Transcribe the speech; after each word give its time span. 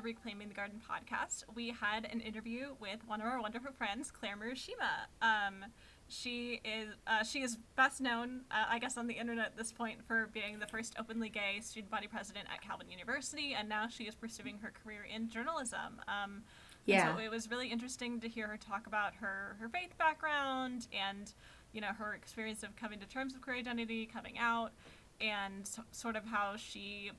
the 0.00 0.04
Reclaiming 0.04 0.48
the 0.48 0.54
Garden 0.54 0.80
podcast, 0.80 1.44
we 1.54 1.70
had 1.70 2.06
an 2.10 2.20
interview 2.20 2.68
with 2.80 3.00
one 3.06 3.20
of 3.20 3.26
our 3.26 3.40
wonderful 3.40 3.72
friends, 3.72 4.10
Claire 4.10 4.36
Murashima. 4.36 5.08
Um, 5.20 5.66
she 6.08 6.60
is 6.64 6.94
uh, 7.06 7.22
she 7.22 7.42
is 7.42 7.58
best 7.76 8.00
known, 8.00 8.42
uh, 8.50 8.64
I 8.68 8.78
guess, 8.78 8.96
on 8.96 9.06
the 9.06 9.14
internet 9.14 9.46
at 9.46 9.56
this 9.56 9.72
point 9.72 9.98
for 10.06 10.30
being 10.32 10.58
the 10.58 10.66
first 10.66 10.94
openly 10.98 11.28
gay 11.28 11.60
student 11.60 11.90
body 11.90 12.06
president 12.06 12.46
at 12.52 12.62
Calvin 12.62 12.90
University, 12.90 13.54
and 13.58 13.68
now 13.68 13.88
she 13.88 14.04
is 14.04 14.14
pursuing 14.14 14.58
her 14.62 14.72
career 14.82 15.06
in 15.14 15.28
journalism. 15.28 16.00
Um, 16.08 16.42
yeah. 16.86 17.14
So 17.14 17.20
it 17.20 17.30
was 17.30 17.50
really 17.50 17.68
interesting 17.68 18.20
to 18.20 18.28
hear 18.28 18.48
her 18.48 18.56
talk 18.56 18.86
about 18.86 19.14
her 19.16 19.56
her 19.60 19.68
faith 19.68 19.96
background 19.98 20.88
and 20.92 21.32
you 21.72 21.80
know 21.80 21.92
her 21.98 22.14
experience 22.14 22.62
of 22.62 22.74
coming 22.74 22.98
to 23.00 23.06
terms 23.06 23.34
with 23.34 23.42
queer 23.42 23.56
identity, 23.56 24.06
coming 24.06 24.38
out, 24.38 24.72
and 25.20 25.66
so, 25.66 25.82
sort 25.92 26.16
of 26.16 26.24
how 26.24 26.56
she 26.56 27.10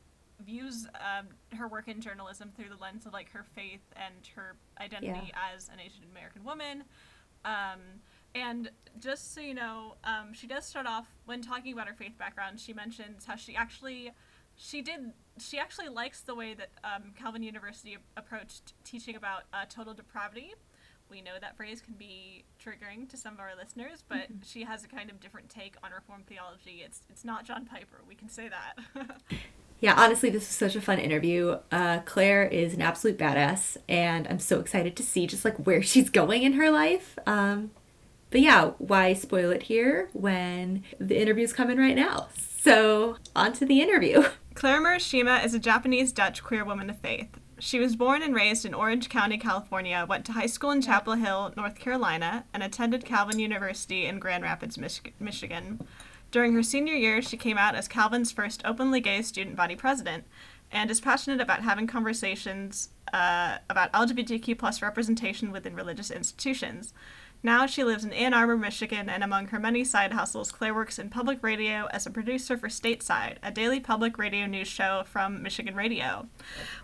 views 0.45 0.88
um, 0.95 1.27
her 1.58 1.68
work 1.68 1.88
in 1.88 2.02
journalism 2.02 2.52
through 2.55 2.70
the 2.70 2.82
lens 2.82 3.05
of 3.05 3.13
like 3.13 3.32
her 3.32 3.44
faith 3.55 3.82
and 3.95 4.16
her 4.36 4.55
identity 4.80 5.08
Yeah. 5.34 5.54
as 5.55 5.70
an 5.70 5.80
Asian 5.80 6.04
American 6.12 6.44
woman. 6.44 6.84
Um, 7.45 7.80
and 8.36 8.70
just 8.99 9.34
so 9.34 9.41
you 9.41 9.54
know, 9.54 9.96
um, 10.04 10.34
she 10.34 10.48
does 10.48 10.66
start 10.66 10.85
off 10.85 11.08
when 11.26 11.41
talking 11.41 11.73
about 11.73 11.88
her 11.88 11.94
faith 11.94 12.18
background. 12.18 12.59
She 12.59 12.73
mentions 12.73 13.26
how 13.26 13.35
she 13.35 13.55
actually, 13.55 14.12
she 14.55 14.82
did, 14.82 15.12
she 15.40 15.58
actually 15.59 15.90
likes 15.90 16.22
the 16.22 16.35
way 16.35 16.54
that 16.54 16.70
um, 16.84 17.13
Calvin 17.18 17.44
University 17.44 17.98
approached 18.16 18.73
teaching 18.84 19.16
about 19.16 19.44
uh, 19.54 19.66
total 19.70 19.93
depravity. 19.93 20.54
We 21.10 21.21
know 21.21 21.34
that 21.41 21.58
phrase 21.58 21.82
can 21.82 21.96
be 21.96 22.46
triggering 22.63 23.10
to 23.10 23.18
some 23.18 23.34
of 23.34 23.41
our 23.41 23.52
listeners, 23.58 24.02
but 24.08 24.27
she 24.46 24.63
has 24.63 24.85
a 24.85 24.87
kind 24.87 25.10
of 25.10 25.20
different 25.20 25.49
take 25.49 25.76
on 25.84 25.91
Reformed 25.91 26.26
theology. 26.27 26.84
It's 26.85 27.02
it's 27.10 27.26
not 27.26 27.43
John 27.43 27.65
Piper. 27.65 27.98
We 28.08 28.15
can 28.15 28.30
say 28.30 28.48
that. 28.48 28.77
Yeah, 29.82 29.96
honestly, 29.98 30.29
this 30.29 30.43
was 30.43 30.55
such 30.55 30.76
a 30.76 30.82
fun 30.82 30.99
interview. 30.99 31.57
Uh, 31.71 31.99
Claire 32.05 32.46
is 32.46 32.76
an 32.76 32.82
absolute 32.84 33.18
badass, 33.18 33.77
and 33.90 34.27
I'm 34.27 34.37
so 34.37 34.60
excited 34.60 34.96
to 34.96 35.04
see 35.04 35.26
just 35.26 35.43
like 35.43 35.57
where 35.57 35.82
she's 35.82 36.10
going 36.12 36.43
in 36.43 36.54
her 36.54 36.70
life. 36.70 37.18
Um, 37.26 37.71
but 38.29 38.41
yeah, 38.41 38.71
why 38.77 39.13
spoil 39.13 39.49
it 39.49 39.63
here 39.63 40.09
when 40.13 40.84
the 40.99 41.20
interview's 41.20 41.52
coming 41.52 41.77
right 41.77 41.96
now? 41.96 42.29
So, 42.37 43.18
on 43.35 43.54
to 43.54 43.65
the 43.65 43.82
interview. 43.82 44.24
Claire 44.54 44.82
Murashima 44.82 45.43
is 45.43 45.55
a 45.55 45.59
Japanese 45.59 46.12
Dutch 46.12 46.43
queer 46.43 46.63
woman 46.63 46.90
of 46.90 46.99
faith. 46.99 47.29
She 47.57 47.79
was 47.79 47.96
born 47.96 48.21
and 48.21 48.35
raised 48.35 48.65
in 48.65 48.74
Orange 48.74 49.09
County, 49.09 49.37
California, 49.37 50.05
went 50.07 50.26
to 50.26 50.32
high 50.32 50.46
school 50.46 50.71
in 50.71 50.82
Chapel 50.82 51.13
Hill, 51.13 51.54
North 51.57 51.76
Carolina, 51.76 52.46
and 52.54 52.62
attended 52.62 53.05
Calvin 53.05 53.40
University 53.40 54.05
in 54.05 54.20
Grand 54.20 54.43
Rapids, 54.43 54.77
Mich- 54.77 55.13
Michigan. 55.20 55.79
During 56.32 56.54
her 56.54 56.63
senior 56.63 56.93
year, 56.93 57.21
she 57.21 57.35
came 57.35 57.57
out 57.57 57.76
as 57.76 57.90
Calvin's 57.90 58.32
first 58.32 58.62
openly 58.63 59.01
gay 59.01 59.21
student 59.21 59.57
body 59.57 59.76
president 59.76 60.24
and 60.71 60.90
is 60.90 61.01
passionate 61.01 61.41
about 61.41 61.63
having 61.63 61.85
conversations 61.85 62.90
uh, 63.13 63.57
about 63.70 63.91
LGBTQ 63.91 64.57
plus 64.57 64.81
representation 64.81 65.52
within 65.52 65.75
religious 65.75 66.09
institutions. 66.09 66.94
Now 67.44 67.66
she 67.66 67.84
lives 67.84 68.06
in 68.06 68.13
Ann 68.13 68.35
Arbor, 68.35 68.56
Michigan, 68.56 69.09
and 69.09 69.23
among 69.23 69.47
her 69.47 69.59
many 69.59 69.84
side 69.84 70.13
hustles, 70.13 70.51
Claire 70.51 70.75
works 70.75 71.00
in 71.00 71.09
public 71.09 71.41
radio 71.41 71.88
as 71.91 72.06
a 72.06 72.11
producer 72.11 72.56
for 72.56 72.67
Stateside, 72.67 73.38
a 73.41 73.50
daily 73.51 73.79
public 73.79 74.19
radio 74.19 74.45
news 74.45 74.67
show 74.67 75.01
from 75.07 75.41
Michigan 75.41 75.73
Radio. 75.75 76.28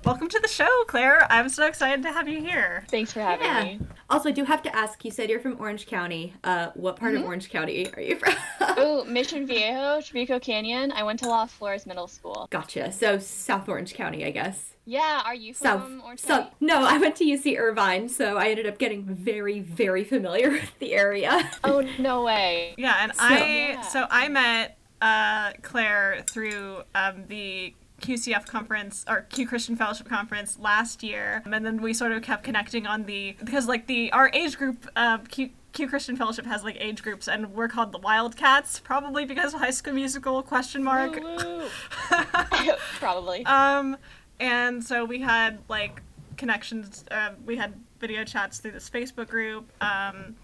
Welcome 0.04 0.30
to 0.30 0.40
the 0.40 0.48
show, 0.48 0.84
Claire. 0.88 1.32
I'm 1.32 1.48
so 1.50 1.68
excited 1.68 2.02
to 2.02 2.12
have 2.12 2.28
you 2.28 2.42
here. 2.42 2.86
Thanks 2.90 3.14
for 3.14 3.20
having 3.22 3.46
Yeah. 3.46 3.64
me. 3.66 3.80
Also, 4.10 4.30
I 4.30 4.32
do 4.32 4.46
have 4.46 4.64
to 4.64 4.76
ask 4.76 5.06
you 5.06 5.12
said 5.12 5.30
you're 5.30 5.40
from 5.40 5.58
Orange 5.60 5.86
County. 5.86 6.34
Uh, 6.44 6.70
what 6.74 6.96
part 6.96 7.14
of 7.14 7.24
Orange 7.24 7.52
County 7.52 7.94
are 7.94 8.02
you 8.02 8.16
from? 8.18 8.34
Oh, 8.80 9.04
Mission 9.06 9.46
Viejo, 9.48 10.00
Trabuco 10.00 10.40
Canyon. 10.42 10.92
I 10.92 11.02
went 11.04 11.18
to 11.20 11.28
Las 11.28 11.52
Flores 11.52 11.86
Middle 11.88 12.08
School. 12.08 12.48
gotcha. 12.52 12.92
So, 12.92 13.18
South 13.20 13.68
Orange 13.70 13.94
County, 13.96 14.24
I 14.26 14.30
guess. 14.32 14.74
Yeah, 14.90 15.22
are 15.26 15.36
you 15.36 15.54
South. 15.54 15.84
from 15.84 16.02
Orange 16.02 16.22
South. 16.22 16.44
County? 16.46 16.56
No, 16.62 16.86
I 16.86 16.98
went 16.98 17.18
to 17.18 17.26
UC 17.26 17.60
Irvine, 17.60 18.08
so 18.08 18.38
I 18.38 18.48
ended 18.50 18.66
up 18.66 18.78
getting 18.78 19.04
very, 19.04 19.60
very 19.60 20.06
familiar 20.06 20.50
with 20.52 20.72
the 20.80 20.94
area. 20.94 21.52
Oh, 21.66 21.86
no 22.00 22.24
way. 22.24 22.74
Yeah, 22.78 22.96
and 23.02 23.14
So- 23.14 23.20
I 23.22 23.38
Yeah. 23.74 23.82
so 23.82 24.06
I 24.10 24.30
met 24.30 24.78
uh, 25.02 25.52
Claire 25.62 26.24
through 26.30 26.84
um, 26.96 27.26
the 27.28 27.76
QCF 28.02 28.46
conference 28.48 29.04
or 29.10 29.22
Q 29.30 29.46
Christian 29.46 29.76
Fellowship 29.76 30.08
conference 30.08 30.58
last 30.58 31.04
year, 31.04 31.42
and 31.46 31.66
then 31.66 31.82
we 31.82 31.94
sort 31.94 32.12
of 32.14 32.22
kept 32.24 32.44
connecting 32.44 32.88
on 32.88 33.04
the 33.04 33.36
because 33.44 33.68
like 33.68 33.88
the 33.88 34.12
our 34.14 34.30
age 34.34 34.58
group 34.58 34.88
uh, 34.96 35.18
Q. 35.20 35.50
Q 35.74 35.88
Christian 35.88 36.16
Fellowship 36.16 36.46
has 36.48 36.64
like 36.64 36.78
age 36.80 37.04
groups, 37.04 37.28
and 37.28 37.54
we're 37.54 37.68
called 37.68 37.92
the 37.92 38.00
Wildcats, 38.00 38.80
probably 38.80 39.26
because 39.26 39.54
of 39.54 39.60
High 39.60 39.70
School 39.70 39.94
Musical 39.94 40.42
question 40.42 40.84
mark. 40.84 41.16
Woo, 41.22 41.36
woo. 41.38 41.68
Probably. 43.00 43.46
Um, 43.46 43.98
and 44.40 44.84
so 44.84 45.06
we 45.06 45.22
had 45.22 45.60
like 45.70 46.02
connections. 46.38 47.04
Uh, 47.10 47.32
we 47.46 47.56
had 47.56 47.74
video 48.00 48.24
chats 48.24 48.60
through 48.60 48.72
this 48.72 48.90
Facebook 48.90 49.28
group. 49.28 49.72
Um, 49.82 50.36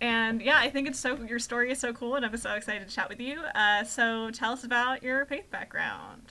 and 0.00 0.40
yeah, 0.40 0.58
I 0.58 0.70
think 0.70 0.88
it's 0.88 0.98
so 0.98 1.16
your 1.16 1.38
story 1.38 1.70
is 1.70 1.78
so 1.78 1.92
cool, 1.92 2.14
and 2.14 2.24
I'm 2.24 2.36
so 2.36 2.54
excited 2.54 2.88
to 2.88 2.94
chat 2.94 3.08
with 3.08 3.20
you. 3.20 3.40
Uh, 3.54 3.84
so 3.84 4.30
tell 4.30 4.52
us 4.52 4.64
about 4.64 5.02
your 5.02 5.26
faith 5.26 5.50
background. 5.50 6.22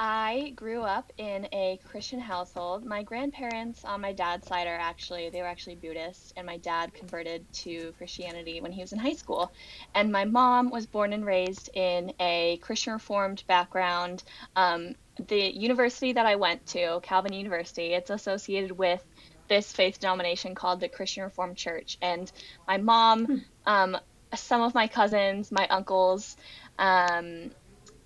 I 0.00 0.52
grew 0.56 0.82
up 0.82 1.12
in 1.18 1.46
a 1.52 1.78
Christian 1.84 2.18
household. 2.18 2.84
My 2.84 3.04
grandparents 3.04 3.84
on 3.84 4.00
my 4.00 4.12
dad's 4.12 4.46
side 4.48 4.66
are 4.66 4.74
actually 4.76 5.30
they 5.30 5.40
were 5.40 5.46
actually 5.46 5.76
Buddhists, 5.76 6.32
and 6.36 6.46
my 6.46 6.56
dad 6.56 6.94
converted 6.94 7.44
to 7.52 7.92
Christianity 7.98 8.60
when 8.60 8.72
he 8.72 8.80
was 8.80 8.92
in 8.92 8.98
high 8.98 9.12
school. 9.12 9.52
And 9.94 10.10
my 10.10 10.24
mom 10.24 10.70
was 10.70 10.86
born 10.86 11.12
and 11.12 11.24
raised 11.24 11.70
in 11.74 12.12
a 12.18 12.56
Christian 12.56 12.94
Reformed 12.94 13.44
background. 13.46 14.24
Um, 14.56 14.96
the 15.28 15.56
university 15.56 16.12
that 16.12 16.26
I 16.26 16.36
went 16.36 16.66
to, 16.66 17.00
Calvin 17.02 17.32
University, 17.32 17.94
it's 17.94 18.10
associated 18.10 18.72
with 18.72 19.04
this 19.48 19.72
faith 19.72 20.00
denomination 20.00 20.54
called 20.54 20.80
the 20.80 20.88
Christian 20.88 21.24
Reformed 21.24 21.56
Church. 21.56 21.96
And 22.00 22.30
my 22.66 22.78
mom, 22.78 23.44
um, 23.66 23.96
some 24.34 24.62
of 24.62 24.74
my 24.74 24.88
cousins, 24.88 25.52
my 25.52 25.66
uncles, 25.68 26.36
um, 26.78 27.50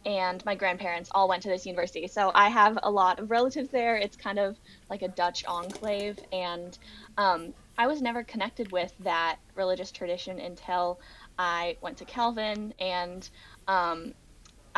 and 0.05 0.45
my 0.45 0.55
grandparents 0.55 1.11
all 1.13 1.29
went 1.29 1.43
to 1.43 1.49
this 1.49 1.67
university. 1.67 2.07
So 2.09 2.31
I 2.35 2.49
have 2.49 2.79
a 2.83 2.91
lot 2.91 3.19
of 3.19 3.31
relatives 3.31 3.71
there. 3.71 3.97
It's 3.97 4.17
kind 4.17 4.39
of 4.39 4.57
like 4.89 5.03
a 5.03 5.09
Dutch 5.09 5.45
enclave. 5.47 6.19
And 6.33 6.77
um, 7.17 7.53
I 7.77 7.87
was 7.89 8.01
never 8.01 8.25
connected 8.25 8.73
with 8.73 8.93
that 9.01 9.37
religious 9.55 9.93
tradition 9.93 10.39
until 10.41 10.99
I 11.37 11.77
went 11.83 11.99
to 11.99 12.05
Calvin. 12.05 12.75
And 12.79 13.29
um, 13.67 14.15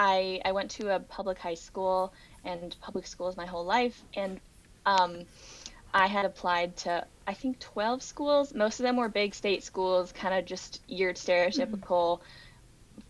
I, 0.03 0.41
I 0.47 0.53
went 0.53 0.71
to 0.73 0.95
a 0.97 0.99
public 0.99 1.39
high 1.39 1.61
school 1.69 2.15
and 2.43 2.75
public 2.81 3.07
schools 3.07 3.37
my 3.37 3.45
whole 3.45 3.67
life. 3.67 4.03
And 4.15 4.41
um, 4.87 5.27
I 5.93 6.07
had 6.07 6.25
applied 6.25 6.75
to, 6.79 7.07
I 7.27 7.35
think, 7.35 7.59
12 7.59 8.03
schools. 8.03 8.55
Most 8.55 8.81
of 8.81 8.85
them 8.85 8.97
were 8.97 9.11
big 9.11 9.35
state 9.35 9.63
schools, 9.63 10.11
kind 10.11 10.33
of 10.33 10.47
just 10.47 10.81
your 10.89 11.13
stereotypical 11.13 12.21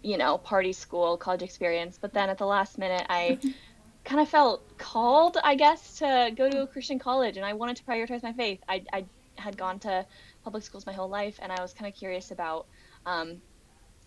you 0.02 0.18
know, 0.18 0.36
party 0.38 0.72
school, 0.72 1.16
college 1.16 1.42
experience. 1.42 1.96
But 2.00 2.12
then 2.12 2.28
at 2.28 2.38
the 2.38 2.46
last 2.46 2.76
minute, 2.76 3.06
I 3.08 3.38
kind 4.04 4.20
of 4.20 4.28
felt 4.28 4.76
called, 4.76 5.36
I 5.44 5.54
guess, 5.54 5.98
to 5.98 6.32
go 6.34 6.50
to 6.50 6.62
a 6.62 6.66
Christian 6.66 6.98
college, 6.98 7.36
and 7.36 7.46
I 7.46 7.52
wanted 7.52 7.76
to 7.76 7.84
prioritize 7.84 8.24
my 8.24 8.32
faith. 8.32 8.58
I, 8.68 8.82
I 8.92 9.04
had 9.36 9.56
gone 9.56 9.78
to 9.80 10.04
public 10.42 10.64
schools 10.64 10.86
my 10.86 10.92
whole 10.92 11.08
life, 11.08 11.38
and 11.40 11.52
I 11.52 11.62
was 11.62 11.72
kind 11.72 11.88
of 11.88 11.96
curious 11.96 12.32
about 12.32 12.66
um, 13.06 13.40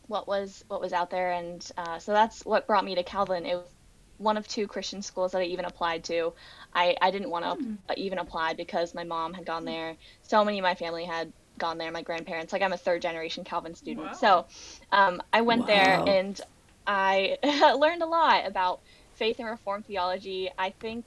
what 0.08 0.28
was 0.28 0.64
what 0.68 0.82
was 0.82 0.94
out 0.94 1.10
there, 1.10 1.32
and 1.32 1.66
uh, 1.78 2.00
so 2.00 2.12
that's 2.12 2.46
what 2.46 2.68
brought 2.68 2.86
me 2.86 2.96
to 2.96 3.04
Calvin. 3.04 3.46
It 3.46 3.56
was 3.56 3.74
one 4.18 4.38
of 4.38 4.48
two 4.48 4.68
Christian 4.68 5.02
schools 5.02 5.32
that 5.32 5.42
I 5.42 5.46
even 5.46 5.66
applied 5.66 6.04
to. 6.06 6.34
I, 6.74 6.96
I 7.02 7.12
didn't 7.12 7.30
want 7.30 7.46
to 7.90 8.00
even 8.00 8.20
apply 8.20 8.54
because 8.54 8.94
my 8.94 9.04
mom 9.04 9.34
had 9.34 9.46
gone 9.46 9.66
there. 9.66 9.96
So 10.24 10.44
many 10.46 10.60
of 10.60 10.64
my 10.64 10.76
family 10.76 11.04
had 11.06 11.32
gone 11.60 11.78
there. 11.78 11.92
My 11.92 12.02
grandparents, 12.02 12.54
like 12.54 12.62
I'm 12.62 12.74
a 12.74 12.78
third 12.78 13.02
generation 13.02 13.44
Calvin 13.44 13.76
student. 13.76 14.08
Wow. 14.08 14.14
So 14.14 14.46
um, 14.92 15.22
I 15.32 15.42
went 15.42 15.68
there 15.68 16.04
and 16.08 16.40
I 16.88 17.38
learned 17.78 18.02
a 18.02 18.08
lot 18.08 18.48
about 18.48 18.82
faith 19.16 19.40
and 19.40 19.48
reformed 19.48 19.86
theology. 19.86 20.50
I 20.58 20.72
think 20.80 21.06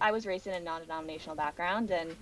I 0.00 0.12
was 0.12 0.26
raised 0.26 0.46
in 0.46 0.54
a 0.54 0.60
non-denominational 0.60 1.36
background 1.36 1.90
and 1.90 2.16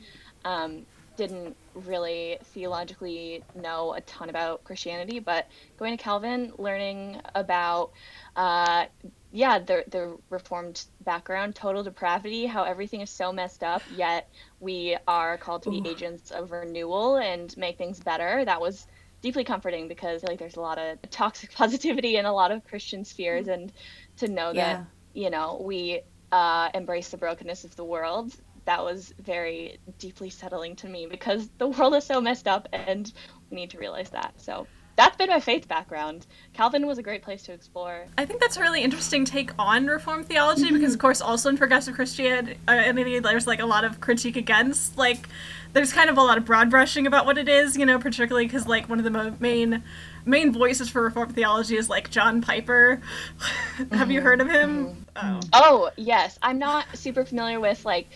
um, 0.45 0.87
didn't 1.21 1.59
really 1.75 2.39
theologically 2.55 3.47
know 3.55 3.95
a 3.95 4.01
ton 4.03 4.31
about 4.31 4.65
Christianity, 4.65 5.21
but 5.21 5.47
going 5.79 5.97
to 5.97 6.03
Calvin, 6.03 6.53
learning 6.59 7.21
about 7.35 7.93
uh, 8.37 8.87
yeah 9.33 9.59
the 9.59 9.85
the 9.91 10.19
reformed 10.31 10.85
background, 11.01 11.57
total 11.57 11.83
depravity, 11.85 12.47
how 12.47 12.65
everything 12.65 13.01
is 13.03 13.11
so 13.11 13.33
messed 13.33 13.63
up, 13.65 13.85
yet 13.89 14.29
we 14.61 14.97
are 15.09 15.39
called 15.39 15.65
to 15.65 15.71
be 15.71 15.83
Ooh. 15.85 15.95
agents 15.95 16.31
of 16.33 16.53
renewal 16.53 17.09
and 17.09 17.47
make 17.57 17.69
things 17.79 18.01
better. 18.01 18.35
That 18.35 18.55
was 18.61 18.87
deeply 19.23 19.45
comforting 19.45 19.89
because 19.89 20.23
like 20.25 20.39
there's 20.39 20.57
a 20.57 20.61
lot 20.61 20.79
of 20.79 20.99
toxic 21.11 21.53
positivity 21.57 22.17
in 22.17 22.27
a 22.27 22.33
lot 22.33 22.53
of 22.53 22.65
Christian 22.65 23.05
spheres, 23.05 23.49
and 23.49 23.73
to 24.19 24.29
know 24.29 24.53
Yeah. 24.53 24.79
that 24.79 24.85
you 25.15 25.31
know 25.31 25.63
we 25.65 26.03
uh, 26.33 26.71
embrace 26.75 27.11
the 27.11 27.19
brokenness 27.19 27.65
of 27.65 27.77
the 27.77 27.85
world. 27.85 28.33
That 28.65 28.85
was 28.85 29.15
very 29.19 29.79
deeply 29.99 30.31
settling 30.31 30.77
to 30.77 30.89
me 30.89 31.07
because 31.07 31.51
the 31.59 31.69
world 31.69 31.95
is 31.95 32.05
so 32.05 32.21
messed 32.21 32.49
up, 32.49 32.69
and 32.73 33.13
we 33.51 33.57
need 33.57 33.71
to 33.71 33.79
realize 33.79 34.11
that. 34.11 34.35
So 34.37 34.67
that's 35.01 35.17
been 35.17 35.31
my 35.31 35.41
faith 35.41 35.67
background. 35.67 36.27
Calvin 36.53 36.87
was 36.87 36.99
a 36.99 37.03
great 37.03 37.23
place 37.23 37.43
to 37.45 37.53
explore. 37.53 38.07
I 38.19 38.27
think 38.27 38.41
that's 38.41 38.59
a 38.59 38.61
really 38.61 38.83
interesting 38.83 39.25
take 39.25 39.51
on 39.59 39.87
Reformed 39.87 40.27
theology 40.27 40.65
mm-hmm. 40.65 40.75
because, 40.75 40.93
of 40.93 41.01
course, 41.01 41.23
also 41.23 41.49
in 41.49 41.57
progressive 41.57 41.95
Christianity, 41.95 42.59
uh, 42.69 42.93
there's 42.93 43.47
like 43.47 43.61
a 43.61 43.67
lot 43.67 43.85
of 43.85 44.01
critique 44.01 44.37
against 44.37 44.99
like 44.99 45.27
there's 45.73 45.93
kind 45.93 46.11
of 46.11 46.19
a 46.19 46.23
lot 46.23 46.37
of 46.37 46.45
broad 46.45 46.69
brushing 46.69 47.07
about 47.07 47.25
what 47.25 47.39
it 47.39 47.49
is, 47.49 47.77
you 47.77 47.87
know, 47.87 47.99
particularly 47.99 48.47
because 48.47 48.67
like 48.67 48.89
one 48.89 48.99
of 48.99 49.05
the 49.05 49.11
mo- 49.11 49.37
main 49.41 49.83
main 50.27 50.53
voices 50.53 50.91
for 50.91 51.03
Reformed 51.03 51.35
theology 51.35 51.77
is 51.77 51.89
like 51.89 52.11
John 52.11 52.43
Piper. 52.43 53.01
Have 53.93 54.11
you 54.11 54.19
mm-hmm. 54.19 54.27
heard 54.27 54.41
of 54.41 54.51
him? 54.51 54.87
Mm-hmm. 54.87 55.01
Oh. 55.17 55.41
oh 55.53 55.91
yes, 55.97 56.39
I'm 56.43 56.59
not 56.59 56.87
super 56.95 57.25
familiar 57.25 57.59
with 57.59 57.85
like 57.85 58.09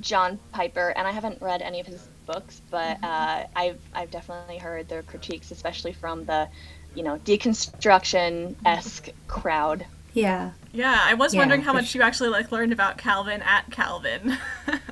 John 0.00 0.38
Piper, 0.52 0.90
and 0.96 1.06
I 1.06 1.12
haven't 1.12 1.40
read 1.40 1.62
any 1.62 1.80
of 1.80 1.86
his 1.86 2.06
books, 2.26 2.60
but 2.70 3.02
uh, 3.02 3.44
I've 3.56 3.80
I've 3.94 4.10
definitely 4.10 4.58
heard 4.58 4.88
their 4.88 5.02
critiques, 5.02 5.50
especially 5.50 5.92
from 5.92 6.24
the, 6.24 6.48
you 6.94 7.02
know, 7.02 7.18
deconstruction 7.18 8.54
esque 8.64 9.10
crowd. 9.28 9.84
Yeah. 10.12 10.52
Yeah, 10.72 11.00
I 11.02 11.14
was 11.14 11.34
yeah, 11.34 11.40
wondering 11.40 11.62
how 11.62 11.72
much 11.72 11.94
you 11.94 12.02
actually 12.02 12.28
like 12.30 12.52
learned 12.52 12.72
about 12.72 12.98
Calvin 12.98 13.42
at 13.42 13.70
Calvin. 13.70 14.36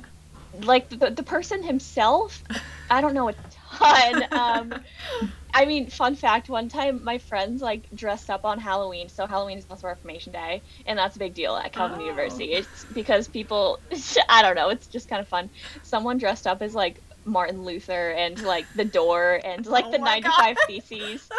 like 0.63 0.89
the 0.89 1.09
the 1.09 1.23
person 1.23 1.63
himself, 1.63 2.43
I 2.89 3.01
don't 3.01 3.13
know 3.13 3.29
a 3.29 3.33
ton. 3.77 4.25
Um, 4.31 4.73
I 5.53 5.65
mean, 5.65 5.89
fun 5.89 6.15
fact: 6.15 6.49
one 6.49 6.69
time 6.69 7.03
my 7.03 7.17
friends 7.17 7.61
like 7.61 7.83
dressed 7.95 8.29
up 8.29 8.45
on 8.45 8.59
Halloween. 8.59 9.09
So 9.09 9.25
Halloween 9.25 9.57
is 9.57 9.65
also 9.69 9.87
Reformation 9.87 10.31
Day, 10.31 10.61
and 10.85 10.97
that's 10.97 11.15
a 11.15 11.19
big 11.19 11.33
deal 11.33 11.55
at 11.55 11.71
Calvin 11.73 11.99
oh. 11.99 12.03
University. 12.03 12.53
It's 12.53 12.85
because 12.85 13.27
people, 13.27 13.79
I 14.29 14.41
don't 14.41 14.55
know, 14.55 14.69
it's 14.69 14.87
just 14.87 15.09
kind 15.09 15.21
of 15.21 15.27
fun. 15.27 15.49
Someone 15.83 16.17
dressed 16.17 16.47
up 16.47 16.61
as 16.61 16.75
like 16.75 17.01
Martin 17.25 17.63
Luther 17.63 18.11
and 18.11 18.41
like 18.43 18.65
the 18.75 18.85
door 18.85 19.39
and 19.43 19.65
like 19.65 19.85
oh 19.85 19.91
the 19.91 19.97
95 19.97 20.55
God. 20.55 20.57
Theses, 20.67 21.29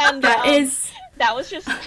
and 0.00 0.22
that 0.22 0.44
um, 0.46 0.54
is 0.54 0.90
that 1.16 1.34
was 1.34 1.50
just. 1.50 1.68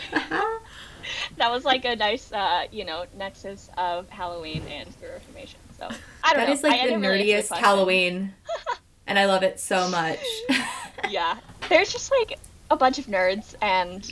that 1.38 1.52
was 1.52 1.66
like 1.66 1.86
a 1.86 1.96
nice, 1.96 2.32
uh, 2.32 2.66
you 2.72 2.86
know, 2.86 3.06
nexus 3.18 3.70
of 3.78 4.10
Halloween 4.10 4.64
and 4.70 4.90
the 5.02 5.08
Reformation. 5.08 5.60
So 5.78 5.86
I 5.86 5.90
don't 5.90 6.02
that 6.24 6.34
know. 6.38 6.46
That 6.46 6.50
is 6.50 6.64
like 6.64 6.82
I 6.82 6.88
the 6.88 6.94
nerdiest 6.94 7.52
really 7.52 7.62
Halloween, 7.62 8.34
and 9.08 9.20
I 9.20 9.26
love 9.26 9.44
it 9.44 9.60
so 9.60 9.90
much. 9.90 10.20
yeah, 11.10 11.38
there's 11.70 11.92
just 11.92 12.12
like 12.12 12.40
a 12.70 12.78
bunch 12.78 13.00
of 13.00 13.06
nerds 13.06 13.56
and 13.62 14.12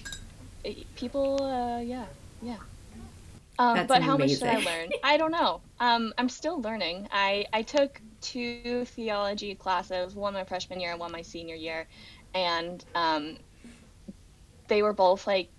people. 0.96 1.42
Uh, 1.44 1.80
yeah, 1.80 2.06
yeah. 2.42 2.58
Um, 3.60 3.86
but 3.86 4.02
how 4.02 4.18
much 4.18 4.40
did 4.40 4.44
I 4.44 4.58
learn? 4.58 4.90
I 5.04 5.18
don't 5.18 5.32
know. 5.32 5.62
Um, 5.80 6.14
I'm 6.18 6.30
still 6.30 6.62
learning. 6.62 7.08
I 7.12 7.46
I 7.54 7.62
took 7.62 8.02
two 8.22 8.86
theology 8.86 9.56
classes, 9.56 10.16
one 10.16 10.34
my 10.34 10.44
freshman 10.44 10.80
year 10.80 10.92
and 10.92 11.00
one 11.00 11.12
my 11.12 11.22
senior 11.22 11.56
year, 11.56 11.88
and 12.34 12.84
um, 12.96 13.38
they 14.68 14.82
were 14.82 14.94
both 14.94 15.28
like 15.28 15.50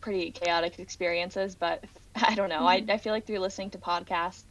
pretty 0.00 0.30
chaotic 0.30 0.78
experiences. 0.78 1.54
But 1.54 1.84
I 2.14 2.34
don't 2.34 2.48
know. 2.48 2.60
Mm-hmm. 2.60 2.90
I 2.90 2.94
I 2.94 2.98
feel 2.98 3.12
like 3.12 3.26
through 3.26 3.40
listening 3.40 3.70
to 3.70 3.78
podcasts 3.78 4.49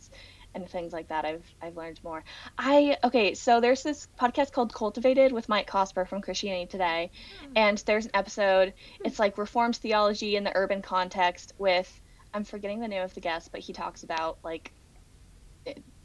and 0.55 0.67
things 0.67 0.93
like 0.93 1.07
that 1.09 1.25
I've 1.25 1.45
I've 1.61 1.77
learned 1.77 2.03
more. 2.03 2.23
I 2.57 2.97
okay, 3.03 3.33
so 3.33 3.61
there's 3.61 3.83
this 3.83 4.07
podcast 4.19 4.51
called 4.51 4.73
Cultivated 4.73 5.31
with 5.31 5.49
Mike 5.49 5.69
Cosper 5.69 6.07
from 6.07 6.21
Christianity 6.21 6.65
Today, 6.65 7.11
mm-hmm. 7.43 7.53
and 7.55 7.77
there's 7.85 8.05
an 8.05 8.11
episode. 8.13 8.73
It's 9.03 9.19
like 9.19 9.37
Reformed 9.37 9.75
theology 9.75 10.35
in 10.35 10.43
the 10.43 10.51
urban 10.55 10.81
context 10.81 11.53
with 11.57 12.01
I'm 12.33 12.43
forgetting 12.43 12.79
the 12.79 12.87
name 12.87 13.03
of 13.03 13.13
the 13.13 13.21
guest, 13.21 13.51
but 13.51 13.61
he 13.61 13.73
talks 13.73 14.03
about 14.03 14.37
like 14.43 14.71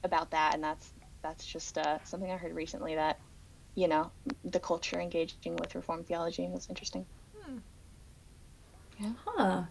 about 0.02 0.30
that, 0.32 0.54
and 0.54 0.62
that's 0.62 0.92
that's 1.22 1.44
just 1.44 1.78
uh, 1.78 1.98
something 2.04 2.30
I 2.30 2.36
heard 2.36 2.54
recently 2.54 2.94
that 2.94 3.18
you 3.74 3.88
know 3.88 4.10
the 4.44 4.60
culture 4.60 5.00
engaging 5.00 5.56
with 5.56 5.74
Reformed 5.74 6.06
theology 6.06 6.46
was 6.48 6.68
interesting. 6.68 7.06
Hmm. 7.38 7.58
Yeah. 8.98 9.12
Huh. 9.24 9.62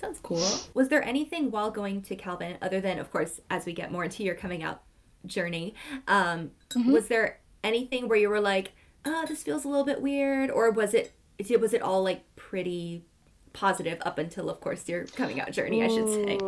Sounds 0.00 0.18
cool. 0.22 0.48
Was 0.72 0.88
there 0.88 1.02
anything 1.04 1.50
while 1.50 1.70
going 1.70 2.00
to 2.02 2.16
Calvin, 2.16 2.56
other 2.62 2.80
than, 2.80 2.98
of 2.98 3.10
course, 3.10 3.40
as 3.50 3.66
we 3.66 3.72
get 3.72 3.92
more 3.92 4.04
into 4.04 4.22
your 4.22 4.34
coming 4.34 4.62
out 4.62 4.82
journey, 5.26 5.74
um, 6.08 6.52
mm-hmm. 6.70 6.92
was 6.92 7.08
there 7.08 7.40
anything 7.62 8.08
where 8.08 8.18
you 8.18 8.30
were 8.30 8.40
like, 8.40 8.72
oh, 9.04 9.26
this 9.28 9.42
feels 9.42 9.64
a 9.64 9.68
little 9.68 9.84
bit 9.84 10.00
weird? 10.00 10.50
Or 10.50 10.70
was 10.70 10.94
it, 10.94 11.12
was 11.60 11.74
it 11.74 11.82
all 11.82 12.02
like 12.02 12.24
pretty 12.36 13.04
positive 13.52 13.98
up 14.02 14.16
until, 14.18 14.48
of 14.48 14.60
course, 14.60 14.88
your 14.88 15.04
coming 15.04 15.40
out 15.40 15.52
journey, 15.52 15.82
I 15.84 15.88
should 15.88 16.08
say? 16.08 16.38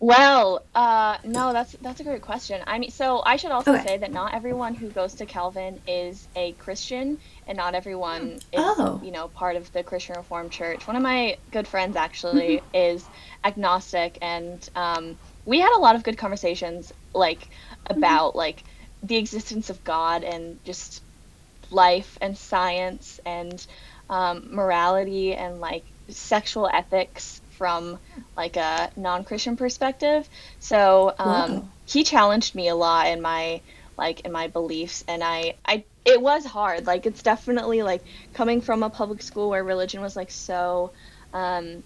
Well, 0.00 0.62
uh, 0.76 1.18
no, 1.24 1.52
that's 1.52 1.72
that's 1.72 1.98
a 1.98 2.04
great 2.04 2.22
question. 2.22 2.62
I 2.66 2.78
mean, 2.78 2.90
so 2.90 3.20
I 3.24 3.36
should 3.36 3.50
also 3.50 3.74
okay. 3.74 3.84
say 3.84 3.96
that 3.98 4.12
not 4.12 4.32
everyone 4.32 4.74
who 4.74 4.88
goes 4.88 5.14
to 5.14 5.26
Calvin 5.26 5.80
is 5.88 6.28
a 6.36 6.52
Christian, 6.52 7.18
and 7.48 7.56
not 7.56 7.74
everyone 7.74 8.22
hmm. 8.22 8.36
is, 8.36 8.40
oh. 8.54 9.00
you 9.02 9.10
know, 9.10 9.26
part 9.26 9.56
of 9.56 9.72
the 9.72 9.82
Christian 9.82 10.14
Reformed 10.16 10.52
Church. 10.52 10.86
One 10.86 10.94
of 10.94 11.02
my 11.02 11.36
good 11.50 11.66
friends 11.66 11.96
actually 11.96 12.58
mm-hmm. 12.58 12.76
is 12.76 13.04
agnostic, 13.44 14.18
and 14.22 14.68
um, 14.76 15.18
we 15.44 15.58
had 15.58 15.76
a 15.76 15.80
lot 15.80 15.96
of 15.96 16.04
good 16.04 16.16
conversations, 16.16 16.92
like 17.12 17.48
about 17.86 18.30
mm-hmm. 18.30 18.38
like 18.38 18.62
the 19.02 19.16
existence 19.16 19.68
of 19.68 19.82
God 19.82 20.22
and 20.22 20.62
just 20.64 21.02
life 21.70 22.18
and 22.20 22.38
science 22.38 23.20
and 23.26 23.66
um, 24.08 24.54
morality 24.54 25.34
and 25.34 25.60
like 25.60 25.84
sexual 26.08 26.68
ethics 26.72 27.40
from 27.58 27.98
like 28.36 28.56
a 28.56 28.90
non-Christian 28.96 29.56
perspective. 29.56 30.28
So 30.60 31.14
um, 31.18 31.54
wow. 31.54 31.68
he 31.86 32.04
challenged 32.04 32.54
me 32.54 32.68
a 32.68 32.74
lot 32.74 33.08
in 33.08 33.20
my 33.20 33.60
like 33.98 34.20
in 34.20 34.32
my 34.32 34.46
beliefs, 34.46 35.04
and 35.08 35.22
I 35.22 35.56
I 35.66 35.84
it 36.04 36.22
was 36.22 36.46
hard. 36.46 36.86
Like 36.86 37.04
it's 37.04 37.22
definitely 37.22 37.82
like 37.82 38.02
coming 38.32 38.60
from 38.62 38.82
a 38.82 38.90
public 38.90 39.20
school 39.22 39.50
where 39.50 39.62
religion 39.62 40.00
was 40.00 40.16
like 40.16 40.30
so. 40.30 40.92
Um, 41.34 41.82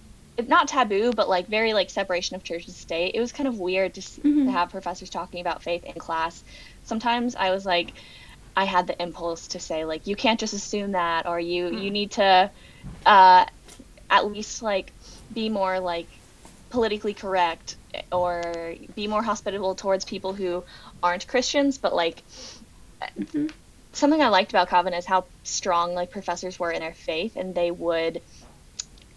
not 0.49 0.69
taboo, 0.69 1.13
but 1.13 1.29
like 1.29 1.47
very 1.47 1.75
like 1.75 1.91
separation 1.91 2.37
of 2.37 2.43
church 2.43 2.67
and 2.67 2.75
state. 2.75 3.15
It 3.15 3.21
was 3.21 3.33
kind 3.33 3.47
of 3.47 3.59
weird 3.59 3.95
to, 3.95 4.01
mm-hmm. 4.01 4.47
to 4.47 4.51
have 4.51 4.71
professors 4.71 5.11
talking 5.11 5.41
about 5.41 5.63
faith 5.63 5.85
in 5.85 5.93
class. 5.95 6.43
Sometimes 6.85 7.37
I 7.37 7.51
was 7.51 7.67
like, 7.67 7.93
I 8.57 8.65
had 8.65 8.87
the 8.87 9.01
impulse 9.01 9.49
to 9.49 9.61
say 9.61 9.85
like, 9.85 10.07
you 10.07 10.17
can't 10.17 10.41
just 10.41 10.55
assume 10.55 10.93
that, 10.93 11.27
or 11.27 11.39
you 11.39 11.67
mm. 11.67 11.83
you 11.83 11.91
need 11.91 12.13
to, 12.13 12.51
uh, 13.05 13.47
at 14.11 14.27
least 14.27 14.63
like 14.63 14.93
be 15.35 15.49
more 15.49 15.81
like 15.81 16.07
politically 16.71 17.15
correct 17.15 17.77
or 18.11 18.75
be 18.95 19.07
more 19.07 19.23
hospitable 19.23 19.75
towards 19.75 20.05
people 20.05 20.33
who 20.33 20.65
aren't 21.03 21.29
Christians, 21.29 21.79
but 21.79 21.95
like 21.95 22.23
mm-hmm. 23.03 23.47
something 23.93 24.23
I 24.23 24.29
liked 24.29 24.51
about 24.51 24.69
Calvin 24.69 24.95
is 24.95 25.05
how 25.05 25.25
strong 25.45 25.95
like 25.95 26.11
professors 26.11 26.59
were 26.59 26.71
in 26.71 26.81
their 26.81 26.95
faith, 26.95 27.37
and 27.37 27.55
they 27.55 27.71
would 27.71 28.23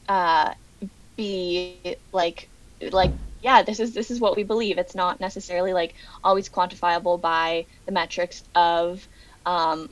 uh, 0.10 0.54
be 1.16 1.96
like 2.12 2.50
like 2.92 3.12
yeah 3.42 3.64
this 3.64 3.80
is 3.80 3.94
this 3.94 4.12
is 4.12 4.20
what 4.20 4.36
we 4.36 4.44
believe. 4.44 4.78
It's 4.78 4.96
not 4.96 5.20
necessarily 5.20 5.74
like 5.74 5.96
always 6.24 6.50
quantifiable 6.50 7.20
by 7.20 7.66
the 7.86 7.92
metrics 7.94 8.44
of 8.54 9.08
um, 9.46 9.90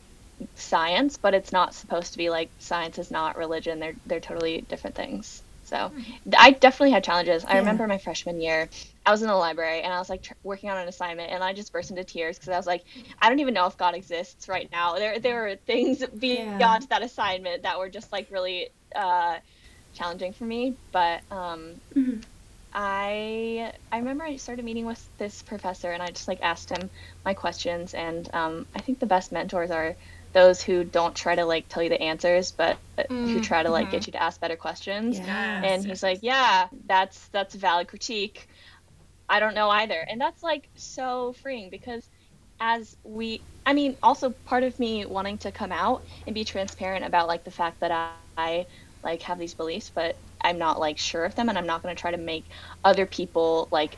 science 0.56 1.16
but 1.16 1.34
it's 1.34 1.54
not 1.54 1.74
supposed 1.74 2.12
to 2.12 2.18
be 2.18 2.30
like 2.30 2.50
science 2.60 2.98
is 2.98 3.10
not 3.10 3.38
religion. 3.38 3.80
They're 3.80 3.96
they're 4.06 4.20
totally 4.20 4.62
different 4.62 4.96
things 4.96 5.43
so 5.74 5.92
I 6.38 6.52
definitely 6.52 6.92
had 6.92 7.04
challenges. 7.04 7.44
I 7.46 7.58
remember 7.58 7.88
my 7.88 7.98
freshman 7.98 8.40
year, 8.40 8.70
I 9.08 9.12
was 9.12 9.24
in 9.24 9.28
the 9.28 9.36
library 9.36 9.82
and 9.82 9.92
I 9.92 9.98
was 9.98 10.08
like 10.08 10.22
tr- 10.22 10.34
working 10.44 10.70
on 10.70 10.78
an 10.78 10.88
assignment 10.88 11.32
and 11.32 11.44
I 11.44 11.54
just 11.54 11.74
burst 11.74 11.90
into 11.90 12.04
tears 12.04 12.38
because 12.38 12.50
I 12.50 12.58
was 12.58 12.68
like, 12.68 12.84
I 13.20 13.28
don't 13.28 13.40
even 13.40 13.56
know 13.56 13.66
if 13.66 13.76
God 13.76 13.96
exists 13.96 14.48
right 14.48 14.70
now. 14.72 15.00
There 15.00 15.18
there 15.18 15.42
were 15.42 15.56
things 15.56 16.06
beyond 16.20 16.60
yeah. 16.60 16.80
that 16.92 17.02
assignment 17.02 17.64
that 17.64 17.80
were 17.80 17.90
just 17.90 18.12
like 18.12 18.28
really 18.30 18.70
uh, 18.96 19.40
challenging 19.94 20.34
for 20.34 20.44
me. 20.46 20.76
But 20.92 21.22
um, 21.32 21.82
mm-hmm. 21.96 22.20
I 22.72 23.74
I 23.92 23.98
remember 23.98 24.26
I 24.26 24.36
started 24.36 24.66
meeting 24.66 24.86
with 24.86 25.04
this 25.18 25.42
professor 25.42 25.92
and 25.92 26.04
I 26.04 26.10
just 26.10 26.28
like 26.28 26.42
asked 26.44 26.70
him 26.70 26.92
my 27.26 27.34
questions 27.34 27.96
and 27.96 28.30
um, 28.32 28.68
I 28.76 28.80
think 28.80 29.00
the 29.00 29.08
best 29.08 29.32
mentors 29.32 29.72
are 29.72 29.96
those 30.34 30.62
who 30.62 30.84
don't 30.84 31.16
try 31.16 31.36
to 31.36 31.46
like 31.46 31.68
tell 31.70 31.84
you 31.84 31.90
the 31.90 32.02
answers 32.02 32.52
but 32.52 32.78
mm, 32.98 33.32
who 33.32 33.42
try 33.42 33.64
to 33.64 33.70
like 33.70 33.92
get 33.92 34.02
mm-hmm. 34.02 34.10
you 34.10 34.12
to 34.14 34.24
ask 34.24 34.40
better 34.42 34.56
questions. 34.56 35.18
Yes, 35.18 35.64
and 35.66 35.86
he's 35.86 36.04
like 36.04 36.20
yeah 36.22 36.68
that's 36.86 37.28
that's 37.30 37.56
a 37.56 37.58
valid 37.58 37.88
critique. 37.88 38.48
I 39.30 39.40
don't 39.40 39.56
know 39.56 39.70
either. 39.70 40.06
And 40.08 40.20
that's 40.20 40.44
like 40.44 40.70
so 40.76 41.34
freeing 41.42 41.70
because 41.70 42.08
as 42.60 42.96
we 43.04 43.42
i 43.66 43.74
mean 43.74 43.98
also 44.04 44.30
part 44.30 44.64
of 44.64 44.80
me 44.80 45.06
wanting 45.06 45.38
to 45.38 45.52
come 45.52 45.72
out 45.72 46.04
and 46.28 46.36
be 46.36 46.44
transparent 46.46 47.04
about 47.04 47.28
like 47.28 47.44
the 47.44 47.52
fact 47.52 47.80
that 47.80 47.92
i, 47.92 48.12
I 48.38 48.66
like 49.04 49.24
have 49.24 49.40
these 49.40 49.56
beliefs 49.56 49.92
but 49.94 50.16
i'm 50.42 50.60
not 50.60 50.80
like 50.80 51.00
sure 51.00 51.26
of 51.26 51.34
them 51.34 51.50
and 51.50 51.58
i'm 51.58 51.66
not 51.66 51.82
going 51.82 51.96
to 51.96 52.00
try 52.00 52.12
to 52.12 52.18
make 52.18 52.46
other 52.84 53.08
people 53.08 53.68
like 53.72 53.98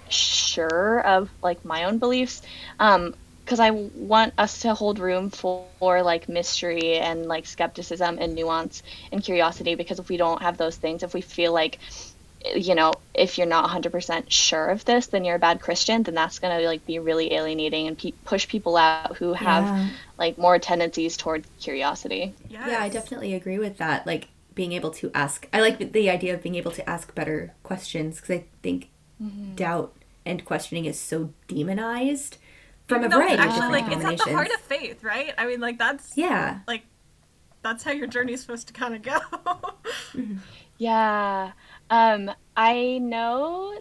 sure 0.56 1.02
of 1.02 1.30
like 1.44 1.64
my 1.66 1.84
own 1.84 1.98
beliefs. 1.98 2.42
Um 2.80 3.14
because 3.46 3.60
I 3.60 3.70
want 3.70 4.34
us 4.40 4.60
to 4.62 4.74
hold 4.74 4.98
room 4.98 5.30
for, 5.30 5.68
for, 5.78 6.02
like 6.02 6.28
mystery 6.28 6.96
and 6.96 7.28
like 7.28 7.46
skepticism 7.46 8.18
and 8.20 8.34
nuance 8.34 8.82
and 9.12 9.24
curiosity. 9.24 9.76
Because 9.76 10.00
if 10.00 10.10
we 10.10 10.18
don't 10.18 10.42
have 10.42 10.58
those 10.58 10.76
things, 10.76 11.04
if 11.04 11.14
we 11.14 11.22
feel 11.22 11.54
like, 11.54 11.78
you 12.56 12.74
know, 12.74 12.94
if 13.14 13.38
you're 13.38 13.46
not 13.46 13.70
100% 13.70 14.26
sure 14.30 14.66
of 14.66 14.84
this, 14.86 15.08
then 15.08 15.24
you're 15.24 15.36
a 15.36 15.40
bad 15.40 15.62
Christian. 15.62 16.02
Then 16.02 16.16
that's 16.16 16.40
gonna 16.40 16.60
like 16.62 16.88
be 16.88 16.98
really 16.98 17.34
alienating 17.34 17.88
and 17.88 17.96
pe- 17.96 18.14
push 18.26 18.48
people 18.48 18.78
out 18.78 19.18
who 19.18 19.34
have 19.34 19.64
Yeah. 19.64 19.90
like 20.18 20.40
more 20.40 20.58
tendencies 20.58 21.16
toward 21.16 21.46
curiosity. 21.60 22.34
Yes. 22.50 22.68
Yeah, 22.68 22.82
I 22.82 22.90
definitely 22.90 23.36
agree 23.36 23.60
with 23.60 23.78
that. 23.78 24.08
Like 24.08 24.30
being 24.56 24.72
able 24.72 24.90
to 24.90 25.12
ask, 25.14 25.48
I 25.54 25.62
like 25.62 25.92
the 25.92 26.10
idea 26.10 26.34
of 26.34 26.42
being 26.42 26.56
able 26.56 26.72
to 26.72 26.90
ask 26.90 27.14
better 27.14 27.54
questions 27.62 28.16
because 28.16 28.38
I 28.38 28.46
think 28.64 28.90
mm-hmm. 29.22 29.54
doubt 29.54 29.94
and 30.26 30.44
questioning 30.44 30.86
is 30.86 31.00
so 31.00 31.30
demonized 31.48 32.38
from 32.88 33.04
a 33.04 33.08
No, 33.10 33.20
it's 33.20 33.28
variety 33.28 33.34
of 33.34 33.40
actually 33.40 33.82
different 33.82 34.04
like 34.04 34.12
it's 34.14 34.22
at 34.22 34.28
the 34.28 34.34
heart 34.36 34.50
of 34.52 34.60
faith, 34.62 35.04
right? 35.04 35.34
I 35.38 35.46
mean, 35.48 35.60
like 35.60 35.78
that's 35.78 36.16
yeah, 36.18 36.60
like 36.68 36.84
that's 37.62 37.84
how 37.84 37.92
your 37.92 38.08
journey 38.08 38.34
is 38.34 38.42
supposed 38.42 38.68
to 38.68 38.74
kind 38.74 38.96
of 38.96 39.02
go. 39.02 39.18
Yeah. 40.78 41.52
Um, 41.90 42.32
I 42.58 42.98
know. 42.98 43.80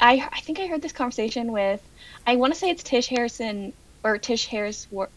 I 0.00 0.28
I 0.32 0.40
think 0.40 0.60
I 0.60 0.66
heard 0.66 0.82
this 0.82 0.92
conversation 0.92 1.52
with. 1.52 1.80
I 2.26 2.36
want 2.36 2.52
to 2.52 2.58
say 2.58 2.70
it's 2.70 2.82
Tish 2.82 3.06
Harrison 3.08 3.72
or 4.04 4.18
Tish 4.18 4.46
Harris. 4.46 4.86
War, 4.90 5.08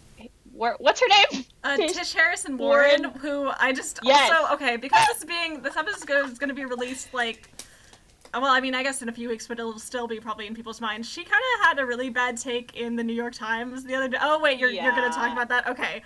War, 0.53 0.75
what's 0.79 1.01
her 1.01 1.07
name? 1.07 1.45
Uh, 1.63 1.75
Tish 1.77 1.93
Tish 1.93 2.13
Harrison 2.13 2.57
Warren, 2.57 3.01
Warren. 3.03 3.19
who 3.19 3.51
I 3.59 3.73
just 3.73 3.99
Yes. 4.03 4.31
also 4.31 4.53
okay 4.55 4.77
because 4.77 5.05
this 5.07 5.17
is 5.17 5.25
being 5.25 5.61
this 5.61 5.75
episode 5.75 6.29
is 6.29 6.39
going 6.39 6.49
to 6.49 6.55
be 6.55 6.65
released 6.65 7.13
like. 7.13 7.49
Well, 8.33 8.45
I 8.51 8.59
mean, 8.61 8.73
I 8.73 8.81
guess 8.83 9.01
in 9.01 9.09
a 9.09 9.11
few 9.11 9.29
weeks, 9.29 9.47
but 9.47 9.59
it'll 9.59 9.77
still 9.77 10.07
be 10.07 10.19
probably 10.19 10.47
in 10.47 10.55
people's 10.55 10.81
minds. 10.81 11.07
She 11.07 11.23
kind 11.23 11.41
of 11.59 11.65
had 11.67 11.79
a 11.79 11.85
really 11.85 12.09
bad 12.09 12.37
take 12.37 12.75
in 12.75 12.95
the 12.95 13.03
New 13.03 13.13
York 13.13 13.33
Times 13.33 13.83
the 13.83 13.93
other 13.95 14.07
day. 14.07 14.17
Oh 14.21 14.39
wait, 14.39 14.57
you're 14.59 14.69
you're 14.71 14.91
going 14.95 15.09
to 15.11 15.15
talk 15.15 15.31
about 15.31 15.49
that? 15.49 15.67
Okay. 15.67 16.01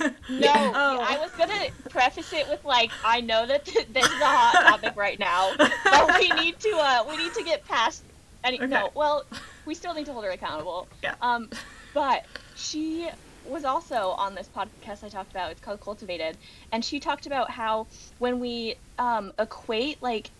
No, 0.00 0.10
Oh. 0.74 0.98
I 1.00 1.18
was 1.20 1.30
gonna 1.32 1.68
preface 1.90 2.32
it 2.32 2.48
with 2.48 2.64
like, 2.64 2.90
I 3.04 3.20
know 3.20 3.46
that 3.46 3.64
th- 3.66 3.86
this 3.92 4.04
is 4.04 4.20
a 4.20 4.24
hot 4.24 4.52
topic 4.80 4.96
right 4.96 5.18
now, 5.18 5.52
but 5.58 6.18
we 6.18 6.28
need 6.42 6.58
to 6.60 6.70
uh, 6.76 7.04
we 7.08 7.16
need 7.18 7.32
to 7.34 7.44
get 7.44 7.64
past. 7.66 8.02
Any, 8.44 8.56
Okay. 8.56 8.66
No, 8.66 8.90
well, 8.94 9.24
we 9.66 9.74
still 9.74 9.94
need 9.94 10.06
to 10.06 10.12
hold 10.12 10.24
her 10.24 10.30
accountable. 10.32 10.88
Yeah. 11.02 11.14
Um, 11.22 11.48
but 11.94 12.24
she 12.56 13.08
was 13.46 13.64
also 13.64 14.10
on 14.18 14.34
this 14.34 14.48
podcast 14.48 15.04
I 15.04 15.08
talked 15.08 15.30
about. 15.30 15.52
It's 15.52 15.60
called 15.60 15.80
Cultivated, 15.80 16.36
and 16.72 16.84
she 16.84 16.98
talked 16.98 17.26
about 17.26 17.50
how 17.50 17.86
when 18.18 18.40
we 18.40 18.74
um, 18.98 19.32
equate 19.38 20.02
like 20.02 20.30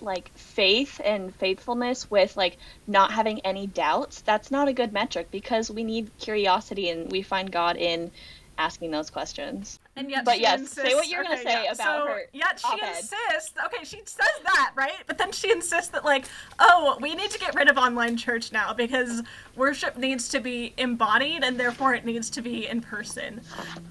like 0.00 0.30
faith 0.36 1.00
and 1.04 1.34
faithfulness 1.36 2.10
with 2.10 2.36
like 2.36 2.58
not 2.86 3.12
having 3.12 3.40
any 3.40 3.66
doubts, 3.66 4.20
that's 4.20 4.50
not 4.50 4.68
a 4.68 4.72
good 4.72 4.92
metric 4.92 5.28
because 5.30 5.70
we 5.70 5.84
need 5.84 6.10
curiosity 6.18 6.90
and 6.90 7.10
we 7.10 7.22
find 7.22 7.50
God 7.50 7.76
in 7.76 8.10
asking 8.58 8.90
those 8.90 9.10
questions. 9.10 9.78
And 9.96 10.10
yet, 10.10 10.24
But 10.24 10.36
she 10.36 10.42
yes, 10.42 10.60
insists, 10.60 10.82
say 10.82 10.94
what 10.94 11.08
you're 11.08 11.22
gonna 11.22 11.36
say 11.38 11.64
yeah. 11.64 11.72
about 11.72 11.76
so, 11.76 12.06
her 12.06 12.22
Yet 12.32 12.58
she 12.60 12.66
op-ed. 12.66 12.88
insists. 12.88 13.52
Okay, 13.66 13.84
she 13.84 13.98
says 14.04 14.26
that 14.44 14.72
right, 14.74 14.92
but 15.06 15.18
then 15.18 15.32
she 15.32 15.50
insists 15.50 15.88
that 15.90 16.04
like, 16.04 16.26
oh, 16.58 16.96
we 17.00 17.14
need 17.14 17.30
to 17.30 17.38
get 17.38 17.54
rid 17.54 17.68
of 17.68 17.76
online 17.76 18.16
church 18.16 18.52
now 18.52 18.72
because 18.72 19.22
worship 19.56 19.96
needs 19.96 20.28
to 20.30 20.40
be 20.40 20.74
embodied 20.78 21.44
and 21.44 21.58
therefore 21.58 21.94
it 21.94 22.04
needs 22.04 22.30
to 22.30 22.42
be 22.42 22.66
in 22.66 22.80
person, 22.80 23.40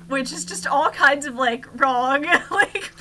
which 0.07 0.31
is 0.31 0.45
just 0.45 0.67
all 0.67 0.89
kinds 0.89 1.25
of 1.25 1.35
like 1.35 1.67
wrong, 1.79 2.23
like, 2.51 2.91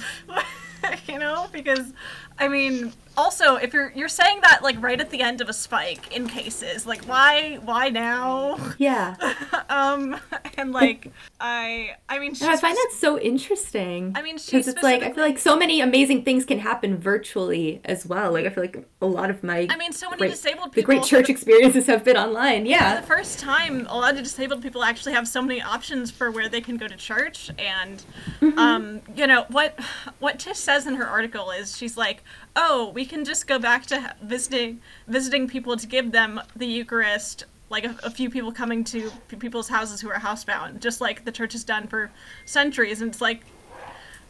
you 1.08 1.18
know, 1.18 1.48
because. 1.52 1.92
I 2.36 2.48
mean, 2.48 2.92
also, 3.16 3.56
if 3.56 3.73
you're 3.73 3.92
you're 3.94 4.09
saying 4.09 4.40
that 4.42 4.62
like 4.62 4.80
right 4.83 5.00
at 5.00 5.11
the 5.11 5.21
end 5.23 5.40
of 5.40 5.49
a 5.49 5.52
spike 5.52 6.14
in 6.16 6.26
cases, 6.28 6.87
like 6.87 7.04
why 7.04 7.59
why 7.62 7.88
now? 7.88 8.56
yeah. 8.78 9.16
um, 9.68 10.16
and 10.56 10.73
like 10.73 11.11
I 11.40 11.97
I 12.09 12.18
mean, 12.18 12.33
I 12.42 12.56
find 12.56 12.76
that 12.76 12.90
so 12.99 13.18
interesting. 13.18 14.12
I 14.14 14.23
mean, 14.23 14.37
because 14.37 14.68
it's 14.68 14.83
like 14.83 15.02
I 15.02 15.12
feel 15.12 15.25
like 15.25 15.38
so 15.38 15.56
many 15.56 15.80
amazing 15.80 16.25
things 16.25 16.44
can 16.44 16.59
happen 16.59 16.97
virtually 16.99 17.80
as 17.85 18.04
well. 18.06 18.33
Like 18.33 18.47
I 18.47 18.50
feel 18.50 18.64
like 18.64 18.87
a 19.00 19.06
lot 19.06 19.30
of 19.30 19.42
my 19.42 19.66
I 19.71 19.76
mean, 19.76 19.92
so 19.92 20.09
many 20.11 20.18
great- 20.21 20.30
disabled 20.33 20.73
the 20.75 20.83
great 20.83 21.02
church 21.04 21.28
experiences 21.28 21.87
have 21.87 22.04
been 22.04 22.16
online. 22.16 22.64
For 22.64 22.71
Yeah, 22.71 23.00
the 23.00 23.06
first 23.06 23.38
time, 23.38 23.87
a 23.88 23.97
lot 23.97 24.14
of 24.16 24.23
disabled 24.23 24.62
people 24.62 24.83
actually 24.83 25.12
have 25.12 25.28
so 25.28 25.40
many 25.42 25.61
options 25.62 26.11
for 26.11 26.30
where 26.30 26.49
they 26.49 26.61
can 26.61 26.76
go 26.76 26.87
to 26.88 26.97
church, 26.97 27.50
and 27.59 28.02
Mm-hmm. 28.40 28.59
um, 28.59 29.00
you 29.16 29.26
know 29.26 29.44
what 29.49 29.78
what 30.18 30.38
Tish 30.38 30.59
says 30.59 30.87
in 30.87 30.94
her 30.97 31.06
article 31.06 31.50
is 31.50 31.76
she's 31.76 31.97
like, 31.97 32.23
oh, 32.56 32.90
we 32.94 33.04
can 33.04 33.25
just 33.25 33.46
go 33.46 33.58
back 33.58 33.87
to 33.87 34.14
visiting 34.23 34.80
visiting 35.08 35.49
people 35.49 35.76
to 35.76 35.87
give 35.87 36.12
them 36.12 36.40
the 36.56 36.66
Eucharist. 36.66 37.44
Like 37.70 37.84
a, 37.87 37.96
a 38.04 38.11
few 38.11 38.30
people 38.30 38.52
coming 38.52 38.84
to 38.84 39.11
people's 39.38 39.68
houses 39.68 40.00
who 40.00 40.08
are 40.11 40.18
housebound, 40.20 40.80
just 40.80 41.00
like 41.00 41.25
the 41.25 41.32
church 41.32 41.52
has 41.54 41.64
done 41.64 41.88
for 41.88 42.12
centuries. 42.44 43.00
And 43.00 43.11
it's 43.11 43.20
like, 43.23 43.40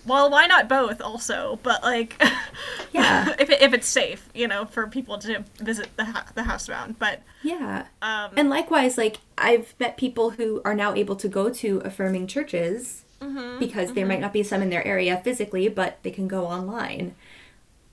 well, 0.06 0.30
why 0.30 0.46
not 0.46 0.68
both 0.68 1.00
also? 1.02 1.58
But 1.62 1.82
like, 1.82 2.20
Yeah. 2.92 3.34
if, 3.38 3.50
it, 3.50 3.60
if 3.60 3.74
it's 3.74 3.88
safe, 3.88 4.28
you 4.34 4.46
know, 4.46 4.64
for 4.64 4.86
people 4.86 5.18
to 5.18 5.44
visit 5.58 5.88
the 5.96 6.04
ha- 6.04 6.26
the 6.34 6.42
housebound. 6.42 6.94
But 6.98 7.22
yeah. 7.42 7.86
um, 8.00 8.30
And 8.36 8.48
likewise, 8.48 8.96
like 8.96 9.18
I've 9.36 9.74
met 9.80 9.96
people 9.96 10.30
who 10.30 10.62
are 10.64 10.74
now 10.74 10.94
able 10.94 11.16
to 11.16 11.28
go 11.28 11.50
to 11.50 11.78
affirming 11.84 12.26
churches 12.26 13.00
Mm-hmm, 13.20 13.58
because 13.58 13.92
there 13.94 14.04
might 14.04 14.20
not 14.20 14.34
be 14.34 14.42
some 14.42 14.60
in 14.60 14.68
their 14.68 14.86
area 14.86 15.18
physically, 15.24 15.68
but 15.68 15.98
they 16.02 16.10
can 16.10 16.28
go 16.28 16.44
online. 16.44 17.14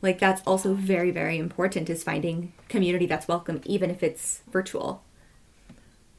Like 0.02 0.20
that's 0.20 0.42
also 0.48 0.74
very, 0.74 1.12
very 1.12 1.38
important 1.38 1.90
is 1.90 2.04
finding 2.04 2.54
community 2.70 3.06
that's 3.06 3.28
welcome, 3.28 3.62
even 3.66 3.92
if 3.92 4.02
it's 4.04 4.42
virtual. 4.52 5.04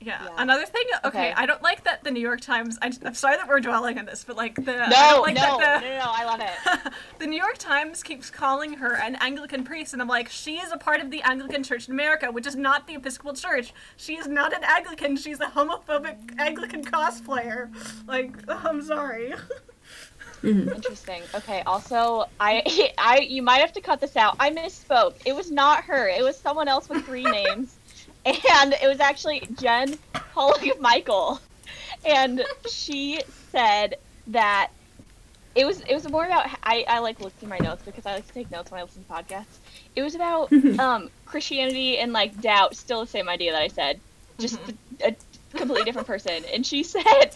Yeah. 0.01 0.19
Yeah. 0.25 0.29
Another 0.37 0.67
thing, 0.67 0.85
okay, 1.05 1.31
Okay. 1.31 1.33
I 1.37 1.47
don't 1.47 1.63
like 1.63 1.85
that 1.85 2.03
the 2.03 2.11
New 2.11 2.21
York 2.21 2.41
Times. 2.41 2.77
I, 2.83 2.91
am 3.05 3.15
sorry 3.15 3.37
that 3.37 3.47
we're 3.47 3.61
dwelling 3.61 3.99
on 4.01 4.05
this, 4.05 4.25
but 4.25 4.37
like 4.37 4.57
the 4.57 4.83
I 4.85 4.89
No, 4.89 5.11
don't 5.11 5.23
like 5.23 5.35
no, 5.37 5.59
that 5.59 5.81
no, 5.81 5.89
the, 5.89 5.95
no, 5.95 5.99
no, 6.01 6.11
I 6.13 6.25
love 6.25 6.41
it. 6.41 6.93
the 7.21 7.27
New 7.29 7.37
York 7.37 7.57
Times 7.59 8.03
keeps 8.03 8.29
calling 8.29 8.75
her 8.75 8.97
an 8.97 9.17
Anglican 9.21 9.63
priest, 9.63 9.93
and 9.93 10.03
I'm 10.03 10.09
like, 10.09 10.29
she 10.29 10.57
is 10.57 10.73
a 10.73 10.77
part 10.77 11.01
of 11.01 11.13
the 11.13 11.23
Anglican 11.23 11.63
Church 11.63 11.87
in 11.87 11.95
America, 11.95 12.33
which 12.33 12.49
is 12.49 12.57
not 12.57 12.89
the 12.89 12.95
Episcopal 12.95 13.35
Church. 13.35 13.73
She 13.97 14.17
is 14.17 14.27
not 14.27 14.53
an 14.53 14.65
Anglican. 14.65 15.17
She's 15.17 15.39
a 15.41 15.47
homophobic 15.47 16.35
Anglican 16.39 16.85
cosplayer. 16.85 17.71
Like, 18.09 18.35
I'm 18.49 18.83
sorry. 18.83 19.35
Mm-hmm. 20.43 20.71
Interesting. 20.71 21.23
Okay. 21.35 21.63
Also, 21.67 22.27
I, 22.41 22.93
I, 22.99 23.21
you 23.21 23.43
might 23.43 23.59
have 23.61 23.73
to 23.75 23.81
cut 23.81 24.01
this 24.01 24.17
out. 24.17 24.37
I 24.41 24.51
misspoke. 24.51 25.15
It 25.25 25.35
was 25.35 25.51
not 25.51 25.85
her. 25.85 26.09
It 26.09 26.23
was 26.23 26.37
someone 26.37 26.69
else 26.69 26.89
with 26.89 27.05
three 27.05 27.25
names, 27.25 27.77
and 28.25 28.75
it 28.75 28.89
was 28.89 29.01
actually 29.01 29.49
Jen 29.61 29.99
Holly 30.15 30.73
Michael, 30.81 31.41
and 32.05 32.45
she 32.69 33.21
said 33.51 33.97
that 34.29 34.71
it 35.55 35.67
was 35.67 35.81
it 35.83 35.95
was 35.95 36.09
more 36.09 36.25
about 36.25 36.47
I, 36.63 36.85
I 36.89 36.99
like 37.01 37.21
look 37.21 37.37
through 37.39 37.49
my 37.49 37.59
notes 37.59 37.83
because 37.85 38.07
I 38.07 38.15
like 38.15 38.27
to 38.27 38.33
take 38.33 38.51
notes 38.51 38.71
when 38.71 38.81
I 38.81 38.85
listen 38.85 39.05
to 39.05 39.13
podcasts. 39.13 39.59
It 39.95 40.03
was 40.03 40.15
about 40.15 40.51
mm-hmm. 40.51 40.81
um, 40.81 41.11
Christianity 41.27 41.99
and 41.99 42.13
like 42.13 42.41
doubt. 42.41 42.77
Still 42.77 43.01
the 43.01 43.07
same 43.07 43.29
idea 43.29 43.53
that 43.53 43.63
I 43.63 43.69
said, 43.69 44.01
just 44.39 44.57
mm-hmm. 44.61 45.05
a, 45.05 45.09
a 45.09 45.17
completely 45.57 45.85
different 45.85 46.09
person. 46.09 46.45
And 46.53 46.67
she 46.67 46.83
said 46.85 47.31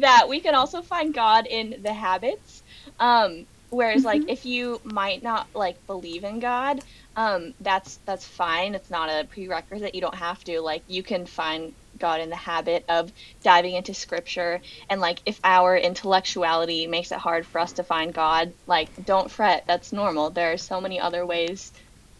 that 0.00 0.28
we 0.28 0.40
can 0.40 0.54
also 0.54 0.82
find 0.82 1.14
God 1.14 1.46
in 1.48 1.82
the 1.82 1.92
habits. 1.92 2.62
Um, 2.98 3.46
whereas 3.70 4.04
like 4.04 4.24
if 4.28 4.44
you 4.44 4.80
might 4.84 5.22
not 5.22 5.48
like 5.54 5.78
believe 5.86 6.24
in 6.24 6.40
God, 6.40 6.80
um, 7.16 7.54
that's 7.60 7.98
that's 8.06 8.26
fine. 8.26 8.74
It's 8.74 8.90
not 8.90 9.10
a 9.10 9.26
prerequisite. 9.28 9.94
You 9.94 10.00
don't 10.02 10.14
have 10.14 10.42
to. 10.44 10.60
Like 10.60 10.84
you 10.88 11.02
can 11.02 11.26
find 11.26 11.74
God 11.98 12.20
in 12.20 12.30
the 12.30 12.36
habit 12.36 12.84
of 12.88 13.12
diving 13.44 13.74
into 13.74 13.94
scripture 13.94 14.60
and 14.90 15.00
like 15.00 15.22
if 15.26 15.40
our 15.44 15.76
intellectuality 15.76 16.86
makes 16.86 17.12
it 17.12 17.18
hard 17.18 17.46
for 17.46 17.60
us 17.60 17.74
to 17.74 17.84
find 17.84 18.14
God, 18.14 18.54
like 18.66 18.92
don't 19.02 19.30
fret. 19.30 19.64
That's 19.68 19.92
normal. 19.92 20.30
There 20.30 20.52
are 20.52 20.58
so 20.58 20.80
many 20.80 21.00
other 21.00 21.26
ways 21.26 21.72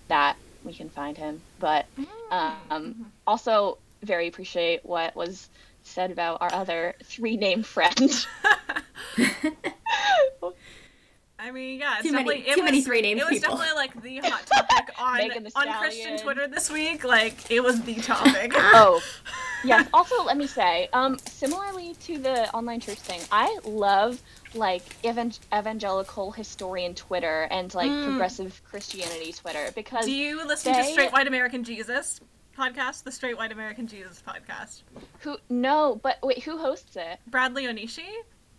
that 0.09 0.37
we 0.65 0.75
can 0.75 0.91
find 0.91 1.17
him. 1.19 1.45
But 1.59 1.87
um, 2.31 3.13
also 3.27 3.79
very 4.03 4.29
appreciate 4.29 4.85
what 4.85 5.15
was 5.17 5.49
said 5.83 6.11
about 6.11 6.41
our 6.41 6.53
other 6.53 6.95
three 7.05 7.37
name 7.37 7.63
friend. 7.63 8.11
I 11.39 11.51
mean, 11.51 11.81
yeah, 11.81 11.95
it's 11.99 12.07
Too 12.07 12.13
many- 12.13 12.47
it 12.47 12.55
too 12.55 12.63
many 12.63 12.79
was, 12.79 12.87
three-named 12.87 13.21
It 13.21 13.25
was 13.29 13.41
people. 13.41 13.57
definitely 13.57 13.75
like 13.77 14.01
the 14.01 14.19
hot 14.29 14.47
topic 14.47 14.95
on 15.01 15.67
on 15.69 15.79
Christian 15.81 16.17
Twitter 16.19 16.47
this 16.47 16.71
week. 16.71 17.03
Like, 17.03 17.51
it 17.51 17.61
was 17.61 17.83
the 17.83 17.97
topic. 17.97 18.53
oh, 18.55 19.03
yes. 19.65 19.89
Also, 19.93 20.23
let 20.23 20.37
me 20.37 20.47
say, 20.47 20.89
um, 20.93 21.19
similarly 21.19 21.95
to 22.05 22.19
the 22.19 22.49
online 22.55 22.79
church 22.79 22.99
thing, 23.01 23.21
I 23.33 23.59
love 23.65 24.23
like 24.55 24.85
evan- 25.03 25.33
evangelical 25.53 26.31
historian 26.31 26.95
Twitter 26.95 27.49
and 27.51 27.75
like 27.75 27.91
Mm. 27.91 28.05
progressive 28.05 28.63
Christianity 28.65 29.33
Twitter 29.33 29.71
because 29.75 30.05
Do 30.05 30.13
you 30.13 30.47
listen 30.47 30.75
to 30.75 30.85
Straight 30.85 31.11
White 31.11 31.27
American 31.27 31.65
Jesus 31.65 32.21
podcast? 32.63 33.03
The 33.05 33.13
Straight 33.13 33.37
White 33.37 33.53
American 33.53 33.87
Jesus 33.87 34.23
podcast. 34.27 34.83
who 35.21 35.37
no, 35.49 35.99
but 36.03 36.19
wait, 36.23 36.43
who 36.45 36.59
hosts 36.59 36.97
it? 36.97 37.19
Bradley 37.27 37.65
Onishi. 37.65 38.09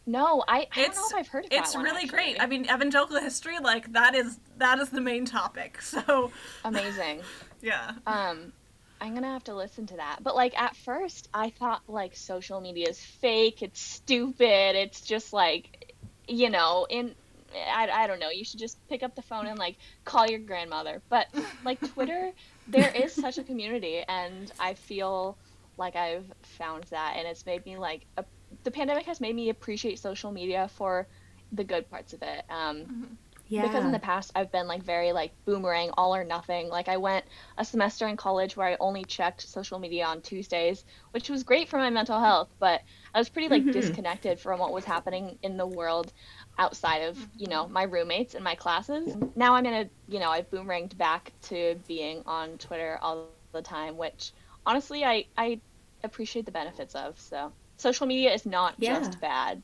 No, 0.06 0.44
I, 0.48 0.54
I 0.58 0.58
don't 0.60 0.76
know 0.76 0.82
It's- 0.84 1.12
if 1.12 1.16
I've 1.18 1.28
heard 1.28 1.46
of 1.46 1.50
that 1.52 1.60
It's 1.60 1.76
one, 1.76 1.86
really 1.86 2.08
great. 2.08 2.36
I 2.42 2.46
mean, 2.46 2.66
evangelical 2.66 3.20
history, 3.22 3.60
like 3.60 3.94
that 3.94 4.16
is 4.16 4.38
that 4.58 4.80
is 4.80 4.90
the 4.90 5.02
main 5.02 5.26
topic. 5.26 5.80
So 5.82 6.32
amazing. 6.66 7.22
yeah. 7.62 7.92
Um, 8.06 8.52
I'm 9.00 9.14
gonna 9.14 9.32
have 9.32 9.46
to 9.46 9.56
listen 9.56 9.86
to 9.88 9.96
that. 9.98 10.18
But 10.22 10.36
like 10.36 10.60
at 10.60 10.76
first, 10.76 11.30
I 11.34 11.52
thought 11.52 11.84
like 11.88 12.16
social 12.16 12.60
media 12.62 12.88
is 12.90 13.00
fake. 13.00 13.62
It's 13.62 13.80
stupid. 13.80 14.76
It's 14.76 15.02
just 15.02 15.32
like, 15.34 15.94
you 16.28 16.50
know, 16.50 16.86
in 16.90 17.16
I, 17.56 17.90
I 17.92 18.08
don't 18.08 18.20
know. 18.20 18.30
You 18.30 18.46
should 18.46 18.60
just 18.60 18.78
pick 18.90 19.04
up 19.04 19.16
the 19.16 19.22
phone 19.22 19.48
and 19.48 19.60
like 19.60 19.78
call 20.06 20.28
your 20.28 20.40
grandmother. 20.40 21.04
But 21.10 21.28
like 21.64 21.82
Twitter, 21.84 22.32
there 22.68 22.90
is 22.90 23.14
such 23.18 23.38
a 23.38 23.44
community, 23.44 24.04
and 24.08 24.52
I 24.60 24.74
feel 24.76 25.40
like 25.78 25.96
I've 25.96 26.32
found 26.44 26.86
that, 26.92 27.16
and 27.18 27.28
it's 27.28 27.46
made 27.46 27.66
me 27.66 27.78
like 27.78 28.06
a, 28.18 28.26
the 28.64 28.72
pandemic 28.72 29.06
has 29.08 29.22
made 29.22 29.36
me 29.36 29.50
appreciate 29.50 30.00
social 30.00 30.32
media 30.32 30.70
for 30.76 31.08
the 31.52 31.64
good 31.64 31.90
parts 31.90 32.14
of 32.14 32.22
it. 32.22 32.44
Um, 32.50 32.90
Mm-hmm. 32.90 33.14
Yeah. 33.48 33.62
because 33.62 33.86
in 33.86 33.92
the 33.92 34.00
past 34.00 34.32
I've 34.36 34.52
been 34.52 34.68
like 34.68 34.84
very 34.84 35.12
like 35.12 35.34
boomerang 35.46 35.92
all 35.98 36.16
or 36.16 36.24
nothing. 36.24 36.70
Like 36.70 36.88
I 36.90 36.98
went 36.98 37.26
a 37.58 37.66
semester 37.66 38.08
in 38.08 38.18
college 38.18 38.58
where 38.58 38.68
I 38.68 38.78
only 38.80 39.06
checked 39.06 39.42
social 39.48 39.80
media 39.80 40.06
on 40.06 40.22
Tuesdays, 40.22 40.84
which 41.12 41.30
was 41.30 41.44
great 41.44 41.70
for 41.70 41.78
my 41.78 41.90
mental 41.90 42.20
health, 42.20 42.50
but 42.60 42.82
I 43.14 43.20
was 43.20 43.30
pretty 43.30 43.50
like 43.50 43.70
Mhm. 43.70 43.72
disconnected 43.72 44.40
from 44.40 44.60
what 44.60 44.74
was 44.74 44.86
happening 44.86 45.38
in 45.44 45.58
the 45.58 45.68
world 45.68 46.12
outside 46.58 47.00
of, 47.04 47.18
you 47.38 47.48
know, 47.48 47.68
my 47.68 47.84
roommates 47.84 48.36
and 48.36 48.44
my 48.44 48.56
classes. 48.56 49.16
Now 49.36 49.56
I'm 49.56 49.66
in 49.66 49.74
a, 49.74 49.90
you 50.08 50.20
know, 50.20 50.30
I've 50.30 50.50
boomeranged 50.52 50.98
back 50.98 51.32
to 51.44 51.80
being 51.88 52.22
on 52.26 52.58
Twitter 52.58 53.00
all 53.02 53.28
the 53.54 53.62
time, 53.62 53.98
which 53.98 54.32
honestly 54.66 55.04
I 55.04 55.26
I 55.38 55.60
appreciate 56.04 56.46
the 56.46 56.52
benefits 56.52 56.96
of. 56.96 57.20
So, 57.20 57.52
social 57.78 58.06
media 58.06 58.32
is 58.34 58.46
not 58.46 58.76
Yeah. 58.78 59.00
just 59.00 59.20
bad. 59.20 59.62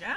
Yeah. 0.00 0.16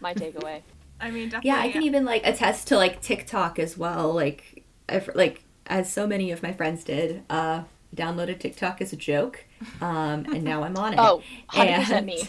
My 0.00 0.14
takeaway. 0.14 0.62
I 1.00 1.10
mean, 1.10 1.28
definitely. 1.28 1.50
Yeah, 1.50 1.58
I 1.60 1.70
can 1.70 1.82
even 1.82 2.04
like 2.04 2.26
attest 2.26 2.68
to 2.68 2.76
like 2.76 3.00
TikTok 3.00 3.58
as 3.58 3.76
well. 3.76 4.12
Like, 4.12 4.64
I've, 4.88 5.08
like 5.14 5.44
as 5.66 5.92
so 5.92 6.06
many 6.06 6.30
of 6.30 6.42
my 6.42 6.52
friends 6.52 6.84
did, 6.84 7.22
uh, 7.30 7.64
downloaded 7.94 8.40
TikTok 8.40 8.80
as 8.80 8.92
a 8.92 8.96
joke, 8.96 9.44
um, 9.80 10.26
and 10.34 10.42
now 10.42 10.62
I'm 10.64 10.76
on 10.76 10.94
it. 10.94 10.98
Oh, 10.98 11.22
100% 11.52 11.90
And- 11.90 12.06
me. 12.06 12.22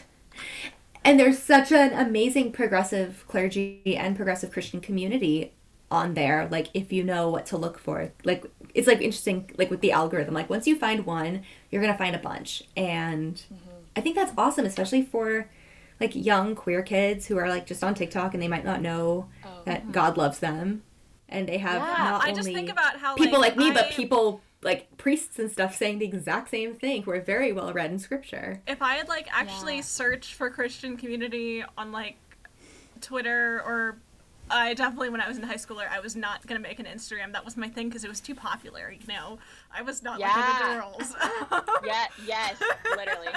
And 1.06 1.20
there's 1.20 1.38
such 1.38 1.72
an 1.72 1.94
amazing 1.94 2.52
progressive 2.52 3.24
clergy 3.28 3.96
and 3.96 4.16
progressive 4.16 4.52
Christian 4.52 4.82
community 4.82 5.54
on 5.92 6.16
there. 6.16 6.48
Like, 6.50 6.70
if 6.74 6.92
you 6.92 7.04
know 7.04 7.30
what 7.30 7.46
to 7.48 7.58
look 7.58 7.78
for, 7.78 8.12
like 8.24 8.44
it's 8.74 8.88
like 8.88 9.02
interesting, 9.02 9.52
like 9.56 9.70
with 9.70 9.82
the 9.82 9.92
algorithm. 9.92 10.34
Like 10.34 10.50
once 10.50 10.66
you 10.66 10.76
find 10.76 11.06
one, 11.06 11.44
you're 11.70 11.82
gonna 11.82 11.98
find 11.98 12.16
a 12.16 12.20
bunch, 12.20 12.64
and 12.76 13.36
mm-hmm. 13.36 13.70
I 13.96 14.02
think 14.02 14.16
that's 14.16 14.34
awesome, 14.36 14.66
especially 14.66 15.04
for 15.04 15.48
like 16.02 16.16
young 16.16 16.56
queer 16.56 16.82
kids 16.82 17.28
who 17.28 17.38
are 17.38 17.48
like 17.48 17.68
just 17.68 17.84
on 17.84 17.94
TikTok 17.94 18.34
and 18.34 18.42
they 18.42 18.50
might 18.50 18.66
not 18.66 18.82
know 18.82 19.30
Oh. 19.46 19.62
that 19.66 19.84
mm-hmm. 19.84 19.92
God 19.92 20.18
loves 20.18 20.40
them, 20.40 20.82
and 21.30 21.48
they 21.48 21.60
have 21.60 21.82
Yeah, 21.84 22.04
not 22.04 22.24
I 22.24 22.30
only 22.30 22.34
just 22.42 22.50
think 22.50 22.70
about 22.70 22.98
how 22.98 23.14
people 23.16 23.40
like, 23.40 23.56
me, 23.56 23.70
I- 23.70 23.74
but 23.76 23.92
people 23.92 24.42
like 24.66 24.98
priests 24.98 25.40
and 25.40 25.50
stuff 25.50 25.76
saying 25.78 26.00
the 26.00 26.06
exact 26.06 26.50
same 26.50 26.74
thing 26.76 27.04
who 27.04 27.12
are 27.12 27.22
very 27.22 27.54
well 27.54 27.72
read 27.72 27.92
in 27.92 28.00
Scripture. 28.00 28.62
if 28.68 28.82
I 28.82 28.96
had 28.96 29.08
like 29.08 29.28
actually 29.32 29.76
Yeah. 29.78 29.82
searched 29.82 30.34
for 30.34 30.50
Christian 30.50 30.98
community 30.98 31.64
on 31.78 31.92
like 31.94 32.18
Twitter 33.02 33.62
or 33.66 33.98
I 34.50 34.74
definitely 34.76 35.10
when 35.10 35.22
I 35.22 35.28
was 35.28 35.38
in 35.38 35.44
high 35.44 35.56
schooler 35.56 35.88
I 35.90 36.00
was 36.00 36.16
not 36.16 36.46
gonna 36.48 36.60
make 36.60 36.80
an 36.80 36.86
Instagram. 36.86 37.32
That 37.34 37.46
was 37.46 37.56
my 37.58 37.68
thing 37.70 37.88
because 37.90 38.04
it 38.04 38.10
was 38.10 38.20
too 38.20 38.36
popular. 38.36 38.92
You 38.92 39.08
know, 39.08 39.40
I 39.74 39.82
was 39.82 40.04
not 40.04 40.20
like 40.20 40.36
Yeah. 40.36 40.60
other 40.66 40.76
girls. 40.76 41.16
Yeah, 41.86 42.06
yes, 42.26 42.62
literally. 42.96 43.28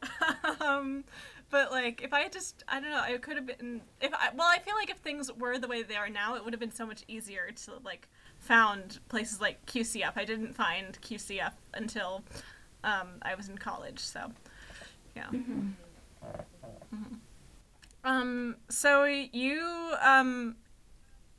um, 0.60 1.04
but 1.50 1.70
like 1.72 2.02
if 2.02 2.12
I 2.12 2.20
had 2.20 2.32
just 2.32 2.62
I 2.68 2.80
don't 2.80 2.90
know 2.90 3.00
I 3.00 3.16
could 3.18 3.36
have 3.36 3.46
been 3.46 3.80
if 4.00 4.12
I 4.14 4.28
well 4.34 4.46
I 4.48 4.58
feel 4.58 4.74
like 4.74 4.90
if 4.90 4.98
things 4.98 5.32
were 5.32 5.58
the 5.58 5.66
way 5.68 5.82
they 5.82 5.96
are 5.96 6.08
now 6.08 6.34
it 6.36 6.44
would 6.44 6.52
have 6.52 6.60
been 6.60 6.72
so 6.72 6.86
much 6.86 7.02
easier 7.08 7.50
to 7.64 7.72
like 7.84 8.08
found 8.48 8.98
places 9.10 9.40
like 9.40 9.64
QCF. 9.66 10.12
I 10.16 10.24
didn't 10.24 10.54
find 10.54 10.98
QCF 11.02 11.52
until 11.74 12.22
um, 12.82 13.08
I 13.22 13.34
was 13.34 13.48
in 13.50 13.58
college. 13.58 13.98
So 14.00 14.32
yeah. 15.14 15.26
Mhm. 15.30 15.72
Um. 18.04 18.56
So 18.68 19.04
you 19.04 19.94
um, 20.00 20.56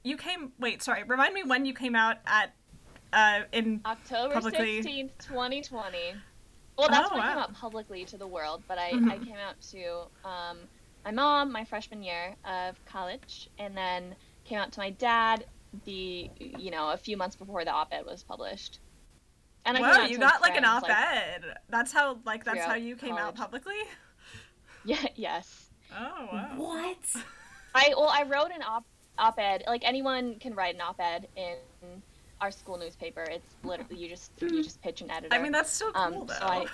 you 0.04 0.18
came. 0.18 0.52
Wait. 0.60 0.84
Sorry. 0.84 1.04
Remind 1.04 1.34
me 1.34 1.44
when 1.44 1.66
you 1.66 1.74
came 1.74 1.96
out 1.96 2.18
at 2.28 2.54
uh 3.12 3.42
in 3.52 3.82
October 3.86 4.34
Publicly- 4.36 4.84
16th, 4.84 5.12
2020. 5.20 5.98
Well, 6.78 6.88
that's 6.90 7.10
Oh, 7.12 7.16
when 7.16 7.24
I 7.26 7.30
came 7.30 7.38
out 7.40 7.54
publicly 7.56 8.06
to 8.06 8.18
the 8.18 8.28
world, 8.28 8.62
but 8.68 8.78
I, 8.78 8.92
Mhm. 8.92 9.12
I 9.12 9.18
came 9.18 9.36
out 9.36 9.60
to 9.72 9.84
um, 10.24 10.60
my 11.04 11.12
mom 11.12 11.52
my 11.52 11.66
freshman 11.66 12.04
year 12.04 12.36
of 12.46 12.78
college, 12.86 13.50
and 13.58 13.76
then 13.76 14.16
came 14.46 14.60
out 14.60 14.72
to 14.74 14.80
my 14.80 14.92
dad 14.92 15.46
the 15.86 16.30
you 16.40 16.72
know 16.72 16.90
a 16.92 16.98
few 16.98 17.16
months 17.18 17.36
before 17.36 17.64
the 17.66 17.72
op-ed 17.72 18.06
was 18.06 18.24
published. 18.24 18.80
And 19.66 19.78
I 19.78 19.82
Wow, 19.82 20.06
you 20.06 20.16
to 20.16 20.22
got 20.22 20.42
like 20.42 20.56
an 20.58 20.66
op-ed. 20.66 21.44
that's 21.70 21.92
how 21.92 22.18
like 22.26 22.44
that's 22.44 22.64
how 22.66 22.76
you 22.76 22.96
came 22.96 23.18
out 23.18 23.36
publicly. 23.36 23.76
yeah, 24.86 25.06
yes. 25.16 25.70
Oh 25.96 26.28
wow. 26.32 26.52
What? 26.56 27.24
I 27.76 27.94
well, 27.98 28.10
I 28.10 28.24
wrote 28.24 28.52
an 28.52 28.64
op 28.64 28.86
op-ed. 29.18 29.64
Like 29.68 29.84
anyone 29.86 30.36
can 30.40 30.56
write 30.56 30.76
an 30.76 30.82
op-ed 30.82 31.28
in 31.36 31.58
our 32.42 32.52
school 32.52 32.78
newspaper. 32.78 33.24
It's 33.24 33.54
literally 33.64 33.98
you 33.98 34.10
just 34.10 34.32
you 34.40 34.64
just 34.64 34.82
pitch 34.82 35.02
an 35.02 35.12
editor. 35.12 35.36
I 35.36 35.40
mean 35.42 35.52
that's 35.52 35.72
so 35.72 35.92
cool 35.92 36.22
Um, 36.22 36.26
though. 36.28 36.34
so 36.40 36.46
I- 36.48 36.66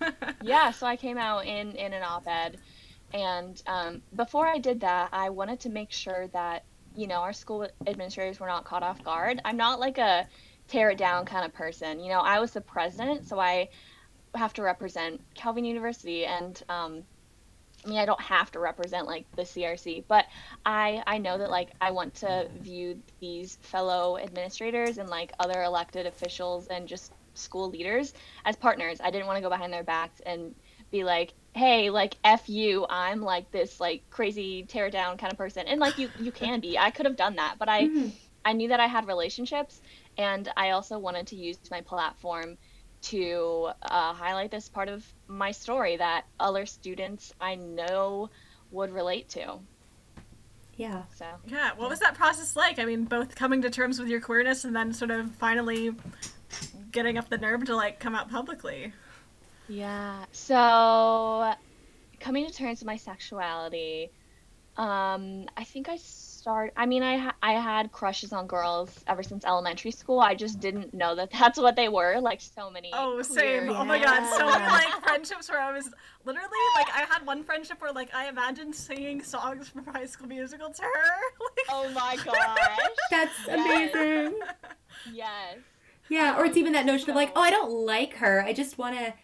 yeah, 0.42 0.70
so 0.70 0.86
I 0.86 0.96
came 0.96 1.16
out 1.18 1.46
in 1.46 1.72
in 1.76 1.92
an 1.92 2.02
op-ed, 2.02 2.58
and 3.14 3.62
um, 3.66 4.02
before 4.16 4.46
I 4.46 4.58
did 4.58 4.80
that, 4.80 5.08
I 5.12 5.30
wanted 5.30 5.60
to 5.60 5.70
make 5.70 5.90
sure 5.92 6.26
that 6.32 6.64
you 6.94 7.06
know 7.06 7.16
our 7.16 7.32
school 7.32 7.68
administrators 7.86 8.40
were 8.40 8.46
not 8.46 8.64
caught 8.64 8.82
off 8.82 9.02
guard. 9.02 9.40
I'm 9.44 9.56
not 9.56 9.80
like 9.80 9.98
a 9.98 10.26
tear 10.68 10.90
it 10.90 10.98
down 10.98 11.24
kind 11.26 11.44
of 11.44 11.52
person. 11.52 12.00
You 12.00 12.08
know, 12.10 12.20
I 12.20 12.40
was 12.40 12.52
the 12.52 12.60
president, 12.60 13.26
so 13.26 13.38
I 13.38 13.68
have 14.34 14.52
to 14.54 14.62
represent 14.62 15.20
Calvin 15.34 15.64
University, 15.64 16.24
and 16.26 16.60
um, 16.68 17.02
I 17.84 17.88
mean, 17.88 17.98
I 17.98 18.06
don't 18.06 18.20
have 18.20 18.50
to 18.52 18.60
represent 18.60 19.06
like 19.06 19.26
the 19.36 19.42
CRC, 19.42 20.04
but 20.08 20.26
I 20.64 21.02
I 21.06 21.18
know 21.18 21.38
that 21.38 21.50
like 21.50 21.70
I 21.80 21.90
want 21.90 22.14
to 22.16 22.48
view 22.60 23.00
these 23.20 23.58
fellow 23.62 24.18
administrators 24.18 24.98
and 24.98 25.08
like 25.08 25.32
other 25.38 25.62
elected 25.62 26.06
officials 26.06 26.68
and 26.68 26.88
just 26.88 27.12
school 27.34 27.68
leaders 27.68 28.14
as 28.44 28.56
partners. 28.56 29.00
I 29.02 29.10
didn't 29.10 29.26
want 29.26 29.36
to 29.36 29.42
go 29.42 29.50
behind 29.50 29.72
their 29.72 29.82
backs 29.82 30.20
and 30.24 30.54
be 30.90 31.04
like, 31.04 31.34
"Hey, 31.54 31.90
like 31.90 32.16
f 32.24 32.48
you, 32.48 32.86
I'm 32.88 33.22
like 33.22 33.50
this 33.50 33.80
like 33.80 34.04
crazy 34.10 34.64
tear 34.66 34.90
down 34.90 35.16
kind 35.18 35.32
of 35.32 35.38
person." 35.38 35.66
And 35.68 35.80
like 35.80 35.98
you 35.98 36.10
you 36.14 36.32
can 36.42 36.60
be. 36.60 36.78
I 36.78 36.90
could 36.90 37.06
have 37.06 37.16
done 37.16 37.36
that, 37.36 37.56
but 37.58 37.68
I 37.68 37.84
Mhm. 37.88 38.12
I 38.44 38.52
knew 38.52 38.68
that 38.68 38.80
I 38.80 38.86
had 38.88 39.06
relationships 39.06 39.80
and 40.18 40.50
I 40.56 40.70
also 40.70 40.98
wanted 40.98 41.28
to 41.28 41.36
use 41.36 41.58
my 41.70 41.80
platform 41.82 42.58
to 43.02 43.70
uh, 43.82 44.14
highlight 44.14 44.50
this 44.50 44.68
part 44.68 44.88
of 44.88 45.06
my 45.28 45.50
story 45.52 45.96
that 45.96 46.24
other 46.40 46.66
students 46.66 47.32
I 47.40 47.54
know 47.56 48.30
would 48.70 48.92
relate 48.92 49.28
to. 49.30 49.60
Yeah. 50.76 51.04
So 51.14 51.26
yeah. 51.46 51.72
What 51.76 51.88
was 51.90 52.00
that 52.00 52.14
process 52.14 52.56
like? 52.56 52.78
I 52.78 52.84
mean, 52.84 53.04
both 53.04 53.34
coming 53.36 53.62
to 53.62 53.70
terms 53.70 53.98
with 53.98 54.08
your 54.08 54.20
queerness 54.20 54.64
and 54.64 54.74
then 54.74 54.92
sort 54.92 55.10
of 55.10 55.30
finally 55.36 55.92
getting 56.92 57.18
up 57.18 57.28
the 57.28 57.38
nerve 57.38 57.64
to 57.66 57.76
like 57.76 58.00
come 58.00 58.14
out 58.14 58.30
publicly. 58.30 58.92
Yeah, 59.66 60.26
so 60.32 61.54
coming 62.20 62.46
to 62.46 62.52
terms 62.52 62.80
with 62.80 62.86
my 62.86 62.96
sexuality, 62.96 64.12
um, 64.76 65.46
I 65.56 65.64
think 65.64 65.88
I 65.88 65.96
start. 65.98 66.72
I 66.76 66.86
mean, 66.86 67.02
I 67.02 67.18
ha- 67.18 67.36
I 67.42 67.54
had 67.54 67.92
crushes 67.92 68.32
on 68.32 68.46
girls 68.46 69.02
ever 69.06 69.22
since 69.22 69.44
elementary 69.44 69.92
school. 69.92 70.20
I 70.20 70.34
just 70.34 70.60
didn't 70.60 70.94
know 70.94 71.14
that 71.16 71.30
that's 71.32 71.58
what 71.58 71.76
they 71.76 71.88
were. 71.88 72.20
Like 72.20 72.40
so 72.42 72.70
many. 72.70 72.90
Oh, 72.92 73.22
queer 73.24 73.24
same. 73.24 73.70
Oh 73.70 73.84
my 73.84 73.98
god, 73.98 74.24
so 74.26 74.46
Yeah. 74.46 74.54
many 74.58 74.68
like 74.68 75.02
friendships 75.02 75.50
where 75.50 75.60
I 75.60 75.72
was 75.72 75.90
literally 76.24 76.48
like 76.76 76.88
I 76.94 77.06
had 77.10 77.26
one 77.26 77.42
friendship 77.42 77.80
where 77.80 77.92
like 77.92 78.14
I 78.14 78.28
imagined 78.28 78.74
singing 78.74 79.22
songs 79.22 79.68
from 79.68 79.84
High 79.86 80.06
School 80.06 80.28
Musical 80.28 80.70
to 80.72 80.82
her. 80.82 80.88
Like, 81.56 81.66
Oh 81.68 81.88
my 81.90 82.16
gosh. 82.18 82.96
That's 83.10 83.46
Yes. 83.46 83.90
amazing. 83.92 84.34
yes. 85.04 85.58
Yeah, 86.08 86.36
or 86.38 86.44
it's 86.44 86.56
even 86.56 86.72
that 86.74 86.86
notion 86.86 87.10
of 87.10 87.16
like, 87.16 87.32
oh, 87.34 87.40
I 87.40 87.50
don't 87.50 87.70
like 87.70 88.14
her. 88.16 88.42
I 88.42 88.52
just 88.52 88.78
want 88.78 88.96
to 88.96 89.14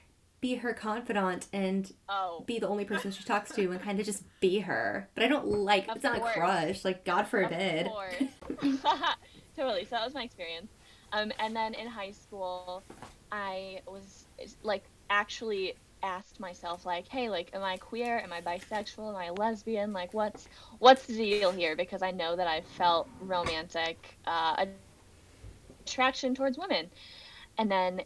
be 0.41 0.57
her 0.57 0.73
confidant 0.73 1.47
and 1.53 1.93
Oh. 2.09 2.45
be 2.47 2.59
the 2.59 2.69
only 2.69 2.85
person 2.85 3.11
she 3.11 3.23
talks 3.25 3.53
to 3.55 3.71
and 3.71 3.81
kind 3.83 4.01
of 4.01 4.07
just 4.07 4.25
be 4.41 4.61
her. 4.61 5.09
But 5.15 5.25
I 5.25 5.29
don't 5.29 5.47
like, 5.47 5.89
Of 5.89 5.97
it's 5.97 6.05
not 6.05 6.19
a 6.19 6.21
crush. 6.21 6.85
Like, 6.85 7.05
God 7.05 7.25
forbid. 7.29 7.87
Of 7.87 7.93
totally. 9.57 9.85
So 9.85 9.91
that 9.91 10.05
was 10.05 10.15
my 10.15 10.23
experience. 10.23 10.71
Um, 11.13 11.33
and 11.39 11.55
then 11.55 11.75
in 11.75 11.87
high 11.87 12.13
school, 12.13 12.83
I 13.33 13.81
was 13.87 14.27
like 14.63 14.85
actually 15.11 15.75
asked 16.03 16.41
myself 16.41 16.87
like, 16.87 17.07
hey, 17.09 17.29
like, 17.29 17.51
am 17.53 17.63
I 17.63 17.77
queer? 17.77 18.19
Am 18.21 18.33
I 18.33 18.41
bisexual? 18.41 19.11
Am 19.11 19.17
I 19.17 19.31
lesbian? 19.31 19.93
Like, 19.93 20.15
what's 20.15 20.49
what's 20.79 21.05
the 21.07 21.15
deal 21.15 21.51
here? 21.51 21.77
Because 21.77 22.01
I 22.03 22.11
know 22.13 22.37
that 22.37 22.47
I 22.47 22.63
felt 22.79 23.09
romantic 23.21 24.17
uh, 24.27 24.65
attraction 25.85 26.35
towards 26.35 26.57
women. 26.57 26.89
And 27.59 27.71
then 27.71 28.03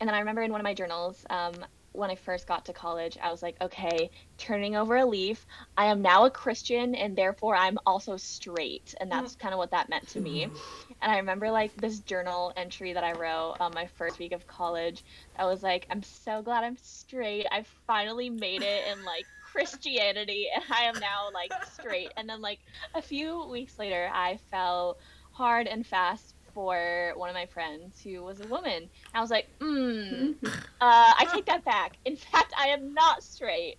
and 0.00 0.08
then 0.08 0.14
I 0.14 0.20
remember 0.20 0.42
in 0.42 0.50
one 0.50 0.60
of 0.60 0.64
my 0.64 0.74
journals, 0.74 1.24
um, 1.28 1.54
when 1.92 2.10
I 2.10 2.14
first 2.14 2.46
got 2.46 2.64
to 2.66 2.72
college, 2.72 3.18
I 3.20 3.30
was 3.30 3.42
like, 3.42 3.56
okay, 3.60 4.10
turning 4.38 4.76
over 4.76 4.96
a 4.96 5.04
leaf. 5.04 5.44
I 5.76 5.86
am 5.86 6.02
now 6.02 6.24
a 6.24 6.30
Christian 6.30 6.94
and 6.94 7.16
therefore 7.16 7.56
I'm 7.56 7.78
also 7.84 8.16
straight. 8.16 8.94
And 9.00 9.10
that's 9.10 9.34
kind 9.34 9.52
of 9.52 9.58
what 9.58 9.72
that 9.72 9.88
meant 9.88 10.08
to 10.08 10.20
me. 10.20 10.48
And 11.02 11.10
I 11.10 11.16
remember 11.16 11.50
like 11.50 11.74
this 11.76 12.00
journal 12.00 12.52
entry 12.58 12.92
that 12.92 13.02
I 13.02 13.12
wrote 13.12 13.56
on 13.58 13.72
my 13.74 13.86
first 13.86 14.18
week 14.18 14.32
of 14.32 14.46
college. 14.46 15.02
I 15.34 15.46
was 15.46 15.62
like, 15.62 15.86
I'm 15.90 16.02
so 16.02 16.42
glad 16.42 16.62
I'm 16.62 16.76
straight. 16.76 17.46
I 17.50 17.64
finally 17.86 18.28
made 18.28 18.60
it 18.60 18.84
in 18.92 19.02
like 19.06 19.24
Christianity 19.42 20.48
and 20.54 20.62
I 20.70 20.82
am 20.82 21.00
now 21.00 21.30
like 21.32 21.52
straight. 21.72 22.12
And 22.18 22.28
then 22.28 22.42
like 22.42 22.58
a 22.94 23.00
few 23.00 23.46
weeks 23.48 23.78
later, 23.78 24.10
I 24.12 24.38
fell 24.50 24.98
hard 25.32 25.66
and 25.66 25.86
fast 25.86 26.34
for 26.54 27.12
one 27.16 27.28
of 27.28 27.34
my 27.34 27.46
friends 27.46 28.00
who 28.02 28.22
was 28.22 28.40
a 28.40 28.46
woman. 28.46 28.72
And 28.74 28.88
I 29.14 29.20
was 29.20 29.30
like, 29.30 29.48
hmm, 29.60 30.32
uh, 30.44 30.50
I 30.80 31.28
take 31.32 31.46
that 31.46 31.64
back. 31.64 31.96
In 32.04 32.16
fact, 32.16 32.52
I 32.58 32.68
am 32.68 32.94
not 32.94 33.22
straight. 33.22 33.76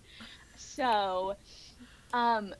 So, 0.55 1.35
um, 2.13 2.53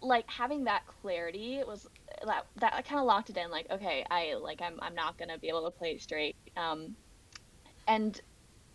like 0.00 0.28
having 0.30 0.64
that 0.64 0.82
clarity 0.86 1.60
was 1.66 1.88
that 2.24 2.46
that 2.56 2.84
kind 2.86 3.00
of 3.00 3.06
locked 3.06 3.30
it 3.30 3.36
in. 3.36 3.50
Like, 3.50 3.66
okay, 3.70 4.04
I 4.10 4.34
like 4.40 4.60
I'm 4.62 4.78
I'm 4.80 4.94
not 4.94 5.18
gonna 5.18 5.38
be 5.38 5.48
able 5.48 5.64
to 5.64 5.70
play 5.70 5.98
straight. 5.98 6.36
Um, 6.56 6.94
and 7.86 8.20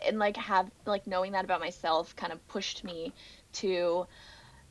and 0.06 0.20
like 0.20 0.38
have 0.38 0.70
like 0.86 1.08
knowing 1.08 1.32
that 1.34 1.46
about 1.46 1.60
myself 1.60 2.16
kind 2.16 2.34
of 2.34 2.46
pushed 2.48 2.84
me 2.84 3.14
to 3.54 4.06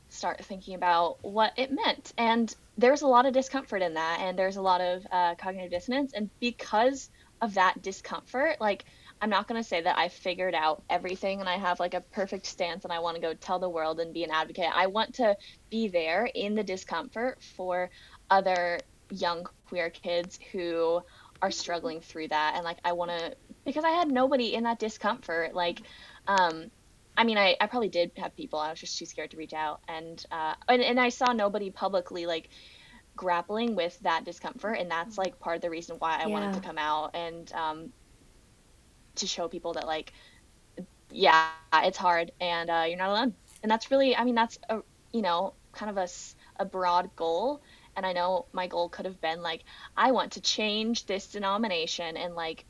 start 0.09 0.43
thinking 0.45 0.75
about 0.75 1.17
what 1.23 1.53
it 1.57 1.71
meant. 1.71 2.13
And 2.17 2.53
there's 2.77 3.01
a 3.01 3.07
lot 3.07 3.25
of 3.25 3.33
discomfort 3.33 3.81
in 3.81 3.93
that, 3.95 4.19
and 4.21 4.37
there's 4.37 4.57
a 4.57 4.61
lot 4.61 4.81
of 4.81 5.05
uh, 5.11 5.35
cognitive 5.35 5.71
dissonance. 5.71 6.13
And 6.13 6.29
because 6.39 7.09
of 7.41 7.53
that 7.55 7.81
discomfort, 7.81 8.59
like 8.61 8.85
I'm 9.21 9.29
not 9.29 9.47
going 9.47 9.61
to 9.61 9.67
say 9.67 9.81
that 9.81 9.97
I 9.97 10.09
figured 10.09 10.55
out 10.55 10.83
everything 10.89 11.39
and 11.39 11.47
I 11.47 11.57
have 11.57 11.79
like 11.79 11.93
a 11.93 12.01
perfect 12.01 12.45
stance 12.45 12.83
and 12.83 12.91
I 12.91 12.99
want 12.99 13.15
to 13.15 13.21
go 13.21 13.33
tell 13.33 13.59
the 13.59 13.69
world 13.69 13.99
and 13.99 14.13
be 14.13 14.23
an 14.23 14.31
advocate. 14.31 14.69
I 14.73 14.87
want 14.87 15.15
to 15.15 15.37
be 15.69 15.87
there 15.87 16.25
in 16.33 16.55
the 16.55 16.63
discomfort 16.63 17.41
for 17.55 17.89
other 18.29 18.79
young 19.11 19.45
queer 19.67 19.89
kids 19.89 20.39
who 20.51 21.01
are 21.41 21.51
struggling 21.51 22.01
through 22.01 22.29
that. 22.29 22.53
And 22.55 22.63
like, 22.63 22.79
I 22.83 22.93
want 22.93 23.11
to, 23.11 23.35
because 23.65 23.83
I 23.83 23.91
had 23.91 24.09
nobody 24.09 24.53
in 24.53 24.63
that 24.63 24.79
discomfort. 24.79 25.53
Like, 25.53 25.81
um, 26.27 26.71
I 27.15 27.23
mean, 27.23 27.37
I, 27.37 27.55
I 27.61 27.67
probably 27.67 27.89
did 27.89 28.11
have 28.17 28.35
people. 28.35 28.59
I 28.59 28.69
was 28.69 28.79
just 28.79 28.97
too 28.97 29.05
scared 29.05 29.31
to 29.31 29.37
reach 29.37 29.53
out, 29.53 29.81
and 29.87 30.23
uh, 30.31 30.55
and, 30.67 30.81
and 30.81 30.99
I 30.99 31.09
saw 31.09 31.31
nobody 31.31 31.69
publicly 31.69 32.25
like 32.25 32.49
grappling 33.15 33.75
with 33.75 33.99
that 34.01 34.25
discomfort, 34.25 34.79
and 34.79 34.89
that's 34.89 35.17
like 35.17 35.39
part 35.39 35.57
of 35.57 35.61
the 35.61 35.69
reason 35.69 35.97
why 35.99 36.17
I 36.17 36.21
yeah. 36.21 36.27
wanted 36.27 36.53
to 36.55 36.59
come 36.61 36.77
out 36.77 37.11
and 37.13 37.51
um, 37.53 37.93
to 39.15 39.27
show 39.27 39.47
people 39.47 39.73
that 39.73 39.85
like, 39.85 40.13
yeah, 41.11 41.49
it's 41.73 41.97
hard, 41.97 42.31
and 42.41 42.69
uh, 42.69 42.85
you're 42.87 42.97
not 42.97 43.09
alone. 43.09 43.33
And 43.61 43.71
that's 43.71 43.91
really, 43.91 44.15
I 44.15 44.23
mean, 44.23 44.35
that's 44.35 44.57
a 44.69 44.81
you 45.11 45.21
know 45.21 45.53
kind 45.71 45.91
of 45.91 45.97
a 45.97 46.07
a 46.57 46.65
broad 46.65 47.15
goal, 47.15 47.61
and 47.95 48.05
I 48.05 48.13
know 48.13 48.47
my 48.53 48.65
goal 48.67 48.89
could 48.89 49.05
have 49.05 49.21
been 49.21 49.43
like, 49.43 49.63
I 49.95 50.11
want 50.11 50.33
to 50.33 50.41
change 50.41 51.05
this 51.05 51.27
denomination 51.27 52.17
and 52.17 52.33
like 52.33 52.65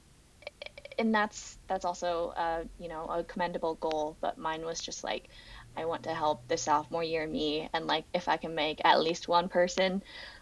and 0.99 1.13
that's 1.13 1.57
that's 1.67 1.85
also 1.85 2.33
uh, 2.37 2.63
you 2.79 2.89
know 2.89 3.05
a 3.05 3.23
commendable 3.23 3.75
goal 3.75 4.17
but 4.21 4.37
mine 4.37 4.65
was 4.65 4.79
just 4.79 5.03
like 5.03 5.29
i 5.75 5.85
want 5.85 6.03
to 6.03 6.13
help 6.13 6.47
the 6.47 6.57
sophomore 6.57 7.03
year 7.03 7.27
me 7.27 7.69
and 7.73 7.87
like 7.87 8.05
if 8.13 8.27
i 8.27 8.37
can 8.37 8.55
make 8.55 8.81
at 8.83 9.01
least 9.01 9.27
one 9.27 9.49
person 9.49 10.01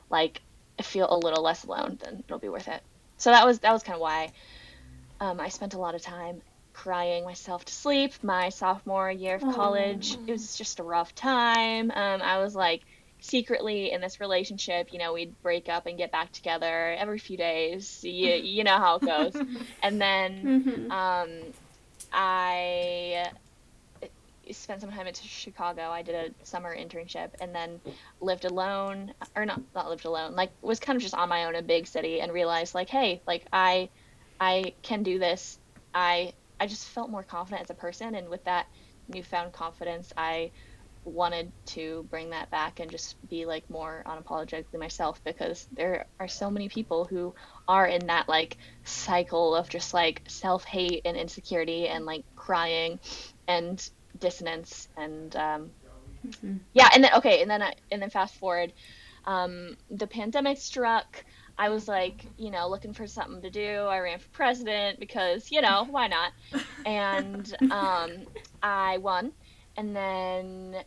like 0.09 0.41
feel 0.81 1.07
a 1.09 1.17
little 1.17 1.43
less 1.43 1.63
alone 1.63 1.97
then 2.01 2.23
it'll 2.25 2.39
be 2.39 2.49
worth 2.49 2.67
it. 2.67 2.81
So 3.17 3.31
that 3.31 3.45
was 3.45 3.59
that 3.59 3.71
was 3.71 3.83
kind 3.83 3.95
of 3.95 4.01
why 4.01 4.31
um, 5.19 5.39
i 5.39 5.49
spent 5.49 5.73
a 5.73 5.79
lot 5.79 5.95
of 5.95 6.01
time 6.01 6.41
crying 6.73 7.23
myself 7.25 7.65
to 7.65 7.73
sleep 7.73 8.13
my 8.23 8.49
sophomore 8.49 9.11
year 9.11 9.35
of 9.35 9.41
college. 9.41 10.15
Aww. 10.15 10.29
it 10.29 10.31
was 10.31 10.55
just 10.55 10.79
a 10.79 10.83
rough 10.83 11.13
time. 11.13 11.91
Um, 11.91 12.21
i 12.21 12.39
was 12.39 12.55
like 12.55 12.81
secretly 13.21 13.91
in 13.91 14.01
this 14.01 14.19
relationship, 14.19 14.91
you 14.91 14.99
know, 14.99 15.13
we'd 15.13 15.39
break 15.41 15.69
up 15.69 15.85
and 15.85 15.97
get 15.97 16.11
back 16.11 16.31
together 16.31 16.95
every 16.97 17.19
few 17.19 17.37
days. 17.37 18.03
You, 18.03 18.31
you 18.43 18.63
know 18.63 18.77
how 18.77 18.95
it 18.95 19.03
goes. 19.03 19.35
and 19.81 20.01
then 20.01 20.43
mm-hmm. 20.43 20.91
um, 20.91 21.29
I 22.11 23.31
spent 24.49 24.81
some 24.81 24.91
time 24.91 25.07
in 25.07 25.13
Chicago. 25.13 25.89
I 25.89 26.01
did 26.01 26.15
a 26.15 26.45
summer 26.45 26.75
internship 26.75 27.29
and 27.39 27.55
then 27.55 27.79
lived 28.19 28.45
alone, 28.45 29.13
or 29.35 29.45
not 29.45 29.61
not 29.75 29.89
lived 29.89 30.05
alone. 30.05 30.35
Like 30.35 30.51
was 30.61 30.79
kind 30.79 30.97
of 30.97 31.03
just 31.03 31.13
on 31.13 31.29
my 31.29 31.45
own 31.45 31.55
in 31.55 31.63
a 31.63 31.67
big 31.67 31.87
city 31.87 32.21
and 32.21 32.33
realized 32.33 32.75
like, 32.75 32.89
hey, 32.89 33.21
like 33.27 33.45
I 33.53 33.89
I 34.39 34.73
can 34.81 35.03
do 35.03 35.19
this. 35.19 35.59
I 35.93 36.33
I 36.59 36.67
just 36.67 36.87
felt 36.87 37.09
more 37.09 37.23
confident 37.23 37.61
as 37.61 37.69
a 37.69 37.75
person, 37.75 38.15
and 38.15 38.29
with 38.29 38.43
that 38.45 38.67
newfound 39.07 39.53
confidence, 39.53 40.11
I 40.17 40.51
wanted 41.03 41.51
to 41.65 42.05
bring 42.09 42.29
that 42.29 42.49
back 42.51 42.79
and 42.79 42.91
just 42.91 43.15
be 43.29 43.45
like 43.45 43.67
more 43.69 44.03
unapologetically 44.05 44.77
myself 44.79 45.23
because 45.23 45.67
there 45.71 46.05
are 46.19 46.27
so 46.27 46.49
many 46.49 46.69
people 46.69 47.05
who 47.05 47.33
are 47.67 47.87
in 47.87 48.07
that 48.07 48.29
like 48.29 48.57
cycle 48.83 49.55
of 49.55 49.67
just 49.67 49.93
like 49.93 50.21
self-hate 50.27 51.01
and 51.05 51.17
insecurity 51.17 51.87
and 51.87 52.05
like 52.05 52.23
crying 52.35 52.99
and 53.47 53.89
dissonance 54.19 54.89
and 54.95 55.35
um, 55.35 55.71
mm-hmm. 56.27 56.57
yeah 56.73 56.89
and 56.93 57.03
then 57.03 57.11
okay 57.15 57.41
and 57.41 57.49
then 57.49 57.61
I, 57.61 57.73
and 57.91 58.01
then 58.01 58.09
fast 58.09 58.35
forward 58.35 58.71
um, 59.25 59.77
the 59.89 60.07
pandemic 60.07 60.57
struck 60.57 61.23
I 61.57 61.69
was 61.69 61.87
like, 61.87 62.25
you 62.37 62.49
know, 62.49 62.67
looking 62.69 62.93
for 62.93 63.05
something 63.05 63.41
to 63.43 63.51
do. 63.51 63.81
I 63.81 63.99
ran 63.99 64.17
for 64.17 64.29
president 64.29 64.99
because, 64.99 65.51
you 65.51 65.61
know, 65.61 65.85
why 65.91 66.07
not? 66.07 66.31
And 66.85 67.55
um, 67.69 68.25
I 68.63 68.97
won 68.97 69.33
and 69.77 69.95
then 69.95 70.83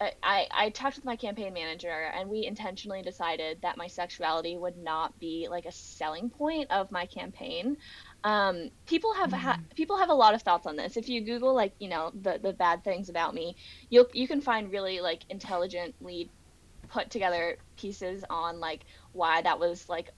I, 0.00 0.46
I 0.52 0.70
talked 0.70 0.96
with 0.96 1.04
my 1.04 1.16
campaign 1.16 1.52
manager 1.52 1.90
and 1.90 2.30
we 2.30 2.46
intentionally 2.46 3.02
decided 3.02 3.58
that 3.62 3.76
my 3.76 3.88
sexuality 3.88 4.56
would 4.56 4.78
not 4.78 5.18
be 5.18 5.48
like 5.50 5.66
a 5.66 5.72
selling 5.72 6.30
point 6.30 6.70
of 6.70 6.92
my 6.92 7.06
campaign. 7.06 7.76
Um, 8.22 8.70
people 8.86 9.14
have 9.14 9.30
mm-hmm. 9.30 9.40
ha- 9.40 9.60
people 9.74 9.96
have 9.96 10.10
a 10.10 10.14
lot 10.14 10.34
of 10.34 10.42
thoughts 10.42 10.66
on 10.66 10.76
this. 10.76 10.96
If 10.96 11.08
you 11.08 11.22
google 11.22 11.54
like 11.54 11.72
you 11.78 11.88
know 11.88 12.12
the, 12.20 12.38
the 12.40 12.52
bad 12.52 12.84
things 12.84 13.08
about 13.08 13.34
me 13.34 13.56
you'll 13.90 14.08
you 14.12 14.28
can 14.28 14.40
find 14.40 14.70
really 14.70 15.00
like 15.00 15.22
intelligently 15.30 16.30
put 16.88 17.10
together 17.10 17.56
pieces 17.76 18.24
on 18.30 18.60
like 18.60 18.84
why 19.12 19.42
that 19.42 19.58
was 19.58 19.88
like 19.88 20.10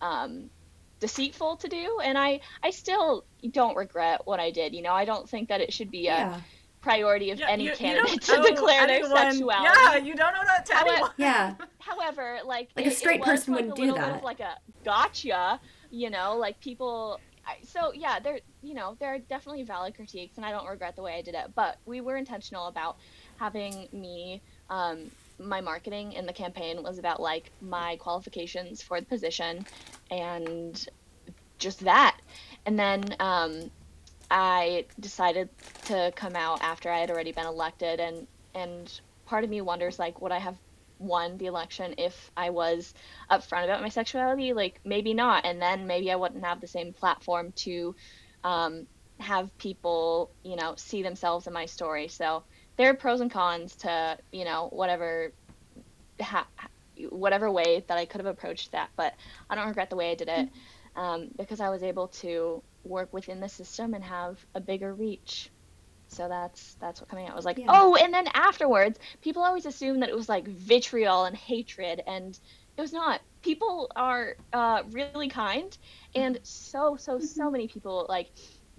um, 0.00 0.50
deceitful 0.98 1.56
to 1.56 1.68
do. 1.68 2.00
And 2.02 2.16
i 2.16 2.40
i 2.62 2.70
still 2.70 3.24
don't 3.50 3.76
regret 3.76 4.22
what 4.24 4.40
i 4.40 4.50
did. 4.50 4.74
You 4.74 4.80
know 4.82 4.94
i 4.94 5.04
don't 5.04 5.28
think 5.28 5.50
that 5.50 5.60
it 5.60 5.74
should 5.74 5.90
be 5.90 6.06
a 6.06 6.14
yeah 6.14 6.40
priority 6.80 7.30
of 7.30 7.38
yeah, 7.38 7.48
any 7.48 7.64
you, 7.64 7.72
candidate 7.72 8.12
you 8.12 8.18
to 8.36 8.42
declare 8.42 8.82
anyone, 8.82 9.10
their 9.10 9.30
sexuality. 9.30 9.80
Yeah, 9.82 9.96
you 9.96 10.14
don't 10.14 10.34
know 10.34 10.44
that 10.44 10.66
to 10.66 10.74
However, 10.74 10.90
anyone. 10.92 11.10
Yeah. 11.16 11.54
However, 11.78 12.38
like 12.44 12.70
like 12.76 12.86
it, 12.86 12.92
a 12.92 12.94
straight 12.94 13.22
person 13.22 13.54
like 13.54 13.62
wouldn't 13.62 13.76
do 13.76 13.92
that. 13.94 14.22
like 14.22 14.40
a 14.40 14.56
gotcha, 14.84 15.60
you 15.90 16.10
know, 16.10 16.36
like 16.36 16.60
people. 16.60 17.20
So 17.64 17.92
yeah, 17.92 18.20
there 18.20 18.40
you 18.62 18.74
know 18.74 18.96
there 19.00 19.14
are 19.14 19.18
definitely 19.18 19.64
valid 19.64 19.94
critiques, 19.94 20.36
and 20.36 20.46
I 20.46 20.50
don't 20.50 20.66
regret 20.66 20.96
the 20.96 21.02
way 21.02 21.14
I 21.14 21.22
did 21.22 21.34
it. 21.34 21.50
But 21.54 21.78
we 21.84 22.00
were 22.00 22.16
intentional 22.16 22.66
about 22.66 22.96
having 23.36 23.88
me. 23.92 24.40
Um, 24.68 25.10
my 25.38 25.62
marketing 25.62 26.12
in 26.12 26.26
the 26.26 26.34
campaign 26.34 26.82
was 26.82 26.98
about 26.98 27.18
like 27.18 27.50
my 27.62 27.96
qualifications 27.96 28.82
for 28.82 29.00
the 29.00 29.06
position, 29.06 29.66
and 30.10 30.86
just 31.58 31.80
that. 31.80 32.18
And 32.66 32.78
then 32.78 33.16
um, 33.20 33.70
I 34.30 34.86
decided 34.98 35.48
to 35.84 36.12
come 36.16 36.36
out 36.36 36.62
after 36.62 36.90
I 36.90 37.00
had 37.00 37.10
already 37.10 37.32
been 37.32 37.46
elected, 37.46 38.00
and 38.00 38.26
and 38.54 39.00
part 39.26 39.44
of 39.44 39.50
me 39.50 39.60
wonders 39.60 39.98
like, 39.98 40.20
would 40.20 40.32
I 40.32 40.38
have 40.38 40.58
won 40.98 41.38
the 41.38 41.46
election 41.46 41.94
if 41.98 42.30
I 42.36 42.50
was 42.50 42.92
upfront 43.30 43.64
about 43.64 43.82
my 43.82 43.88
sexuality? 43.88 44.52
Like 44.52 44.80
maybe 44.84 45.14
not, 45.14 45.44
and 45.46 45.60
then 45.60 45.86
maybe 45.86 46.10
I 46.12 46.16
wouldn't 46.16 46.44
have 46.44 46.60
the 46.60 46.66
same 46.68 46.92
platform 46.92 47.52
to 47.58 47.94
um, 48.44 48.86
have 49.18 49.56
people, 49.58 50.30
you 50.44 50.56
know, 50.56 50.74
see 50.76 51.02
themselves 51.02 51.46
in 51.46 51.52
my 51.52 51.66
story. 51.66 52.08
So 52.08 52.44
there 52.76 52.90
are 52.90 52.94
pros 52.94 53.20
and 53.20 53.30
cons 53.30 53.76
to 53.76 54.18
you 54.32 54.44
know 54.44 54.68
whatever. 54.72 55.32
Ha- 56.22 56.48
whatever 57.08 57.50
way 57.50 57.84
that 57.88 57.96
I 57.96 58.04
could 58.04 58.20
have 58.20 58.26
approached 58.26 58.72
that, 58.72 58.90
but 58.96 59.14
I 59.48 59.54
don't 59.54 59.68
regret 59.68 59.90
the 59.90 59.96
way 59.96 60.10
I 60.10 60.14
did 60.14 60.28
it 60.28 60.48
mm-hmm. 60.48 61.00
um, 61.00 61.28
because 61.38 61.60
I 61.60 61.70
was 61.70 61.82
able 61.82 62.08
to 62.20 62.62
work 62.84 63.12
within 63.12 63.40
the 63.40 63.48
system 63.48 63.94
and 63.94 64.04
have 64.04 64.44
a 64.54 64.60
bigger 64.60 64.92
reach. 64.94 65.50
So 66.08 66.28
that's 66.28 66.74
that's 66.80 67.00
what 67.00 67.08
coming 67.08 67.28
out 67.28 67.36
was 67.36 67.44
like. 67.44 67.58
Yeah. 67.58 67.66
Oh, 67.68 67.94
and 67.94 68.12
then 68.12 68.26
afterwards, 68.34 68.98
people 69.20 69.42
always 69.42 69.64
assume 69.64 70.00
that 70.00 70.08
it 70.08 70.16
was 70.16 70.28
like 70.28 70.46
vitriol 70.46 71.24
and 71.24 71.36
hatred, 71.36 72.02
and 72.06 72.38
it 72.76 72.80
was 72.80 72.92
not. 72.92 73.20
People 73.42 73.90
are 73.94 74.36
uh, 74.52 74.82
really 74.90 75.28
kind, 75.28 75.76
and 76.14 76.40
so 76.42 76.96
so 76.96 77.16
mm-hmm. 77.16 77.24
so 77.24 77.50
many 77.50 77.68
people 77.68 78.06
like 78.08 78.30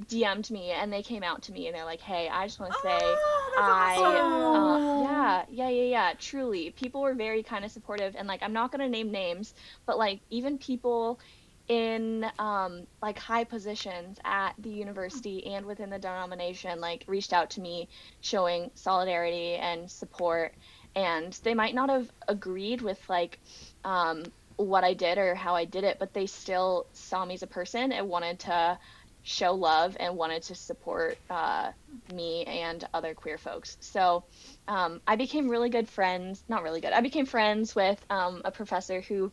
DM'd 0.08 0.50
me 0.52 0.72
and 0.72 0.92
they 0.92 1.04
came 1.04 1.24
out 1.24 1.44
to 1.44 1.52
me 1.52 1.68
and 1.68 1.76
they're 1.76 1.86
like, 1.86 2.02
"Hey, 2.02 2.28
I 2.28 2.48
just 2.48 2.60
want 2.60 2.74
to 2.74 2.80
say, 2.80 3.00
oh, 3.02 3.54
I, 3.58 3.96
awesome. 3.98 4.66
uh, 4.66 5.04
yeah, 5.04 5.46
yeah, 5.50 5.70
yeah, 5.70 5.84
yeah. 5.84 6.14
Truly, 6.20 6.72
people 6.72 7.02
were 7.02 7.14
very 7.14 7.44
kind 7.44 7.64
of 7.64 7.72
supportive, 7.72 8.16
and 8.18 8.28
like, 8.28 8.44
I'm 8.44 8.54
not 8.54 8.72
gonna 8.72 8.90
name 8.90 9.12
names, 9.12 9.54
but 9.86 9.98
like, 9.98 10.20
even 10.30 10.58
people 10.58 11.20
in 11.68 12.26
um, 12.40 12.86
like 13.02 13.18
high 13.18 13.44
positions 13.44 14.18
at 14.26 14.54
the 14.60 14.70
university 14.70 15.46
and 15.48 15.66
within 15.66 15.90
the 15.90 16.00
denomination 16.00 16.82
like 16.82 17.04
reached 17.08 17.34
out 17.34 17.50
to 17.52 17.62
me 17.62 17.88
showing 18.22 18.70
solidarity 18.76 19.56
and 19.56 19.90
support 19.90 20.54
and 20.96 21.40
they 21.44 21.54
might 21.54 21.74
not 21.74 21.90
have 21.90 22.10
agreed 22.28 22.82
with 22.82 23.00
like 23.10 23.40
um, 23.84 24.24
what 24.58 24.84
I 24.84 24.94
did 24.94 25.18
or 25.18 25.36
how 25.36 25.56
I 25.56 25.66
did 25.66 25.84
it, 25.84 25.98
but 26.00 26.14
they 26.14 26.26
still 26.26 26.86
saw 26.94 27.26
me 27.26 27.36
as 27.36 27.44
a 27.44 27.48
person 27.48 27.92
and 27.92 28.08
wanted 28.08 28.40
to 28.40 28.78
show 29.24 29.54
love 29.54 29.96
and 30.00 30.16
wanted 30.16 30.44
to 30.44 30.56
support 30.56 31.18
uh, 31.30 31.72
me 32.14 32.44
and 32.46 32.84
other 32.94 33.14
queer 33.14 33.38
folks. 33.38 33.78
So 33.80 34.24
um, 34.68 35.02
I 35.08 35.16
became 35.16 35.50
really 35.50 35.70
good 35.70 35.88
friends, 35.88 36.44
not 36.50 36.64
really 36.64 36.82
good, 36.82 36.94
I 36.94 37.02
became 37.02 37.26
friends 37.26 37.76
with 37.76 38.04
um, 38.10 38.42
a 38.46 38.52
professor 38.52 39.02
who 39.02 39.32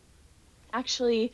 actually, 0.71 1.33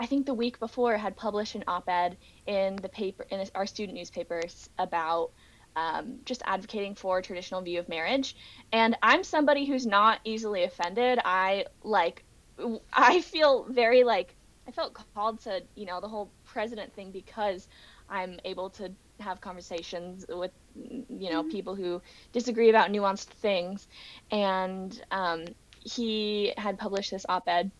I 0.00 0.06
think 0.06 0.24
the 0.24 0.34
week 0.34 0.58
before, 0.58 0.96
had 0.96 1.14
published 1.14 1.54
an 1.54 1.64
op 1.68 1.88
ed 1.88 2.16
in 2.46 2.76
the 2.76 2.88
paper, 2.88 3.26
in 3.30 3.46
our 3.54 3.66
student 3.66 3.96
newspapers 3.96 4.68
about. 4.78 5.30
Um, 5.76 6.18
just 6.24 6.42
advocating 6.46 6.96
for 6.96 7.18
a 7.18 7.22
traditional 7.22 7.62
view 7.62 7.78
of 7.78 7.88
marriage. 7.88 8.34
And 8.72 8.96
I'm 9.04 9.22
somebody 9.22 9.66
who's 9.66 9.86
not 9.86 10.18
easily 10.24 10.64
offended. 10.64 11.20
I 11.24 11.66
like, 11.84 12.24
I 12.92 13.20
feel 13.20 13.66
very 13.68 14.02
like, 14.02 14.34
I 14.66 14.72
felt 14.72 14.98
called 15.14 15.40
to, 15.42 15.62
you 15.76 15.86
know, 15.86 16.00
the 16.00 16.08
whole 16.08 16.28
president 16.44 16.92
thing 16.92 17.12
because 17.12 17.68
I'm 18.08 18.40
able 18.44 18.70
to 18.70 18.90
have 19.20 19.40
conversations 19.40 20.26
with 20.28 20.50
you 20.74 21.30
know 21.30 21.42
mm-hmm. 21.42 21.50
people 21.50 21.74
who 21.74 22.02
disagree 22.32 22.70
about 22.70 22.90
nuanced 22.90 23.26
things 23.26 23.86
and 24.30 25.02
um, 25.10 25.44
he 25.78 26.52
had 26.56 26.78
published 26.78 27.10
this 27.10 27.24
op-ed 27.28 27.70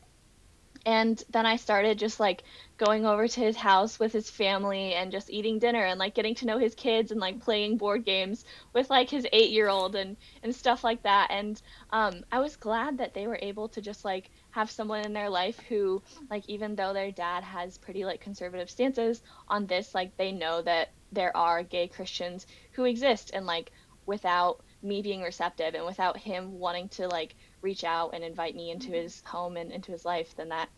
and 0.86 1.22
then 1.30 1.44
I 1.44 1.56
started 1.56 1.98
just 1.98 2.18
like 2.20 2.42
going 2.78 3.04
over 3.04 3.28
to 3.28 3.40
his 3.40 3.56
house 3.56 3.98
with 3.98 4.12
his 4.12 4.30
family 4.30 4.94
and 4.94 5.12
just 5.12 5.30
eating 5.30 5.58
dinner 5.58 5.84
and 5.84 5.98
like 5.98 6.14
getting 6.14 6.34
to 6.36 6.46
know 6.46 6.58
his 6.58 6.74
kids 6.74 7.10
and 7.10 7.20
like 7.20 7.40
playing 7.40 7.76
board 7.76 8.04
games 8.04 8.44
with 8.72 8.88
like 8.88 9.10
his 9.10 9.26
eight 9.32 9.50
year 9.50 9.68
old 9.68 9.94
and 9.94 10.16
and 10.42 10.54
stuff 10.54 10.82
like 10.82 11.02
that. 11.02 11.28
And 11.30 11.60
um, 11.90 12.24
I 12.32 12.40
was 12.40 12.56
glad 12.56 12.98
that 12.98 13.12
they 13.12 13.26
were 13.26 13.38
able 13.42 13.68
to 13.70 13.82
just 13.82 14.04
like 14.04 14.30
have 14.50 14.70
someone 14.70 15.04
in 15.04 15.12
their 15.12 15.28
life 15.28 15.58
who 15.68 16.02
like 16.30 16.48
even 16.48 16.74
though 16.74 16.94
their 16.94 17.12
dad 17.12 17.44
has 17.44 17.76
pretty 17.76 18.04
like 18.04 18.20
conservative 18.20 18.70
stances 18.70 19.22
on 19.48 19.66
this 19.66 19.94
like 19.94 20.16
they 20.16 20.32
know 20.32 20.62
that 20.62 20.88
there 21.12 21.36
are 21.36 21.62
gay 21.62 21.88
Christians 21.88 22.46
who 22.72 22.84
exist. 22.84 23.32
And 23.34 23.44
like 23.44 23.70
without 24.06 24.64
me 24.82 25.02
being 25.02 25.22
receptive 25.22 25.74
and 25.74 25.84
without 25.84 26.16
him 26.16 26.58
wanting 26.58 26.88
to 26.88 27.06
like 27.06 27.36
reach 27.62 27.84
out 27.84 28.10
and 28.14 28.24
invite 28.24 28.54
me 28.54 28.70
into 28.70 28.88
mm-hmm. 28.88 29.02
his 29.02 29.22
home 29.24 29.56
and 29.56 29.70
into 29.72 29.92
his 29.92 30.04
life, 30.04 30.34
then 30.36 30.48
that 30.50 30.68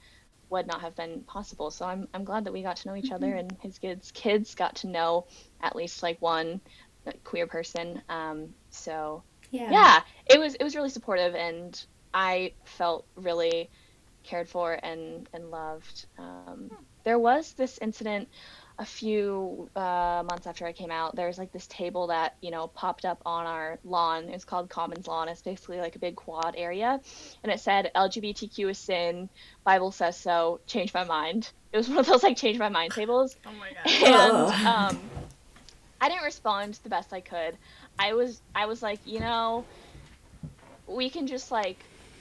would 0.51 0.67
not 0.67 0.83
have 0.83 0.95
been 0.95 1.23
possible. 1.23 1.71
So 1.71 1.87
I'm 1.87 2.09
I'm 2.13 2.25
glad 2.25 2.45
that 2.45 2.53
we 2.53 2.63
got 2.63 2.77
to 2.77 2.89
know 2.89 2.95
each 2.95 3.07
mm-hmm. 3.07 3.15
other 3.15 3.35
and 3.35 3.57
his 3.61 3.79
kids 3.79 4.11
kids 4.13 4.55
got 4.55 4.77
to 4.77 4.87
know 4.87 5.27
at 5.61 5.75
least 5.75 6.03
like 6.03 6.21
one 6.21 6.61
queer 7.25 7.47
person. 7.47 8.03
Um, 8.09 8.55
so 8.71 9.23
yeah. 9.51 9.71
yeah, 9.71 10.01
it 10.27 10.39
was 10.39 10.55
it 10.55 10.63
was 10.63 10.77
really 10.77 10.91
supportive 10.91 11.35
and 11.35 11.85
I 12.15 12.53
felt 12.65 13.07
really 13.17 13.71
cared 14.23 14.49
for 14.49 14.79
and 14.83 15.29
and 15.33 15.51
loved. 15.51 16.07
Um, 16.19 16.71
hmm. 16.71 16.85
there 17.05 17.19
was 17.19 17.53
this 17.55 17.79
incident 17.79 18.29
a 18.83 18.85
few 18.85 19.71
uh, 19.77 20.25
months 20.29 20.49
after 20.49 20.67
I 20.67 20.73
came 20.73 20.91
out, 20.91 21.15
there 21.15 21.29
was 21.29 21.39
like 21.39 21.53
this 21.53 21.69
table 21.69 22.09
that 22.09 22.35
you 22.41 22.51
know 22.51 22.67
popped 22.67 23.05
up 23.05 23.23
on 23.25 23.47
our 23.47 23.79
lawn. 23.85 24.25
It's 24.29 24.45
called 24.45 24.69
Commons 24.69 25.07
Lawn. 25.07 25.29
It's 25.29 25.41
basically 25.41 25.79
like 25.79 25.95
a 25.95 26.01
big 26.01 26.17
quad 26.17 26.57
area, 26.59 27.01
and 27.45 27.53
it 27.53 27.61
said 27.61 27.93
LGBTQ 27.95 28.71
is 28.71 28.79
sin. 28.79 29.29
Bible 29.63 29.93
says 29.93 30.17
so. 30.17 30.61
Change 30.67 30.93
my 30.93 31.05
mind. 31.05 31.51
It 31.73 31.77
was 31.77 31.89
one 31.89 31.99
of 31.99 32.07
those 32.07 32.25
like 32.25 32.37
change 32.37 32.59
my 32.59 32.69
mind 32.69 32.93
tables. 32.93 33.37
Oh 33.47 33.53
my 33.53 33.71
god. 33.85 34.53
And 34.53 34.67
um, 34.67 35.01
I 36.01 36.09
didn't 36.09 36.25
respond 36.25 36.81
the 36.83 36.89
best 36.89 37.13
I 37.13 37.21
could. 37.21 37.57
I 38.01 38.15
was 38.15 38.43
I 38.53 38.67
was 38.67 38.83
like 38.83 38.99
you 39.07 39.21
know, 39.21 39.65
we 40.89 41.09
can 41.09 41.29
just 41.29 41.53
like 41.53 41.79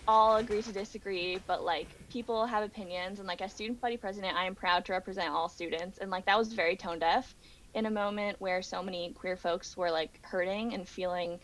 all 0.07 0.37
agree 0.37 0.61
to 0.61 0.71
disagree, 0.71 1.39
but 1.47 1.63
like 1.65 1.87
people 2.11 2.45
have 2.45 2.63
opinions 2.63 3.19
and 3.19 3.27
like 3.27 3.41
as 3.41 3.53
student 3.53 3.79
body 3.79 3.95
president 3.95 4.35
i 4.35 4.45
am 4.45 4.53
proud 4.53 4.83
to 4.83 4.91
represent 4.91 5.29
all 5.29 5.47
students 5.47 5.97
and 5.97 6.11
like 6.11 6.25
that 6.25 6.37
was 6.37 6.51
very 6.51 6.75
tone 6.75 6.99
deaf 6.99 7.35
in 7.73 7.85
a 7.85 7.89
moment 7.89 8.35
where 8.41 8.61
so 8.61 8.83
many 8.83 9.13
queer 9.13 9.37
folks 9.37 9.77
were 9.77 9.89
like 9.89 10.19
hurting 10.23 10.73
and 10.73 10.87
feeling 10.87 11.39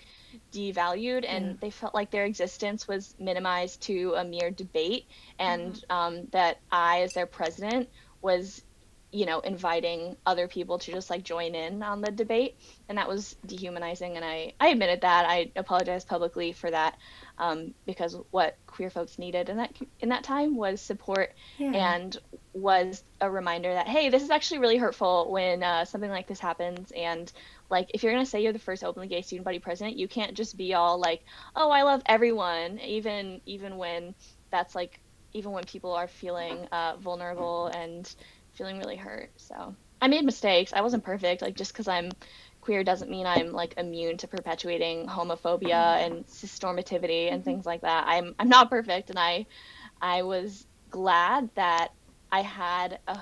devalued 0.52 1.24
and 1.26 1.46
yeah. 1.46 1.54
they 1.62 1.70
felt 1.70 1.96
like 1.96 2.12
their 2.12 2.26
existence 2.26 2.86
was 2.86 3.16
minimized 3.18 3.82
to 3.82 4.14
a 4.18 4.26
mere 4.26 4.52
debate 4.52 5.06
and 5.40 5.76
mm-hmm. 5.76 5.96
um, 5.96 6.28
that 6.32 6.60
i 6.70 7.02
as 7.02 7.14
their 7.14 7.26
president 7.26 7.88
was 8.22 8.62
you 9.12 9.26
know 9.26 9.40
inviting 9.40 10.18
other 10.26 10.50
people 10.50 10.78
to 10.78 10.92
just 10.92 11.10
like 11.10 11.24
join 11.24 11.56
in 11.56 11.82
on 11.82 12.02
the 12.02 12.12
debate 12.12 12.58
and 12.90 12.98
that 12.98 13.08
was 13.08 13.38
dehumanizing 13.46 14.18
and 14.18 14.26
i 14.26 14.52
i 14.60 14.68
admitted 14.68 15.02
that 15.02 15.26
i 15.30 15.50
apologized 15.56 16.08
publicly 16.08 16.52
for 16.52 16.70
that 16.70 16.98
um, 17.40 17.74
because 17.86 18.18
what 18.32 18.58
queer 18.66 18.90
folks 18.90 19.20
needed 19.20 19.50
in 19.50 19.58
that 19.58 19.76
in 20.00 20.10
that 20.10 20.24
time 20.24 20.56
was 20.56 20.82
support 20.82 21.34
yeah. 21.58 21.96
and 21.96 22.18
was 22.54 23.04
a 23.22 23.30
reminder 23.30 23.74
that 23.74 23.88
hey, 23.88 24.10
this 24.10 24.24
is 24.24 24.30
actually 24.30 24.60
really 24.60 24.78
hurtful 24.78 25.32
when 25.32 25.64
uh, 25.64 25.86
something 25.86 26.10
like 26.10 26.28
this 26.28 26.40
happens 26.40 26.92
and 26.96 27.32
like 27.70 27.92
if 27.94 28.04
you're 28.04 28.12
gonna 28.12 28.26
say 28.26 28.42
you're 28.42 28.54
the 28.54 28.60
first 28.60 28.84
openly 28.84 29.08
gay 29.08 29.22
student 29.22 29.46
body 29.46 29.60
president, 29.60 29.98
you 29.98 30.08
can't 30.08 30.34
just 30.34 30.58
be 30.58 30.74
all 30.74 31.00
like, 31.00 31.24
oh, 31.56 31.70
I 31.70 31.84
love 31.84 32.02
everyone, 32.06 32.80
even 32.80 33.42
even 33.46 33.78
when 33.78 34.16
that's 34.50 34.76
like 34.76 35.00
even 35.34 35.52
when 35.52 35.64
people 35.66 35.94
are 35.94 36.08
feeling 36.08 36.68
uh, 36.72 36.96
vulnerable 36.98 37.68
and 37.68 38.14
feeling 38.54 38.80
really 38.80 38.96
hurt. 38.96 39.30
So 39.38 39.76
I 40.02 40.08
made 40.08 40.26
mistakes. 40.26 40.74
I 40.74 40.82
wasn't 40.82 41.04
perfect. 41.04 41.42
Like 41.42 41.56
just 41.56 41.74
because 41.74 41.88
I'm 41.88 42.12
queer 42.68 42.84
doesn't 42.84 43.10
mean 43.10 43.26
I'm 43.26 43.54
like 43.54 43.76
immune 43.78 44.18
to 44.18 44.28
perpetuating 44.28 45.08
homophobia 45.08 46.06
and 46.06 46.28
cisnormativity 46.28 47.32
and 47.32 47.42
things 47.46 47.66
like 47.66 47.80
that. 47.84 48.04
I'm 48.08 48.36
I'm 48.38 48.50
not 48.50 48.70
perfect, 48.70 49.10
and 49.10 49.18
I 49.18 49.46
I 50.02 50.24
was 50.24 50.68
glad 50.90 51.50
that 51.56 51.94
I 52.30 52.42
had 52.42 53.00
a 53.08 53.22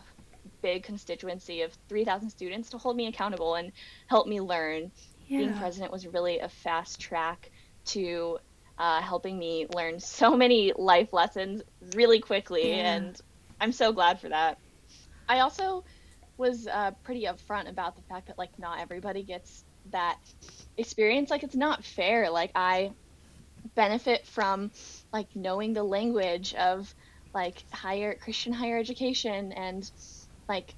big 0.64 0.82
constituency 0.82 1.62
of 1.62 1.72
3,000 1.90 2.32
students 2.32 2.72
to 2.72 2.80
hold 2.80 2.98
me 2.98 3.06
accountable 3.06 3.54
and 3.54 3.72
help 4.08 4.28
me 4.28 4.42
learn. 4.42 4.92
Yeah. 5.28 5.38
Being 5.38 5.54
president 5.54 5.92
was 5.92 6.08
really 6.08 6.40
a 6.40 6.50
fast 6.50 7.00
track 7.00 7.52
to 7.94 8.40
uh, 8.80 9.00
helping 9.00 9.38
me 9.38 9.68
learn 9.76 10.00
so 10.00 10.36
many 10.36 10.74
life 10.76 11.14
lessons 11.14 11.62
really 11.94 12.20
quickly, 12.20 12.70
yeah. 12.70 12.96
and 12.96 13.22
I'm 13.62 13.72
so 13.72 13.94
glad 13.94 14.20
for 14.20 14.30
that. 14.30 14.58
I 15.30 15.42
also 15.42 15.84
was 16.38 16.68
uh, 16.68 16.92
pretty 17.04 17.26
upfront 17.26 17.70
about 17.70 17.96
the 17.96 18.02
fact 18.04 18.28
that 18.28 18.38
like 18.38 18.52
not 18.58 18.80
everybody 18.80 19.24
gets 19.24 19.64
that 19.92 20.18
experience. 20.78 21.30
Like 21.30 21.44
it's 21.44 21.56
not 21.56 21.84
fair. 21.84 22.30
Like 22.30 22.52
I 22.56 22.92
benefit 23.76 24.26
from 24.28 24.72
like 25.12 25.28
knowing 25.36 25.74
the 25.74 25.84
language 25.84 26.54
of 26.54 26.94
like 27.34 27.64
higher 27.72 28.16
Christian 28.16 28.54
higher 28.54 28.78
education 28.78 29.52
and 29.52 29.90
like 30.48 30.74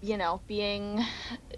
you 0.00 0.16
know 0.16 0.42
being 0.48 1.04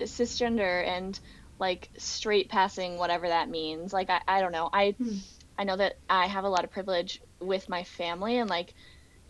cisgender 0.03 0.87
and 0.87 1.19
like 1.59 1.89
straight 1.97 2.51
passing 2.51 2.99
whatever 2.99 3.29
that 3.29 3.49
means. 3.49 3.93
Like 3.93 4.11
I, 4.11 4.21
I 4.27 4.41
don't 4.41 4.53
know. 4.53 4.69
I 4.73 4.95
hmm. 4.99 5.17
I 5.57 5.65
know 5.65 5.77
that 5.77 5.95
I 6.09 6.27
have 6.27 6.45
a 6.45 6.49
lot 6.49 6.65
of 6.65 6.73
privilege 6.73 7.21
with 7.41 7.69
my 7.69 7.85
family 7.85 8.39
and 8.39 8.51
like 8.51 8.75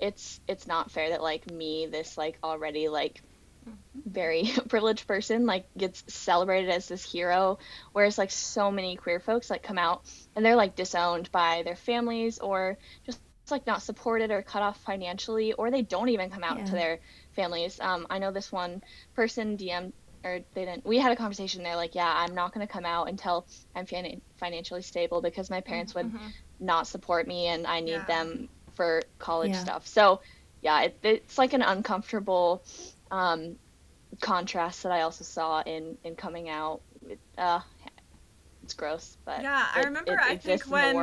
it's 0.01 0.41
it's 0.49 0.67
not 0.67 0.91
fair 0.91 1.11
that 1.11 1.23
like 1.23 1.51
me 1.51 1.87
this 1.91 2.17
like 2.17 2.39
already 2.43 2.89
like 2.89 3.23
very 4.07 4.51
privileged 4.69 5.07
person 5.07 5.47
like 5.47 5.67
gets 5.77 6.05
celebrated 6.13 6.71
as 6.71 6.89
this 6.89 7.11
hero 7.11 7.59
whereas 7.93 8.19
like 8.19 8.31
so 8.31 8.71
many 8.71 8.97
queer 8.97 9.21
folks 9.21 9.51
like 9.51 9.63
come 9.63 9.79
out 9.79 10.03
and 10.35 10.45
they're 10.45 10.57
like 10.57 10.75
disowned 10.75 11.31
by 11.31 11.63
their 11.65 11.77
families 11.77 12.39
or 12.39 12.77
just 13.07 13.21
like 13.51 13.67
not 13.67 13.83
supported 13.83 14.31
or 14.31 14.43
cut 14.43 14.63
off 14.63 14.81
financially 14.81 15.53
or 15.53 15.71
they 15.71 15.83
don't 15.83 16.09
even 16.09 16.31
come 16.31 16.43
out 16.43 16.59
yeah. 16.59 16.65
to 16.65 16.73
their 16.73 16.99
families 17.37 17.79
um, 17.81 18.07
i 18.11 18.19
know 18.19 18.33
this 18.33 18.51
one 18.51 18.83
person 19.15 19.57
dm 19.57 19.93
or 20.25 20.41
they 20.55 20.65
didn't 20.65 20.85
we 20.87 20.99
had 20.99 21.13
a 21.13 21.17
conversation 21.17 21.63
they're 21.63 21.77
like 21.77 21.95
yeah 21.95 22.13
i'm 22.17 22.35
not 22.35 22.55
going 22.55 22.67
to 22.67 22.73
come 22.73 22.87
out 22.87 23.09
until 23.09 23.47
i'm 23.75 23.87
fin- 23.87 24.23
financially 24.37 24.83
stable 24.83 25.21
because 25.21 25.51
my 25.51 25.61
parents 25.61 25.95
would 25.95 26.07
mm-hmm. 26.07 26.29
not 26.59 26.87
support 26.87 27.29
me 27.29 27.47
and 27.49 27.67
i 27.67 27.81
need 27.81 27.93
yeah. 27.93 28.05
them 28.07 28.49
for 28.75 29.03
college 29.19 29.51
yeah. 29.51 29.59
stuff 29.59 29.87
so 29.87 30.21
yeah 30.63 30.83
it, 30.83 30.99
it's 31.03 31.37
like 31.37 31.53
an 31.53 31.63
uncomfortable 31.63 32.63
um, 33.11 33.57
contrast 34.21 34.83
that 34.83 34.93
I 34.93 35.03
also 35.03 35.25
saw 35.25 35.63
in 35.63 35.97
in 36.05 36.17
coming 36.17 36.49
out. 36.49 36.81
It, 37.09 37.19
uh, 37.39 37.61
it's 38.63 38.75
gross, 38.75 39.17
but 39.25 39.43
yeah, 39.43 39.67
it, 39.77 39.79
I 39.79 39.83
remember. 39.83 40.19
I 40.21 40.37
think 40.37 40.65
when 40.65 40.97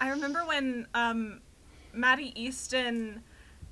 I 0.00 0.10
remember 0.10 0.44
when 0.46 0.86
um, 0.94 1.40
Matty 1.92 2.32
Easton, 2.40 3.22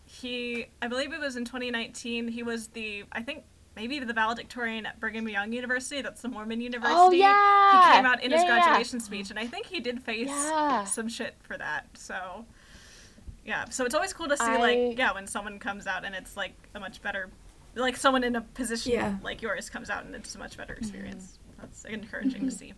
he 0.05 0.67
I 0.81 0.89
believe 0.89 1.13
it 1.13 1.21
was 1.21 1.37
in 1.37 1.45
2019. 1.45 2.29
He 2.29 2.43
was 2.43 2.69
the 2.69 3.05
I 3.13 3.23
think 3.23 3.45
maybe 3.77 3.99
the 4.01 4.13
valedictorian 4.13 4.87
at 4.87 4.99
Brigham 4.99 5.29
Young 5.29 5.53
University. 5.53 6.03
That's 6.03 6.23
the 6.23 6.29
Mormon 6.29 6.61
university. 6.61 6.99
Oh 6.99 7.13
yeah. 7.13 7.93
He 7.93 7.97
came 7.97 8.07
out 8.07 8.23
in 8.23 8.31
yeah, 8.31 8.37
his 8.39 8.47
graduation 8.47 8.99
yeah. 8.99 9.05
speech, 9.05 9.31
and 9.31 9.39
I 9.39 9.47
think 9.47 9.67
he 9.67 9.81
did 9.81 10.03
face 10.03 10.29
yeah. 10.29 10.85
some 10.85 11.09
shit 11.09 11.35
for 11.43 11.57
that. 11.59 11.87
So 11.95 12.45
yeah, 13.45 13.65
so 13.71 13.85
it's 13.85 13.95
always 13.95 14.13
cool 14.13 14.29
to 14.29 14.37
see 14.37 14.45
I... 14.45 14.59
like 14.59 14.99
yeah 14.99 15.13
when 15.13 15.27
someone 15.27 15.59
comes 15.59 15.87
out 15.87 16.05
and 16.05 16.15
it's 16.15 16.37
like 16.37 16.53
a 16.75 16.81
much 16.81 17.01
better 17.03 17.31
like 17.79 17.97
someone 17.97 18.25
in 18.25 18.37
a 18.37 18.41
position 18.41 18.93
yeah. 18.93 19.17
like 19.23 19.43
yours 19.43 19.71
comes 19.71 19.91
out 19.91 20.05
and 20.05 20.15
it's 20.15 20.35
a 20.35 20.39
much 20.39 20.57
better 20.57 20.75
mm-hmm. 20.75 20.85
experience. 20.85 21.39
Mm-hmm. 21.51 21.61
That's 21.61 21.85
encouraging 21.85 22.41
mm-hmm. 22.41 22.49
to 22.49 22.55
see. 22.55 22.73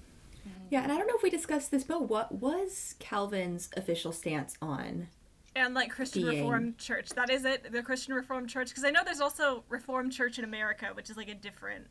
Yeah, 0.71 0.83
and 0.83 0.93
I 0.93 0.97
don't 0.97 1.09
know 1.09 1.17
if 1.17 1.23
we 1.23 1.31
discussed 1.31 1.71
this, 1.71 1.85
but 1.85 2.09
what 2.09 2.33
was 2.33 2.95
Calvin's 2.99 3.71
official 3.77 4.13
stance 4.13 4.57
on 4.63 5.09
and 5.57 5.75
like 5.75 5.91
Christian 5.91 6.23
Being- 6.23 6.43
Reformed 6.43 6.79
Church. 6.79 7.11
That 7.11 7.31
is 7.31 7.45
it, 7.45 7.73
the 7.73 7.83
Christian 7.83 8.15
Reformed 8.15 8.49
Church. 8.49 8.69
Because 8.69 8.85
I 8.85 8.91
know 8.91 9.01
there's 9.05 9.21
also 9.21 9.65
Reformed 9.69 10.13
Church 10.13 10.39
in 10.39 10.45
America, 10.45 10.91
which 10.95 11.11
is 11.11 11.17
like 11.17 11.29
a 11.29 11.35
different. 11.35 11.87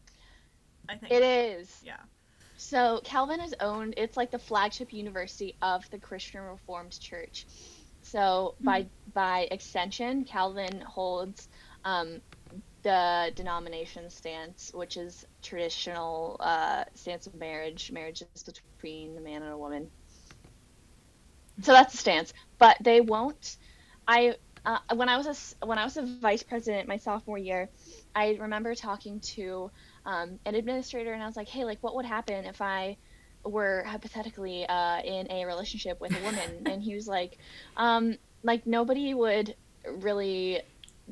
I 0.87 0.95
think. 0.95 1.11
It 1.11 1.23
is. 1.23 1.81
Yeah. 1.85 1.97
So 2.57 3.01
Calvin 3.03 3.39
is 3.39 3.55
owned. 3.59 3.93
It's 3.97 4.17
like 4.17 4.31
the 4.31 4.39
flagship 4.39 4.91
university 4.91 5.55
of 5.61 5.89
the 5.91 5.97
Christian 5.97 6.41
Reformed 6.41 6.99
Church. 6.99 7.45
So 8.01 8.55
by 8.61 8.87
by 9.13 9.47
extension, 9.51 10.23
Calvin 10.23 10.81
holds 10.81 11.49
um, 11.85 12.21
the 12.83 13.31
denomination 13.35 14.09
stance, 14.09 14.71
which 14.73 14.97
is 14.97 15.25
traditional 15.41 16.37
uh, 16.39 16.85
stance 16.95 17.27
of 17.27 17.35
marriage. 17.35 17.91
Marriage 17.91 18.21
is 18.21 18.43
between 18.43 19.03
a 19.03 19.21
man 19.21 19.27
and 19.43 19.51
a 19.53 19.57
woman. 19.57 19.89
So 21.61 21.71
that's 21.71 21.91
the 21.93 21.97
stance. 21.97 22.33
But 22.57 22.77
they 22.81 23.01
won't. 23.01 23.57
I 24.07 24.35
uh, 24.65 24.79
when 24.95 25.09
I 25.09 25.17
was 25.17 25.27
a 25.61 25.65
when 25.65 25.77
I 25.77 25.83
was 25.85 25.97
a 25.97 26.03
vice 26.03 26.31
president 26.43 26.73
my 26.87 26.97
sophomore 26.97 27.23
year, 27.23 27.55
I 28.01 28.21
remember 28.39 28.75
talking 28.75 29.19
to 29.35 29.71
um, 30.05 30.39
an 30.45 30.55
administrator 30.55 31.13
and 31.13 31.21
I 31.21 31.25
was 31.25 31.35
like, 31.35 31.47
hey, 31.49 31.65
like 31.65 31.79
what 31.81 31.95
would 31.95 32.05
happen 32.05 32.45
if 32.45 32.61
I 32.61 32.97
were 33.43 33.83
hypothetically 33.85 34.65
uh, 34.67 34.99
in 35.01 35.31
a 35.31 35.45
relationship 35.45 35.99
with 36.01 36.15
a 36.15 36.23
woman? 36.23 36.63
and 36.65 36.83
he 36.83 36.95
was 36.95 37.07
like, 37.07 37.37
um, 37.77 38.17
like 38.43 38.65
nobody 38.65 39.13
would 39.13 39.55
really 39.85 40.61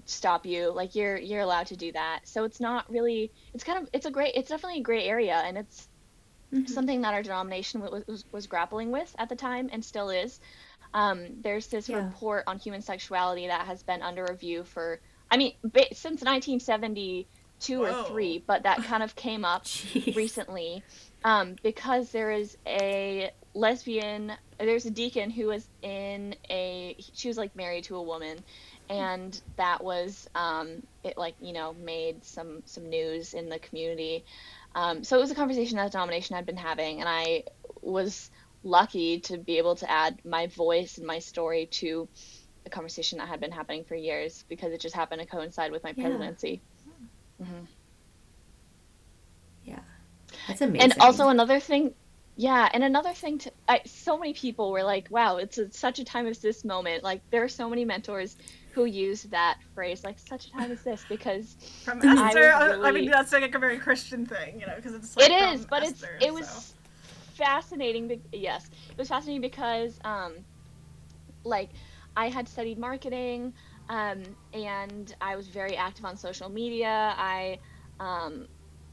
stop 0.05 0.45
you. 0.45 0.73
Like 0.73 0.95
you're 0.95 1.17
you're 1.17 1.41
allowed 1.41 1.67
to 1.67 1.77
do 1.77 1.91
that. 1.93 2.21
So 2.25 2.43
it's 2.43 2.59
not 2.59 2.89
really. 2.89 3.31
It's 3.53 3.63
kind 3.63 3.81
of 3.83 3.89
it's 3.93 4.05
a 4.05 4.11
great. 4.11 4.35
It's 4.35 4.49
definitely 4.49 4.79
a 4.79 4.83
gray 4.83 5.05
area, 5.05 5.35
and 5.35 5.57
it's 5.57 5.87
something 6.65 7.01
that 7.01 7.13
our 7.13 7.23
denomination 7.23 7.81
was, 7.81 8.03
was, 8.07 8.25
was 8.31 8.47
grappling 8.47 8.91
with 8.91 9.13
at 9.17 9.29
the 9.29 9.35
time 9.35 9.69
and 9.71 9.83
still 9.83 10.09
is. 10.09 10.39
Um, 10.93 11.27
there's 11.41 11.67
this 11.67 11.89
Yeah. 11.89 11.97
report 11.97 12.43
on 12.47 12.59
human 12.59 12.81
sexuality 12.81 13.47
that 13.47 13.67
has 13.67 13.83
been 13.83 14.01
under 14.01 14.25
review 14.29 14.63
for, 14.63 14.99
I 15.29 15.37
mean, 15.37 15.53
since 15.93 16.21
1972 16.23 17.79
Whoa. 17.79 17.85
or 17.85 17.93
three, 18.05 18.43
but 18.47 18.63
that 18.63 18.83
kind 18.83 19.03
of 19.03 19.15
came 19.15 19.45
up 19.45 19.65
recently 20.15 20.83
um, 21.23 21.55
because 21.63 22.11
there 22.11 22.31
is 22.31 22.57
a 22.67 23.29
lesbian, 23.53 24.31
there's 24.59 24.85
a 24.85 24.91
deacon 24.91 25.29
who 25.29 25.47
was 25.47 25.67
in 25.81 26.35
a, 26.49 26.95
she 27.13 27.27
was 27.27 27.37
like 27.37 27.55
married 27.55 27.83
to 27.85 27.95
a 27.97 28.03
woman, 28.03 28.37
and 28.89 29.39
that 29.57 29.83
was 29.83 30.27
um, 30.35 30.83
it 31.03 31.17
like 31.17 31.35
you 31.39 31.53
know 31.53 31.73
made 31.73 32.23
some 32.23 32.61
some 32.65 32.89
news 32.89 33.33
in 33.33 33.49
the 33.49 33.59
community. 33.59 34.25
Um, 34.75 35.03
so 35.03 35.17
it 35.17 35.21
was 35.21 35.31
a 35.31 35.35
conversation 35.35 35.77
that 35.77 35.85
the 35.85 35.91
denomination 35.91 36.35
had 36.35 36.45
been 36.45 36.57
having, 36.57 36.99
and 36.99 37.09
I 37.09 37.43
was 37.81 38.29
lucky 38.63 39.19
to 39.21 39.37
be 39.37 39.57
able 39.57 39.75
to 39.75 39.89
add 39.89 40.19
my 40.25 40.47
voice 40.47 40.97
and 40.97 41.07
my 41.07 41.19
story 41.19 41.67
to 41.71 42.07
a 42.65 42.69
conversation 42.69 43.17
that 43.19 43.27
had 43.27 43.39
been 43.39 43.51
happening 43.51 43.85
for 43.85 43.95
years 43.95 44.43
because 44.49 44.73
it 44.73 44.81
just 44.81 44.95
happened 44.95 45.21
to 45.21 45.27
coincide 45.27 45.71
with 45.71 45.83
my 45.83 45.93
Yeah. 45.95 46.03
presidency. 46.03 46.61
Yeah. 49.63 49.79
That's 50.47 50.61
amazing. 50.61 50.91
And 50.91 51.01
also 51.01 51.29
another 51.29 51.59
thing, 51.59 51.93
yeah, 52.37 52.69
and 52.73 52.83
another 52.83 53.13
thing 53.13 53.39
to 53.39 53.53
I, 53.67 53.81
so 53.87 54.17
many 54.17 54.33
people 54.33 54.71
were 54.71 54.83
like, 54.83 55.07
"Wow, 55.11 55.37
it's 55.37 55.57
a, 55.59 55.71
such 55.71 55.99
a 55.99 56.05
time 56.05 56.27
as 56.27 56.39
this 56.39 56.63
moment." 56.65 57.03
Like 57.03 57.23
there 57.31 57.43
are 57.43 57.49
so 57.49 57.69
many 57.69 57.85
mentors 57.85 58.37
who 58.75 58.85
use 58.85 59.23
that 59.23 59.57
phrase, 59.75 60.03
like 60.05 60.19
"such 60.19 60.47
a 60.47 60.51
time 60.51 60.71
as 60.71 60.83
this," 60.83 61.05
because 61.09 61.57
From 61.83 62.01
I 62.03 62.35
Esther. 62.35 62.39
was 62.39 62.53
I, 62.53 62.89
I 62.89 62.91
mean, 62.91 63.09
that's 63.09 63.33
like 63.33 63.55
a 63.55 63.59
very 63.59 63.79
Christian 63.79 64.25
thing, 64.25 64.59
you 64.59 64.67
know, 64.67 64.75
because 64.75 64.93
it's 64.93 65.17
like 65.17 65.29
it 65.29 65.53
is, 65.53 65.65
but 65.65 65.83
Esther, 65.83 65.83
it's 65.83 66.05
it 66.21 66.33
was 66.33 66.47
so. 66.47 66.75
fascinating. 67.35 68.07
Be- 68.07 68.23
yes, 68.33 68.69
it 68.71 68.97
was 68.97 69.09
fascinating 69.09 69.41
because, 69.41 69.99
um, 70.03 70.45
like, 71.45 71.71
I 72.15 72.29
had 72.29 72.47
studied 72.47 72.77
marketing, 72.79 73.53
um, 73.89 74.35
and 74.53 75.13
I 75.21 75.35
was 75.35 75.47
very 75.47 75.77
active 75.77 76.05
on 76.05 76.17
social 76.17 76.49
media. 76.49 77.15
I, 77.17 77.59
um, 77.99 78.47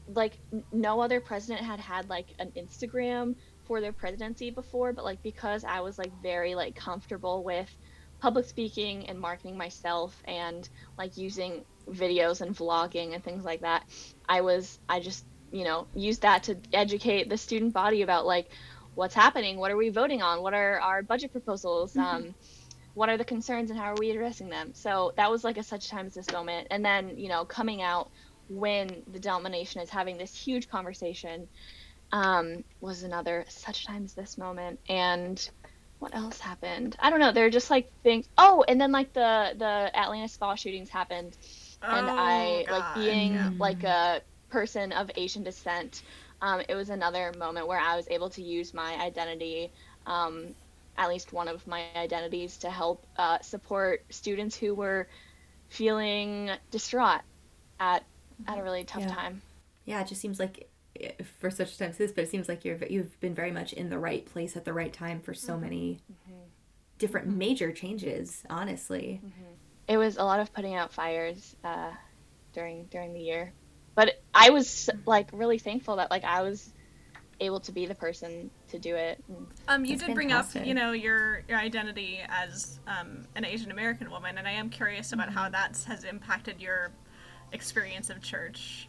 like, 0.07 0.39
no 0.71 1.01
other 1.01 1.19
president 1.19 1.65
had 1.65 1.79
had 1.79 2.09
like 2.09 2.33
an 2.39 2.51
Instagram 2.57 3.35
for 3.65 3.81
their 3.81 3.93
presidency 3.93 4.51
before, 4.51 4.93
but 4.93 5.05
like 5.05 5.21
because 5.23 5.63
I 5.63 5.81
was 5.81 5.97
like 5.97 6.13
very 6.21 6.55
like 6.55 6.75
comfortable 6.75 7.43
with 7.43 7.69
public 8.19 8.45
speaking 8.45 9.07
and 9.09 9.19
marketing 9.19 9.57
myself 9.57 10.21
and 10.25 10.69
like 10.97 11.17
using 11.17 11.65
videos 11.89 12.41
and 12.41 12.55
vlogging 12.55 13.13
and 13.13 13.23
things 13.23 13.43
like 13.43 13.61
that 13.61 13.83
i 14.27 14.41
was 14.41 14.79
i 14.89 14.99
just 14.99 15.25
you 15.51 15.63
know 15.63 15.87
used 15.93 16.23
that 16.23 16.43
to 16.43 16.57
educate 16.73 17.29
the 17.29 17.37
student 17.37 17.73
body 17.73 18.01
about 18.01 18.25
like 18.25 18.47
what's 18.95 19.13
happening 19.13 19.57
what 19.57 19.69
are 19.69 19.77
we 19.77 19.89
voting 19.89 20.21
on 20.21 20.41
what 20.41 20.53
are 20.53 20.79
our 20.79 21.03
budget 21.03 21.31
proposals 21.31 21.95
um, 21.97 22.33
what 22.95 23.09
are 23.09 23.17
the 23.17 23.25
concerns 23.25 23.69
and 23.69 23.79
how 23.79 23.91
are 23.91 23.97
we 23.99 24.09
addressing 24.09 24.49
them. 24.49 24.73
So 24.73 25.11
that 25.17 25.29
was 25.29 25.43
like 25.43 25.57
a 25.57 25.63
such 25.63 25.89
time 25.89 26.07
as 26.07 26.13
this 26.13 26.31
moment. 26.31 26.67
And 26.71 26.83
then 26.83 27.17
you 27.17 27.29
know 27.29 27.45
coming 27.45 27.81
out 27.81 28.09
when 28.47 29.03
the 29.07 29.19
domination 29.19 29.81
is 29.81 29.89
having 29.89 30.17
this 30.17 30.35
huge 30.35 30.67
conversation 30.67 31.47
um, 32.11 32.63
was 32.81 33.03
another 33.03 33.45
such 33.49 33.85
times 33.85 34.13
this 34.13 34.37
moment 34.37 34.79
and 34.89 35.49
what 35.99 36.15
else 36.15 36.39
happened 36.39 36.95
i 36.99 37.09
don't 37.09 37.19
know 37.19 37.31
they're 37.31 37.49
just 37.49 37.69
like 37.69 37.89
things 38.03 38.27
oh 38.37 38.63
and 38.67 38.79
then 38.79 38.91
like 38.91 39.13
the 39.13 39.53
the 39.57 39.91
atlanta 39.97 40.27
spa 40.27 40.55
shootings 40.55 40.89
happened 40.89 41.35
and 41.89 42.09
Oh, 42.09 42.15
I 42.15 42.65
like 42.69 42.91
being 42.93 43.33
yeah. 43.33 43.51
like 43.59 43.83
a 43.83 44.21
person 44.49 44.91
of 44.91 45.11
Asian 45.15 45.43
descent. 45.43 46.01
Um, 46.41 46.61
it 46.67 46.75
was 46.75 46.89
another 46.89 47.33
moment 47.37 47.67
where 47.67 47.79
I 47.79 47.95
was 47.97 48.07
able 48.09 48.29
to 48.31 48.41
use 48.43 48.73
my 48.73 48.95
identity, 49.01 49.71
um, 50.05 50.55
at 50.97 51.09
least 51.09 51.33
one 51.33 51.47
of 51.47 51.65
my 51.67 51.83
identities, 51.83 52.43
to 52.43 52.55
help 52.55 52.89
uh, 53.03 53.23
support 53.29 53.89
students 53.99 54.45
who 54.45 54.63
were 54.75 55.07
feeling 55.69 56.49
distraught 56.71 57.21
at 57.79 58.05
at 58.47 58.57
a 58.57 58.63
really 58.63 58.83
tough 58.83 59.03
Yeah. 59.03 59.13
time. 59.13 59.41
yeah, 59.85 60.01
it 60.01 60.07
just 60.07 60.21
seems 60.21 60.39
like 60.39 60.69
for 61.39 61.49
such 61.51 61.73
a 61.73 61.77
time 61.77 61.89
as 61.89 61.97
this, 61.97 62.11
but 62.11 62.23
it 62.23 62.29
seems 62.29 62.47
like 62.47 62.63
you're 62.63 62.77
you've 62.85 63.19
been 63.19 63.35
very 63.35 63.51
much 63.51 63.73
in 63.73 63.89
the 63.89 63.99
right 63.99 64.25
place 64.25 64.55
at 64.55 64.63
the 64.65 64.73
right 64.73 64.93
time 64.93 65.19
for 65.19 65.33
so 65.33 65.57
many 65.57 65.99
different 66.97 67.27
major 67.27 67.71
changes. 67.71 68.43
Honestly, 68.49 69.21
It 69.87 69.97
was 69.97 70.17
a 70.17 70.23
lot 70.23 70.39
of 70.39 70.53
putting 70.53 70.73
out 70.75 70.93
fires 70.93 71.55
uh, 71.63 71.91
during 72.53 72.85
during 72.85 73.13
the 73.13 73.19
year, 73.19 73.51
but 73.93 74.21
I 74.33 74.49
was 74.51 74.89
like 75.05 75.29
really 75.33 75.59
thankful 75.59 75.97
that 75.97 76.09
like 76.09 76.23
I 76.23 76.41
was 76.41 76.71
able 77.41 77.59
to 77.59 77.73
be 77.73 77.85
the 77.85 77.95
person 77.95 78.49
to 78.69 78.79
do 78.79 78.95
it. 78.95 79.21
Um, 79.67 79.83
you 79.83 79.97
That's 79.97 80.07
did 80.07 80.15
bring 80.15 80.31
up, 80.31 80.47
you 80.55 80.73
know, 80.73 80.93
your 80.93 81.43
your 81.49 81.57
identity 81.57 82.21
as 82.29 82.79
um, 82.87 83.27
an 83.35 83.43
Asian 83.43 83.71
American 83.71 84.09
woman, 84.09 84.37
and 84.37 84.47
I 84.47 84.51
am 84.51 84.69
curious 84.69 85.11
about 85.11 85.29
how 85.29 85.49
that 85.49 85.77
has 85.87 86.05
impacted 86.05 86.61
your 86.61 86.91
experience 87.51 88.09
of 88.09 88.21
church. 88.21 88.87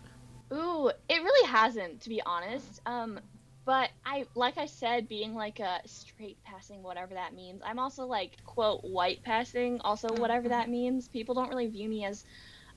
Ooh, 0.53 0.91
it 1.09 1.23
really 1.23 1.49
hasn't, 1.49 2.01
to 2.03 2.09
be 2.09 2.23
honest. 2.25 2.81
Um, 2.87 3.21
but 3.65 3.91
I, 4.05 4.27
like 4.37 4.59
I 4.59 4.67
said, 4.67 5.09
being 5.09 5.35
like 5.35 5.59
a 5.59 5.81
straight 5.87 6.43
passing, 6.45 6.83
whatever 6.83 7.15
that 7.15 7.35
means. 7.35 7.63
I'm 7.65 7.81
also 7.81 8.07
like 8.07 8.45
quote 8.45 8.85
white 8.85 9.23
passing, 9.25 9.81
also 9.81 10.09
whatever 10.15 10.49
that 10.51 10.71
means. 10.71 11.09
People 11.09 11.35
don't 11.35 11.49
really 11.49 11.67
view 11.67 11.89
me 11.89 12.05
as 12.05 12.25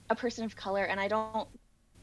a 0.10 0.16
person 0.16 0.46
of 0.46 0.56
color, 0.56 0.84
and 0.84 1.00
I 1.00 1.08
don't 1.08 1.48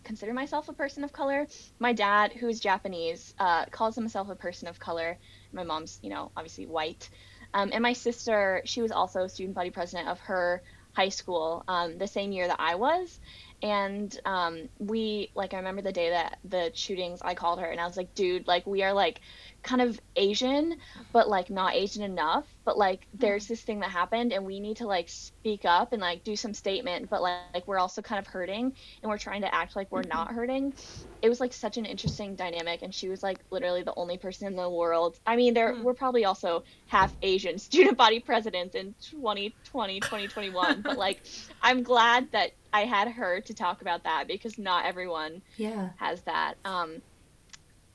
consider 0.05 0.33
myself 0.33 0.69
a 0.69 0.73
person 0.73 1.03
of 1.03 1.13
color. 1.13 1.49
My 1.81 1.93
dad, 1.93 2.33
who's 2.33 2.61
Japanese, 2.61 3.35
uh, 3.41 3.67
calls 3.67 3.97
himself 3.97 4.29
a 4.29 4.37
person 4.37 4.69
of 4.69 4.79
color. 4.79 5.19
My 5.53 5.65
mom's, 5.65 5.99
you 6.01 6.11
know, 6.11 6.31
obviously 6.37 6.67
white. 6.67 7.11
Um, 7.53 7.71
and 7.73 7.83
my 7.83 7.93
sister, 7.93 8.63
she 8.65 8.83
was 8.83 8.93
also 8.93 9.27
student 9.27 9.57
body 9.57 9.71
president 9.71 10.09
of 10.09 10.21
her 10.21 10.63
high 10.93 11.09
school 11.09 11.65
um, 11.69 11.99
the 11.99 12.07
same 12.07 12.31
year 12.31 12.47
that 12.47 12.61
I 12.61 12.77
was. 12.77 13.19
And 13.63 14.15
um, 14.25 14.69
we, 14.79 15.33
like, 15.35 15.55
I 15.55 15.59
remember 15.59 15.83
the 15.83 15.93
day 15.93 16.11
that 16.11 16.39
the 16.45 16.71
shootings, 16.75 17.21
I 17.23 17.35
called 17.35 17.61
her 17.61 17.67
and 17.71 17.81
I 17.81 17.87
was 17.87 17.97
like, 17.97 18.15
dude, 18.15 18.47
like, 18.47 18.67
we 18.67 18.83
are 18.83 18.93
like 18.93 19.21
kind 19.67 19.83
of 19.83 20.01
Asian, 20.15 20.77
but 21.13 21.29
like 21.29 21.51
not 21.51 21.75
Asian 21.75 22.03
enough. 22.03 22.47
But 22.65 22.79
like, 22.79 23.01
mm-hmm. 23.01 23.19
there's 23.19 23.49
this 23.49 23.61
thing 23.61 23.81
that 23.81 23.91
happened 23.91 24.33
and 24.33 24.47
we 24.47 24.61
need 24.61 24.79
to 24.79 24.87
like 24.87 25.09
speak 25.09 25.65
up 25.65 25.93
and 25.93 26.01
like 26.01 26.25
do 26.25 26.37
some 26.37 26.55
statement, 26.55 27.11
but 27.11 27.21
like, 27.21 27.41
like 27.53 27.67
we're 27.67 27.79
also 27.79 28.01
kind 28.01 28.19
of 28.19 28.27
hurting 28.27 28.73
and 29.03 29.11
we're 29.11 29.19
trying 29.19 29.43
to 29.43 29.53
act 29.55 29.77
like 29.77 29.91
we're 29.91 30.03
not 30.03 30.29
mm-hmm. 30.29 30.37
hurting. 30.37 30.75
It 31.21 31.29
was 31.29 31.41
like 31.41 31.53
such 31.53 31.77
an 31.77 31.85
interesting 31.85 32.37
dynamic. 32.37 32.83
And 32.83 32.95
she 32.95 33.09
was 33.09 33.23
like 33.23 33.39
literally 33.51 33.83
the 33.83 33.95
only 33.97 34.17
person 34.17 34.47
in 34.47 34.55
the 34.55 34.71
world. 34.71 35.19
I 35.27 35.35
mean, 35.35 35.53
there 35.53 35.75
mm. 35.75 35.83
were 35.83 35.95
probably 35.95 36.25
also 36.25 36.63
half 36.87 37.13
Asian 37.23 37.59
student 37.67 37.99
body 37.99 38.21
presidents 38.21 38.77
in 38.77 38.95
2020, 39.03 40.01
2021, 40.01 40.83
but 40.83 40.97
like, 40.97 41.21
I'm 41.63 41.83
glad 41.83 42.31
that 42.31 42.53
I 42.73 42.85
had 42.85 43.09
her 43.09 43.41
to 43.41 43.55
talk 43.55 43.81
about 43.81 44.05
that 44.05 44.29
because 44.29 44.59
not 44.59 44.85
everyone 44.87 45.43
yeah, 45.57 45.91
has 45.97 46.21
that. 46.23 46.55
Um, 46.65 47.03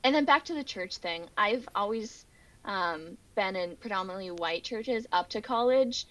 and 0.04 0.14
then 0.14 0.24
back 0.24 0.44
to 0.46 0.54
the 0.54 0.64
church 0.64 0.98
thing. 0.98 1.26
I've 1.36 1.68
always 1.74 2.24
um, 2.64 3.16
been 3.34 3.56
in 3.56 3.76
predominantly 3.76 4.30
white 4.30 4.64
churches 4.64 5.06
up 5.12 5.28
to 5.30 5.40
college. 5.40 6.06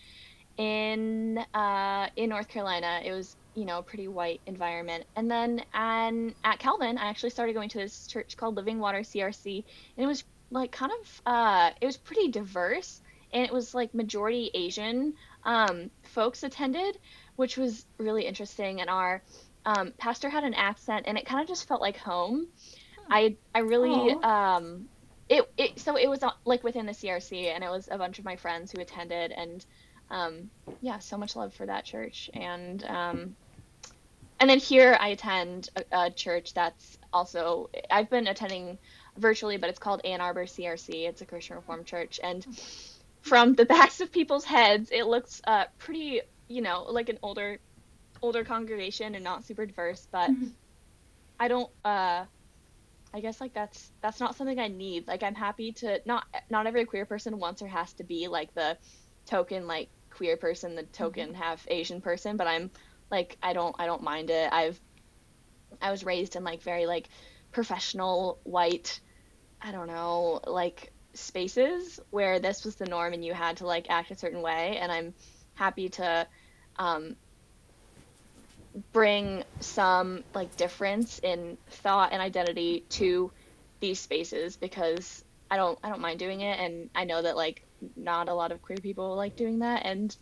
In 0.57 1.37
uh, 1.53 2.09
in 2.15 2.29
North 2.29 2.47
Carolina, 2.49 3.01
it 3.03 3.11
was 3.13 3.35
you 3.55 3.65
know 3.65 3.79
a 3.79 3.83
pretty 3.83 4.07
white 4.07 4.41
environment. 4.45 5.05
And 5.15 5.31
then 5.31 5.63
and 5.73 6.35
at 6.43 6.59
Calvin, 6.59 6.97
I 6.97 7.05
actually 7.05 7.29
started 7.31 7.53
going 7.53 7.69
to 7.69 7.79
this 7.79 8.07
church 8.07 8.37
called 8.37 8.55
Living 8.55 8.79
Water 8.79 8.99
CRC, 8.99 9.63
and 9.97 10.03
it 10.03 10.07
was 10.07 10.23
like 10.51 10.71
kind 10.71 10.91
of 11.01 11.21
uh, 11.25 11.71
it 11.79 11.85
was 11.85 11.97
pretty 11.97 12.27
diverse, 12.27 13.01
and 13.33 13.43
it 13.43 13.53
was 13.53 13.73
like 13.73 13.93
majority 13.93 14.51
Asian. 14.53 15.13
um, 15.43 15.89
folks 16.03 16.43
attended, 16.43 16.97
which 17.37 17.57
was 17.57 17.85
really 17.97 18.25
interesting. 18.25 18.81
And 18.81 18.89
our 18.89 19.23
um, 19.65 19.93
pastor 19.97 20.29
had 20.29 20.43
an 20.43 20.53
accent, 20.53 21.05
and 21.07 21.17
it 21.17 21.25
kind 21.25 21.41
of 21.41 21.47
just 21.47 21.67
felt 21.67 21.81
like 21.81 21.97
home. 21.97 22.47
I 23.11 23.37
I 23.55 23.59
really 23.59 24.15
um, 24.23 24.89
it 25.29 25.45
it 25.57 25.79
so 25.79 25.97
it 25.97 26.09
was 26.09 26.23
uh, 26.23 26.31
like 26.45 26.63
within 26.63 26.87
the 26.87 26.95
CRC, 26.95 27.49
and 27.49 27.63
it 27.63 27.71
was 27.71 27.89
a 27.91 27.99
bunch 27.99 28.19
of 28.19 28.25
my 28.25 28.37
friends 28.37 28.71
who 28.71 28.81
attended, 28.81 29.31
and 29.33 29.65
um, 30.11 30.51
yeah, 30.81 30.99
so 30.99 31.17
much 31.17 31.35
love 31.35 31.53
for 31.55 31.67
that 31.67 31.85
church, 31.85 32.31
and 32.35 32.83
um, 32.85 33.35
and 34.39 34.49
then 34.49 34.59
here 34.59 34.97
I 34.99 35.09
attend 35.09 35.69
a, 35.77 36.05
a 36.05 36.11
church 36.11 36.53
that's 36.53 36.97
also 37.13 37.69
I've 37.91 38.09
been 38.09 38.27
attending 38.27 38.79
virtually, 39.17 39.57
but 39.57 39.69
it's 39.69 39.79
called 39.79 40.01
Ann 40.05 40.21
Arbor 40.21 40.47
CRC. 40.47 41.07
It's 41.07 41.21
a 41.21 41.27
Christian 41.27 41.57
Reformed 41.57 41.87
church, 41.87 42.19
and 42.23 42.45
from 43.21 43.55
the 43.55 43.65
backs 43.75 44.01
of 44.01 44.11
people's 44.11 44.45
heads, 44.45 44.89
it 44.91 45.05
looks 45.05 45.41
uh, 45.47 45.65
pretty, 45.79 46.21
you 46.49 46.61
know, 46.61 46.83
like 46.89 47.09
an 47.09 47.19
older 47.23 47.59
older 48.23 48.43
congregation 48.45 49.15
and 49.15 49.23
not 49.23 49.45
super 49.45 49.65
diverse. 49.65 50.07
But 50.11 50.31
Mm-hmm. 50.31 50.47
I 51.39 51.47
don't. 51.49 51.71
Uh, 51.85 52.25
I 53.13 53.19
guess 53.19 53.41
like 53.41 53.53
that's 53.53 53.91
that's 54.01 54.19
not 54.19 54.35
something 54.35 54.59
I 54.59 54.67
need. 54.67 55.07
Like 55.07 55.23
I'm 55.23 55.35
happy 55.35 55.73
to 55.73 56.01
not 56.05 56.25
not 56.49 56.67
every 56.67 56.85
queer 56.85 57.05
person 57.05 57.39
wants 57.39 57.61
or 57.61 57.67
has 57.67 57.93
to 57.93 58.03
be 58.03 58.27
like 58.27 58.53
the 58.53 58.77
token 59.25 59.67
like 59.67 59.89
queer 60.09 60.37
person, 60.37 60.75
the 60.75 60.83
token 60.83 61.33
half 61.33 61.65
Asian 61.69 62.01
person. 62.01 62.37
But 62.37 62.47
I'm 62.47 62.71
like 63.09 63.37
I 63.43 63.53
don't 63.53 63.75
I 63.79 63.85
don't 63.85 64.03
mind 64.03 64.29
it. 64.29 64.49
I've 64.51 64.79
I 65.81 65.91
was 65.91 66.05
raised 66.05 66.35
in 66.35 66.43
like 66.43 66.61
very 66.61 66.85
like 66.85 67.09
professional 67.51 68.39
white 68.43 68.99
I 69.61 69.71
don't 69.71 69.87
know 69.87 70.39
like 70.47 70.93
spaces 71.13 71.99
where 72.09 72.39
this 72.39 72.63
was 72.63 72.75
the 72.75 72.85
norm 72.85 73.13
and 73.13 73.23
you 73.23 73.33
had 73.33 73.57
to 73.57 73.67
like 73.67 73.89
act 73.89 74.11
a 74.11 74.15
certain 74.15 74.41
way 74.41 74.77
and 74.77 74.91
I'm 74.91 75.13
happy 75.55 75.89
to 75.89 76.27
um, 76.77 77.15
bring 78.93 79.43
some 79.59 80.23
like 80.33 80.55
difference 80.57 81.19
in 81.19 81.57
thought 81.69 82.13
and 82.13 82.21
identity 82.21 82.85
to 82.89 83.31
these 83.79 83.99
spaces 83.99 84.55
because 84.55 85.23
I 85.49 85.57
don't 85.57 85.77
I 85.83 85.89
don't 85.89 86.01
mind 86.01 86.19
doing 86.19 86.41
it 86.41 86.59
and 86.59 86.89
I 86.95 87.03
know 87.03 87.21
that 87.21 87.35
like 87.35 87.63
not 87.95 88.29
a 88.29 88.33
lot 88.33 88.51
of 88.51 88.61
queer 88.61 88.77
people 88.77 89.15
like 89.15 89.35
doing 89.35 89.59
that 89.59 89.85
and 89.85 90.15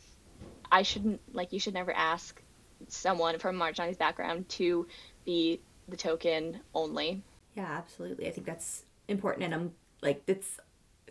I 0.71 0.83
shouldn't 0.83 1.21
like 1.33 1.53
you 1.53 1.59
should 1.59 1.73
never 1.73 1.91
ask 1.91 2.41
someone 2.87 3.39
from 3.39 3.57
marginalized 3.57 3.97
background 3.97 4.49
to 4.49 4.87
be 5.25 5.61
the 5.87 5.97
token 5.97 6.59
only. 6.73 7.21
Yeah, 7.55 7.67
absolutely. 7.69 8.27
I 8.27 8.31
think 8.31 8.47
that's 8.47 8.83
important, 9.07 9.45
and 9.45 9.53
I'm 9.53 9.71
like, 10.01 10.21
it's 10.27 10.59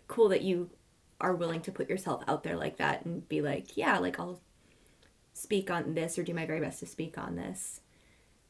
cool 0.06 0.28
that 0.30 0.42
you 0.42 0.70
are 1.20 1.34
willing 1.34 1.60
to 1.62 1.72
put 1.72 1.90
yourself 1.90 2.22
out 2.28 2.44
there 2.44 2.56
like 2.56 2.76
that 2.78 3.04
and 3.04 3.28
be 3.28 3.42
like, 3.42 3.76
yeah, 3.76 3.98
like 3.98 4.18
I'll 4.20 4.40
speak 5.38 5.70
on 5.70 5.94
this 5.94 6.18
or 6.18 6.22
do 6.22 6.34
my 6.34 6.46
very 6.46 6.60
best 6.60 6.80
to 6.80 6.86
speak 6.86 7.16
on 7.18 7.36
this, 7.36 7.80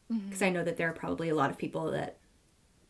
because 0.09 0.43
I 0.43 0.51
know 0.51 0.64
that 0.64 0.76
there 0.76 0.89
are 0.89 0.93
probably 0.95 1.28
a 1.28 1.34
lot 1.34 1.51
of 1.51 1.59
people 1.59 1.91
that 1.91 2.16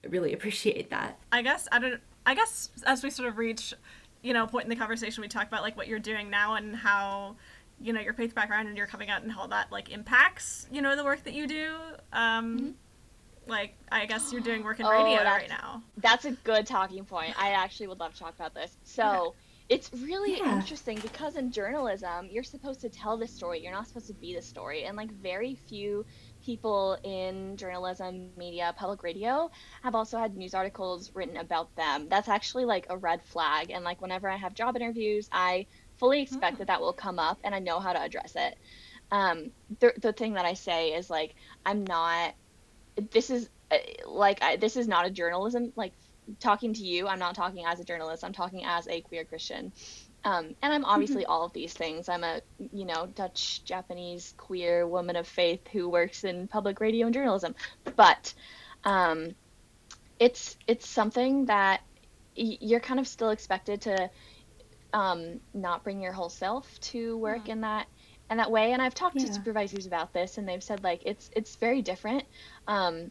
really 0.08 0.32
appreciate 0.36 0.90
that. 0.90 1.18
I 1.32 1.42
guess 1.42 1.68
I 1.72 1.78
don't. 1.78 2.00
I 2.26 2.34
guess 2.34 2.70
as 2.86 3.02
we 3.02 3.10
sort 3.10 3.28
of 3.28 3.38
reach, 3.38 3.72
you 4.22 4.32
know, 4.34 4.44
a 4.44 4.46
point 4.46 4.64
in 4.64 4.70
the 4.70 4.76
conversation, 4.76 5.22
we 5.22 5.28
talk 5.28 5.46
about 5.48 5.62
like 5.62 5.76
what 5.76 5.88
you're 5.88 5.98
doing 5.98 6.28
now 6.30 6.54
and 6.54 6.76
how, 6.76 7.36
you 7.80 7.92
know, 7.92 8.00
your 8.00 8.12
faith 8.12 8.34
background 8.34 8.68
and 8.68 8.76
your 8.76 8.86
coming 8.86 9.08
out 9.08 9.22
and 9.22 9.32
how 9.32 9.46
that 9.46 9.72
like 9.72 9.90
impacts, 9.90 10.66
you 10.70 10.82
know, 10.82 10.94
the 10.94 11.04
work 11.04 11.24
that 11.24 11.32
you 11.34 11.46
do. 11.46 11.74
Um, 12.12 12.74
Like 13.46 13.76
I 13.90 14.04
guess 14.04 14.30
you're 14.30 14.42
doing 14.42 14.62
work 14.62 14.78
in 14.78 14.84
Oh, 14.86 14.90
radio 14.90 15.16
that's- 15.24 15.40
right 15.40 15.48
now. 15.48 15.82
That's 15.96 16.26
a 16.26 16.32
good 16.32 16.66
talking 16.66 17.04
point. 17.06 17.32
I 17.40 17.50
actually 17.52 17.86
would 17.86 17.98
love 17.98 18.12
to 18.12 18.18
talk 18.18 18.34
about 18.34 18.52
this. 18.54 18.76
So 18.84 19.34
it's 19.68 19.90
really 19.92 20.36
Yeah. 20.36 20.44
interesting 20.46 21.00
because 21.00 21.36
in 21.36 21.50
journalism, 21.52 22.28
you're 22.30 22.42
supposed 22.42 22.80
to 22.82 22.88
tell 22.90 23.18
the 23.18 23.26
story. 23.28 23.60
You're 23.62 23.72
not 23.72 23.86
supposed 23.88 24.06
to 24.08 24.14
be 24.14 24.34
the 24.34 24.42
story. 24.42 24.84
And 24.84 24.96
like 24.96 25.12
very 25.12 25.56
few 25.56 26.06
people 26.42 26.98
in 27.04 27.56
journalism, 27.56 28.32
media, 28.36 28.74
public 28.78 29.02
radio 29.02 29.50
have 29.82 29.94
also 29.94 30.18
had 30.18 30.36
news 30.36 30.54
articles 30.54 31.10
written 31.14 31.36
about 31.36 31.74
them. 31.76 32.08
That's 32.08 32.28
actually 32.28 32.64
like 32.64 32.86
a 32.88 32.96
red 32.98 33.22
flag. 33.24 33.70
And 33.70 33.84
like 33.84 34.00
whenever 34.00 34.28
I 34.28 34.36
have 34.36 34.54
job 34.54 34.76
interviews, 34.76 35.28
I 35.32 35.66
fully 35.98 36.22
expect 36.22 36.58
that 36.58 36.68
that 36.68 36.80
will 36.80 36.94
come 36.94 37.18
up 37.18 37.38
and 37.44 37.54
I 37.54 37.58
know 37.58 37.78
how 37.80 37.92
to 37.92 38.00
address 38.02 38.32
it. 38.36 38.54
Um, 39.10 39.52
the, 39.80 39.92
the 40.00 40.12
thing 40.12 40.34
that 40.34 40.46
I 40.46 40.54
say 40.54 40.90
is 40.92 41.10
like, 41.10 41.34
I'm 41.64 41.84
not, 41.84 42.34
this 43.12 43.30
is 43.30 43.48
uh, 43.70 43.76
like, 44.06 44.42
I, 44.42 44.56
this 44.56 44.76
is 44.76 44.88
not 44.88 45.06
a 45.06 45.10
journalism, 45.10 45.72
like 45.76 45.94
talking 46.40 46.74
to 46.74 46.82
you, 46.82 47.08
I'm 47.08 47.18
not 47.18 47.34
talking 47.34 47.64
as 47.66 47.80
a 47.80 47.84
journalist, 47.84 48.24
I'm 48.24 48.32
talking 48.32 48.64
as 48.64 48.86
a 48.88 49.00
queer 49.02 49.24
Christian. 49.24 49.72
Um, 50.24 50.54
and 50.62 50.72
I'm 50.72 50.84
obviously 50.84 51.24
all 51.24 51.44
of 51.44 51.52
these 51.52 51.74
things. 51.74 52.08
I'm 52.08 52.24
a, 52.24 52.40
you 52.58 52.86
know, 52.86 53.06
Dutch, 53.06 53.64
Japanese, 53.64 54.34
queer 54.36 54.86
woman 54.86 55.16
of 55.16 55.28
faith 55.28 55.60
who 55.72 55.88
works 55.88 56.24
in 56.24 56.48
public 56.48 56.80
radio 56.80 57.06
and 57.06 57.14
journalism. 57.14 57.54
But 57.96 58.34
um, 58.84 59.36
it's 60.18 60.56
it's 60.66 60.88
something 60.88 61.46
that 61.46 61.80
y- 62.36 62.58
you're 62.60 62.80
kind 62.80 63.00
of 63.00 63.08
still 63.08 63.30
expected 63.30 63.82
to 63.82 64.10
um, 64.92 65.40
not 65.54 65.84
bring 65.84 66.00
your 66.02 66.12
whole 66.12 66.30
self 66.30 66.78
to 66.80 67.16
work 67.18 67.48
in 67.48 67.62
that 67.62 67.86
in 68.30 68.38
that 68.38 68.50
way. 68.50 68.72
And 68.72 68.82
I've 68.82 68.94
talked 68.94 69.20
Yeah. 69.20 69.22
to 69.22 69.32
supervisors 69.32 69.86
about 69.86 70.12
this, 70.12 70.38
and 70.38 70.48
they've 70.48 70.62
said 70.64 70.84
like 70.84 71.02
it's 71.06 71.30
it's 71.36 71.56
very 71.56 71.82
different. 71.82 72.24
Um, 72.66 73.10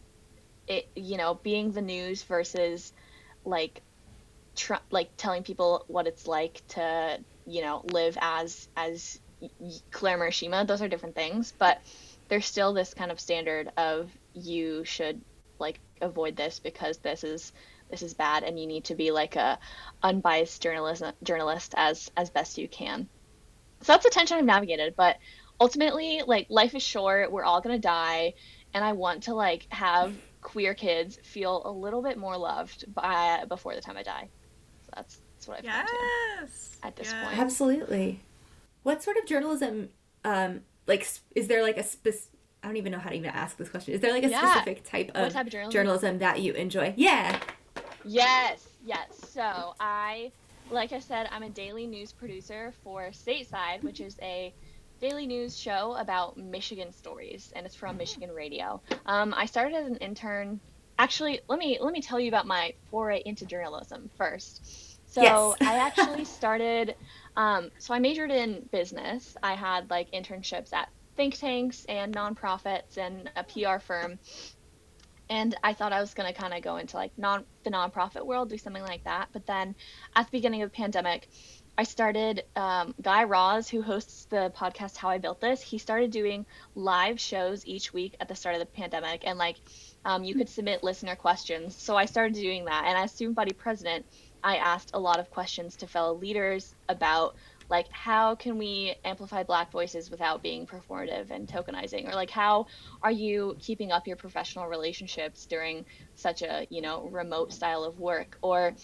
it 0.67 0.85
you 0.95 1.17
know 1.17 1.39
being 1.43 1.71
the 1.71 1.81
news 1.81 2.23
versus 2.23 2.93
like 3.47 3.81
tr- 4.55 4.73
like 4.91 5.11
telling 5.17 5.43
people 5.43 5.85
what 5.87 6.07
it's 6.07 6.27
like 6.27 6.61
to 6.69 7.19
you 7.45 7.61
know 7.61 7.81
live 7.91 8.17
as 8.21 8.67
as 8.75 9.19
Claire 9.91 10.17
Murashima. 10.17 10.67
Those 10.67 10.81
are 10.81 10.87
different 10.87 11.15
things, 11.15 11.53
but 11.59 11.79
there's 12.29 12.45
still 12.45 12.73
this 12.73 12.93
kind 12.93 13.11
of 13.11 13.19
standard 13.19 13.71
of 13.77 14.11
you 14.33 14.83
should 14.83 15.21
like 15.59 15.79
avoid 16.01 16.35
this 16.35 16.59
because 16.59 16.97
this 16.99 17.23
is 17.23 17.51
this 17.89 18.01
is 18.01 18.13
bad 18.13 18.43
and 18.43 18.59
you 18.59 18.67
need 18.67 18.85
to 18.85 18.95
be 18.95 19.11
like 19.11 19.35
a 19.35 19.57
unbiased 20.03 20.61
journalist 20.61 21.03
journalist 21.23 21.73
as 21.77 22.09
as 22.17 22.29
best 22.29 22.57
you 22.57 22.67
can. 22.67 23.07
So 23.83 23.93
that's 23.93 24.03
the 24.05 24.09
tension 24.11 24.37
i've 24.37 24.45
navigated 24.45 24.95
but 24.97 25.17
ultimately 25.59 26.21
like 26.25 26.47
life 26.49 26.75
is 26.75 26.83
short. 26.83 27.31
We're 27.31 27.43
all 27.43 27.61
gonna 27.61 27.79
die. 27.79 28.33
And 28.73 28.83
i 28.83 28.93
want 28.93 29.23
to 29.23 29.33
like 29.35 29.65
have 29.71 30.15
queer 30.41 30.73
kids 30.73 31.17
feel 31.23 31.61
a 31.65 31.71
little 31.71 32.01
bit 32.01 32.17
more 32.17 32.37
loved 32.37 32.85
by 32.93 33.43
before 33.49 33.75
the 33.75 33.81
time 33.81 33.97
i 33.97 34.03
die 34.03 34.29
so 34.83 34.89
that's 34.95 35.19
that's 35.35 35.47
what 35.47 35.57
i've 35.57 35.65
come 35.65 35.85
to 35.85 35.97
at 36.83 36.95
this 36.95 37.11
yes. 37.11 37.25
point. 37.25 37.39
Absolutely. 37.39 38.19
What 38.83 39.03
sort 39.03 39.17
of 39.17 39.25
journalism, 39.25 39.89
um, 40.23 40.61
like, 40.85 41.07
is 41.35 41.47
there 41.47 41.61
like 41.61 41.77
a 41.77 41.83
spec? 41.83 42.13
I 42.63 42.67
don't 42.67 42.77
even 42.77 42.91
know 42.91 42.99
how 42.99 43.09
to 43.09 43.15
even 43.15 43.29
ask 43.29 43.57
this 43.57 43.69
question. 43.69 43.93
Is 43.93 44.01
there 44.01 44.11
like 44.11 44.23
a 44.23 44.29
Yeah. 44.29 44.39
specific 44.39 44.83
type 44.83 45.11
of, 45.13 45.31
type 45.31 45.45
of 45.45 45.51
journalism? 45.51 45.71
journalism 45.71 46.17
that 46.19 46.41
you 46.41 46.53
enjoy? 46.53 46.93
Yeah. 46.97 47.39
Yes, 48.03 48.67
yes. 48.85 49.07
So 49.29 49.75
I, 49.79 50.31
like 50.71 50.91
I 50.91 50.99
said, 50.99 51.27
I'm 51.31 51.43
a 51.43 51.49
daily 51.49 51.85
news 51.85 52.11
producer 52.11 52.73
for 52.83 53.09
Stateside, 53.09 53.83
which 53.83 53.99
is 53.99 54.17
a 54.21 54.53
daily 54.99 55.27
news 55.27 55.57
show 55.57 55.95
about 55.97 56.37
Michigan 56.37 56.91
stories, 56.91 57.51
and 57.55 57.65
it's 57.65 57.75
from 57.75 57.97
Michigan 57.97 58.31
Radio. 58.31 58.81
Um, 59.05 59.33
I 59.35 59.45
started 59.45 59.75
as 59.75 59.87
an 59.87 59.97
intern. 59.97 60.59
Actually, 60.99 61.41
let 61.47 61.59
me 61.59 61.77
let 61.79 61.93
me 61.93 62.01
tell 62.01 62.19
you 62.19 62.27
about 62.27 62.47
my 62.47 62.73
foray 62.89 63.21
into 63.25 63.45
journalism 63.45 64.09
first. 64.17 64.65
So 65.09 65.21
Yes. 65.21 65.55
I 65.61 65.77
actually 65.77 66.25
started. 66.25 66.95
Um, 67.35 67.71
so 67.77 67.93
I 67.93 67.99
majored 67.99 68.31
in 68.31 68.67
business. 68.71 69.37
I 69.41 69.53
had 69.53 69.89
like 69.89 70.11
internships 70.11 70.73
at 70.73 70.89
think 71.15 71.35
tanks 71.35 71.85
and 71.89 72.13
nonprofits 72.13 72.97
and 72.97 73.29
a 73.35 73.43
PR 73.43 73.79
firm 73.79 74.19
and 75.29 75.55
I 75.63 75.73
thought 75.73 75.93
I 75.93 75.99
was 75.99 76.13
gonna 76.13 76.33
kind 76.33 76.53
of 76.53 76.61
go 76.61 76.77
into 76.77 76.97
like 76.97 77.11
non 77.17 77.45
the 77.63 77.69
nonprofit 77.69 78.25
world, 78.25 78.49
do 78.49 78.57
something 78.57 78.83
like 78.83 79.03
that. 79.03 79.29
But 79.33 79.45
then, 79.45 79.75
at 80.15 80.25
the 80.25 80.31
beginning 80.31 80.61
of 80.61 80.71
the 80.71 80.75
pandemic, 80.75 81.29
I 81.79 81.83
started 81.83 82.43
um, 82.55 82.95
Guy 83.01 83.23
Raz, 83.25 83.69
who 83.69 83.83
hosts 83.83 84.25
the 84.25 84.51
podcast 84.57 84.97
How 84.97 85.09
I 85.09 85.19
Built 85.19 85.39
This. 85.39 85.61
He 85.61 85.77
started 85.77 86.09
doing 86.09 86.45
live 86.73 87.19
shows 87.19 87.65
each 87.67 87.93
week 87.93 88.15
at 88.19 88.27
the 88.27 88.33
start 88.33 88.55
of 88.55 88.59
the 88.59 88.65
pandemic, 88.65 89.21
and 89.27 89.37
like 89.37 89.57
um, 90.03 90.23
you 90.23 90.33
could 90.33 90.49
submit 90.49 90.83
listener 90.83 91.15
questions. 91.15 91.75
So 91.75 91.95
I 91.95 92.05
started 92.05 92.33
doing 92.33 92.65
that, 92.65 92.85
and 92.87 92.97
as 92.97 93.11
student 93.11 93.35
body 93.35 93.53
president, 93.53 94.07
I 94.43 94.57
asked 94.57 94.91
a 94.95 94.99
lot 94.99 95.19
of 95.19 95.29
questions 95.29 95.75
to 95.77 95.87
fellow 95.87 96.15
leaders 96.15 96.73
about 96.89 97.35
like 97.69 97.87
how 97.91 98.35
can 98.35 98.57
we 98.57 98.95
amplify 99.03 99.43
black 99.43 99.71
voices 99.71 100.09
without 100.09 100.43
being 100.43 100.65
performative 100.67 101.31
and 101.31 101.47
tokenizing? 101.47 102.07
Or 102.07 102.13
like 102.15 102.29
how 102.31 102.65
are 103.01 103.11
you 103.11 103.55
keeping 103.59 103.91
up 103.91 104.07
your 104.07 104.17
professional 104.17 104.67
relationships 104.67 105.45
during 105.47 105.85
such 106.15 106.41
a 106.41 106.67
you 106.69 106.81
know 106.81 107.09
remote 107.11 107.53
style 107.53 107.83
of 107.83 107.99
work? 107.99 108.37
Or 108.41 108.75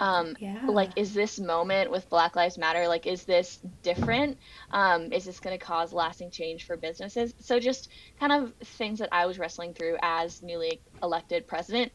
um, 0.00 0.36
Yeah. 0.38 0.66
like 0.66 0.92
is 0.96 1.12
this 1.14 1.38
moment 1.38 1.90
with 1.90 2.08
black 2.08 2.36
lives 2.36 2.58
matter 2.58 2.88
like 2.88 3.06
is 3.06 3.24
this 3.24 3.58
different? 3.82 4.38
Um, 4.70 5.12
is 5.12 5.24
this 5.24 5.40
going 5.40 5.58
to 5.58 5.64
cause 5.64 5.92
lasting 5.92 6.30
change 6.30 6.64
for 6.64 6.76
businesses? 6.76 7.34
So 7.40 7.58
just 7.60 7.88
kind 8.18 8.32
of 8.32 8.52
things 8.64 8.98
that 8.98 9.08
i 9.12 9.26
was 9.26 9.38
wrestling 9.38 9.74
through 9.74 9.96
as 10.02 10.42
newly 10.42 10.82
elected 11.02 11.46
president 11.46 11.92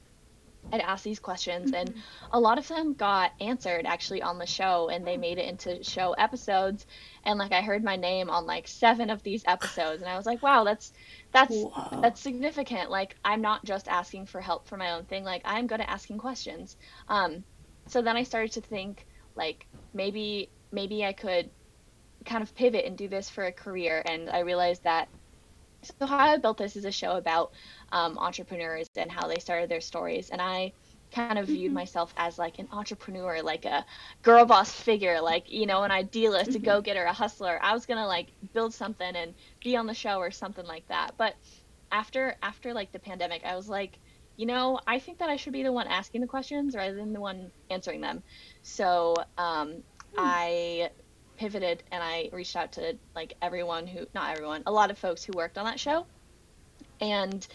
I'd 0.72 0.82
ask 0.82 1.04
these 1.04 1.20
questions, 1.20 1.74
and 1.74 1.94
a 2.32 2.40
lot 2.40 2.58
of 2.58 2.68
them 2.68 2.94
got 2.94 3.32
answered 3.40 3.86
actually 3.86 4.22
on 4.22 4.38
the 4.38 4.46
show, 4.46 4.90
and 4.90 5.06
they 5.06 5.18
made 5.18 5.38
it 5.38 5.48
into 5.48 5.84
show 5.84 6.14
episodes. 6.14 6.86
And 7.24 7.40
like 7.40 7.52
I 7.52 7.62
heard 7.62 7.84
my 7.84 7.96
name 7.96 8.30
on 8.30 8.46
like 8.46 8.68
seven 8.68 9.10
of 9.10 9.24
these 9.24 9.44
episodes, 9.46 10.02
and 10.02 10.10
I 10.10 10.18
was 10.18 10.26
like, 10.26 10.42
wow, 10.44 10.64
that's 10.64 10.94
that's 11.32 11.56
Whoa. 11.56 12.02
that's 12.02 12.22
significant. 12.22 12.90
Like 12.90 13.16
I'm 13.24 13.42
not 13.42 13.64
just 13.66 13.88
asking 13.88 14.26
for 14.26 14.42
help 14.42 14.68
for 14.68 14.78
my 14.78 14.92
own 14.92 15.06
thing. 15.06 15.24
Like 15.24 15.42
I'm 15.46 15.68
good 15.68 15.82
at 15.82 15.90
asking 15.90 16.18
questions. 16.18 16.76
Um, 17.08 17.44
so 17.88 18.02
then 18.02 18.18
I 18.18 18.24
started 18.24 18.52
to 18.54 18.62
think 18.62 19.06
like 19.36 19.68
maybe 19.94 20.50
maybe 20.72 21.06
I 21.06 21.14
could 21.14 21.50
kind 22.26 22.44
of 22.44 22.54
pivot 22.56 22.86
and 22.86 22.98
do 22.98 23.08
this 23.08 23.30
for 23.30 23.46
a 23.46 23.52
career, 23.52 24.02
and 24.06 24.30
I 24.30 24.40
realized 24.40 24.84
that 24.84 25.08
so 25.84 26.06
how 26.06 26.18
I 26.18 26.38
built 26.38 26.58
this 26.58 26.76
is 26.76 26.86
a 26.86 26.92
show 26.92 27.18
about 27.18 27.52
um, 27.92 28.18
entrepreneurs 28.18 28.88
and 28.96 29.12
how 29.12 29.28
they 29.28 29.40
started 29.40 29.70
their 29.70 29.82
stories, 29.82 30.30
and 30.30 30.42
I 30.42 30.74
kind 31.12 31.40
of 31.40 31.48
viewed 31.48 31.72
myself 31.72 32.14
as 32.18 32.38
like 32.38 32.60
an 32.60 32.68
entrepreneur, 32.72 33.42
like 33.42 33.66
a 33.66 33.86
girl 34.24 34.46
boss 34.46 34.72
figure, 34.72 35.22
like 35.22 35.50
you 35.52 35.66
know, 35.66 35.84
an 35.84 35.92
idealist, 35.92 36.56
a 36.56 36.60
go 36.60 36.82
getter, 36.82 37.04
a 37.04 37.14
hustler. 37.14 37.60
I 37.62 37.74
was 37.74 37.86
gonna 37.86 38.08
like 38.08 38.28
build 38.54 38.74
something 38.74 39.16
and 39.16 39.34
be 39.64 39.76
on 39.78 39.88
the 39.88 39.94
show 39.94 40.18
or 40.20 40.32
something 40.32 40.66
like 40.66 40.88
that. 40.88 41.12
But 41.18 41.36
after 41.92 42.36
after 42.42 42.74
like 42.74 42.92
the 42.92 43.00
pandemic, 43.00 43.44
I 43.46 43.56
was 43.56 43.70
like, 43.70 44.00
you 44.36 44.46
know, 44.46 44.80
I 44.86 45.00
think 45.00 45.20
that 45.20 45.30
I 45.30 45.38
should 45.38 45.54
be 45.54 45.64
the 45.64 45.72
one 45.72 45.88
asking 45.88 46.22
the 46.22 46.28
questions 46.28 46.76
rather 46.76 46.96
than 46.96 47.14
the 47.14 47.22
one 47.22 47.52
answering 47.70 48.02
them. 48.02 48.24
So 48.62 49.16
um, 49.38 49.84
I 50.18 50.90
pivoted 51.38 51.84
and 51.92 52.04
I 52.04 52.30
reached 52.34 52.56
out 52.56 52.74
to 52.74 52.98
like 53.16 53.34
everyone 53.42 53.88
who, 53.88 54.06
not 54.14 54.32
everyone, 54.32 54.64
a 54.66 54.72
lot 54.72 54.92
of 54.92 54.98
folks 54.98 55.24
who 55.24 55.34
worked 55.36 55.58
on 55.58 55.66
that 55.66 55.80
show, 55.80 56.06
and 57.00 57.48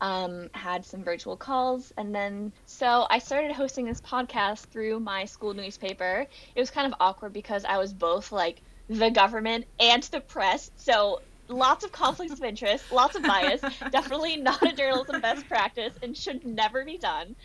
um, 0.00 0.48
had 0.54 0.84
some 0.84 1.04
virtual 1.04 1.36
calls. 1.36 1.92
And 1.96 2.14
then, 2.14 2.52
so 2.66 3.06
I 3.10 3.18
started 3.18 3.52
hosting 3.52 3.86
this 3.86 4.00
podcast 4.00 4.66
through 4.66 5.00
my 5.00 5.24
school 5.24 5.54
newspaper. 5.54 6.26
It 6.54 6.60
was 6.60 6.70
kind 6.70 6.86
of 6.86 6.94
awkward 7.00 7.32
because 7.32 7.64
I 7.64 7.78
was 7.78 7.92
both 7.92 8.32
like 8.32 8.62
the 8.88 9.10
government 9.10 9.66
and 9.78 10.02
the 10.04 10.20
press. 10.20 10.70
So 10.76 11.20
lots 11.48 11.84
of 11.84 11.92
conflicts 11.92 12.34
of 12.34 12.42
interest, 12.42 12.90
lots 12.92 13.16
of 13.16 13.22
bias. 13.22 13.60
Definitely 13.90 14.36
not 14.36 14.62
a 14.62 14.72
journalism 14.74 15.20
best 15.20 15.46
practice 15.48 15.92
and 16.02 16.16
should 16.16 16.44
never 16.44 16.84
be 16.84 16.98
done. 16.98 17.36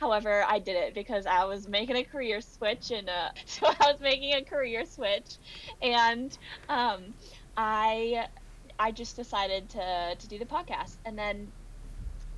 However, 0.00 0.44
I 0.46 0.58
did 0.58 0.76
it 0.76 0.94
because 0.94 1.26
I 1.26 1.44
was 1.44 1.68
making 1.68 1.96
a 1.96 2.04
career 2.04 2.40
switch, 2.40 2.90
and 2.90 3.08
uh, 3.08 3.28
so 3.46 3.66
I 3.68 3.92
was 3.92 4.00
making 4.00 4.34
a 4.34 4.44
career 4.44 4.84
switch, 4.84 5.38
and 5.80 6.36
um, 6.68 7.14
I 7.56 8.26
I 8.78 8.90
just 8.90 9.14
decided 9.14 9.70
to 9.70 10.16
to 10.18 10.28
do 10.28 10.38
the 10.38 10.46
podcast, 10.46 10.98
and 11.04 11.16
then 11.16 11.52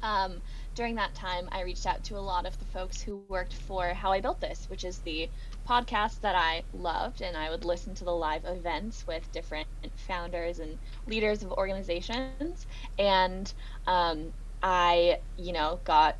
um, 0.04 0.42
during 0.76 0.96
that 0.96 1.16
time, 1.16 1.48
I 1.52 1.62
reached 1.64 1.86
out 1.86 2.04
to 2.04 2.18
a 2.18 2.28
lot 2.28 2.46
of 2.46 2.68
the 2.70 2.76
folks 2.76 3.02
who 3.02 3.26
worked 3.28 3.54
for 3.54 3.94
How 3.94 4.12
I 4.12 4.20
Built 4.20 4.40
This, 4.40 4.68
which 4.68 4.84
is 4.84 5.00
the 5.00 5.30
podcast 5.68 6.20
that 6.20 6.36
I 6.36 6.64
loved, 6.72 7.22
and 7.22 7.36
I 7.36 7.50
would 7.50 7.64
listen 7.64 7.94
to 7.96 8.04
the 8.04 8.22
live 8.26 8.44
events 8.44 9.06
with 9.06 9.32
different 9.32 9.88
founders 9.96 10.60
and 10.60 10.78
leaders 11.06 11.42
of 11.42 11.52
organizations, 11.52 12.66
and 12.98 13.52
um, 13.86 14.32
I, 14.62 15.18
you 15.36 15.52
know, 15.52 15.80
got 15.84 16.16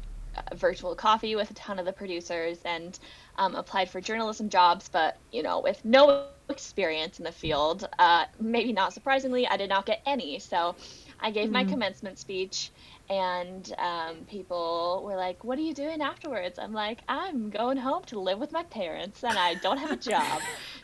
virtual 0.55 0.95
coffee 0.97 1.37
with 1.37 1.51
a 1.51 1.55
ton 1.55 1.79
of 1.79 1.85
the 1.87 1.93
producers 1.93 2.61
and 2.65 2.99
um, 3.39 3.55
applied 3.55 3.91
for 3.91 4.01
journalism 4.01 4.49
jobs, 4.51 4.89
but 4.89 5.15
you 5.31 5.43
know, 5.43 5.61
with 5.61 5.85
no 5.85 6.35
experience 6.49 7.19
in 7.19 7.25
the 7.25 7.33
field, 7.33 7.87
uh, 7.99 8.25
maybe 8.41 8.73
not 8.73 8.93
surprisingly, 8.93 9.47
I 9.47 9.57
did 9.57 9.69
not 9.71 9.87
get 9.87 10.03
any. 10.07 10.39
So 10.39 10.77
I 11.21 11.31
gave 11.31 11.51
my 11.51 11.65
commencement 11.65 12.19
speech, 12.19 12.73
and 13.09 13.73
um, 13.79 14.17
people 14.29 15.03
were 15.05 15.17
like, 15.17 15.45
"What 15.45 15.59
are 15.59 15.63
you 15.63 15.75
doing 15.75 16.01
afterwards?" 16.01 16.59
I'm 16.59 16.73
like, 16.73 17.01
"I'm 17.09 17.51
going 17.51 17.77
home 17.77 18.05
to 18.07 18.21
live 18.21 18.39
with 18.39 18.53
my 18.53 18.63
parents, 18.65 19.25
and 19.25 19.39
I 19.39 19.55
don't 19.55 19.79
have 19.79 19.91
a 19.91 19.97
job." 19.97 20.41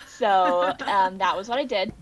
so 0.06 0.74
um, 0.86 1.18
that 1.18 1.36
was 1.36 1.48
what 1.48 1.58
I 1.58 1.64
did. 1.64 1.92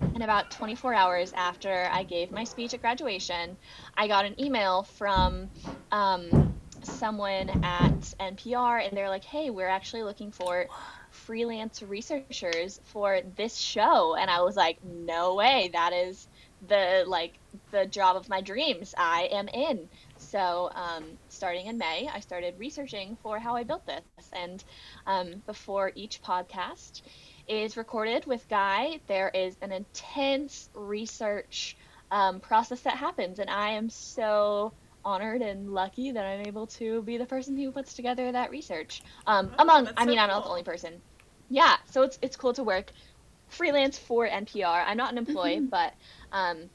And 0.00 0.22
about 0.22 0.50
24 0.50 0.92
hours 0.94 1.32
after 1.32 1.88
I 1.90 2.02
gave 2.02 2.30
my 2.30 2.44
speech 2.44 2.74
at 2.74 2.80
graduation, 2.82 3.56
I 3.96 4.06
got 4.06 4.26
an 4.26 4.38
email 4.40 4.82
from 4.82 5.48
um, 5.90 6.54
someone 6.82 7.48
at 7.64 8.14
NPR, 8.20 8.86
and 8.86 8.96
they're 8.96 9.08
like, 9.08 9.24
"Hey, 9.24 9.50
we're 9.50 9.68
actually 9.68 10.02
looking 10.02 10.30
for 10.30 10.66
freelance 11.10 11.82
researchers 11.82 12.80
for 12.84 13.20
this 13.36 13.56
show." 13.56 14.14
And 14.14 14.30
I 14.30 14.42
was 14.42 14.56
like, 14.56 14.84
"No 14.84 15.34
way! 15.34 15.70
That 15.72 15.92
is 15.92 16.28
the 16.68 17.04
like 17.06 17.38
the 17.70 17.86
job 17.86 18.16
of 18.16 18.28
my 18.28 18.40
dreams. 18.40 18.94
I 18.98 19.28
am 19.32 19.48
in." 19.48 19.88
So, 20.16 20.70
um, 20.74 21.18
starting 21.28 21.66
in 21.66 21.78
May, 21.78 22.08
I 22.12 22.20
started 22.20 22.58
researching 22.58 23.16
for 23.22 23.38
how 23.38 23.56
I 23.56 23.64
built 23.64 23.86
this, 23.86 24.14
and 24.18 24.46
um, 24.90 25.24
before 25.30 25.76
each 25.80 26.06
podcast 26.08 26.90
is 27.46 27.76
recorded 27.76 28.26
with 28.26 28.48
Guy, 28.48 29.00
there 29.06 29.30
is 29.30 29.56
an 29.60 29.72
intense 29.72 30.68
research 30.74 31.76
um, 32.10 32.40
process 32.40 32.82
that 32.82 32.96
happens, 32.96 33.38
and 33.38 33.50
I 33.50 33.70
am 33.72 33.88
so 33.90 34.74
honored 35.04 35.42
and 35.42 35.70
lucky 35.70 36.12
that 36.12 36.24
I'm 36.24 36.46
able 36.46 36.66
to 36.78 37.02
be 37.02 37.18
the 37.18 37.26
person 37.26 37.56
who 37.56 37.72
puts 37.72 37.94
together 37.94 38.32
that 38.32 38.50
research. 38.50 39.02
Um, 39.26 39.52
Oh, 39.58 39.58
among, 39.58 39.88
I 39.96 40.04
so 40.04 40.06
mean, 40.06 40.18
I'm 40.18 40.28
not 40.28 40.44
the 40.44 40.50
only 40.50 40.62
person. 40.64 41.02
Yeah, 41.48 41.76
so 41.86 42.02
it's 42.02 42.18
it's 42.22 42.36
cool 42.36 42.52
to 42.54 42.64
work 42.64 42.92
freelance 43.48 43.98
for 43.98 44.26
NPR. 44.26 44.82
I'm 44.86 44.96
not 44.96 45.12
an 45.12 45.18
employee, 45.18 45.60
but 45.70 45.92
um, 46.34 46.70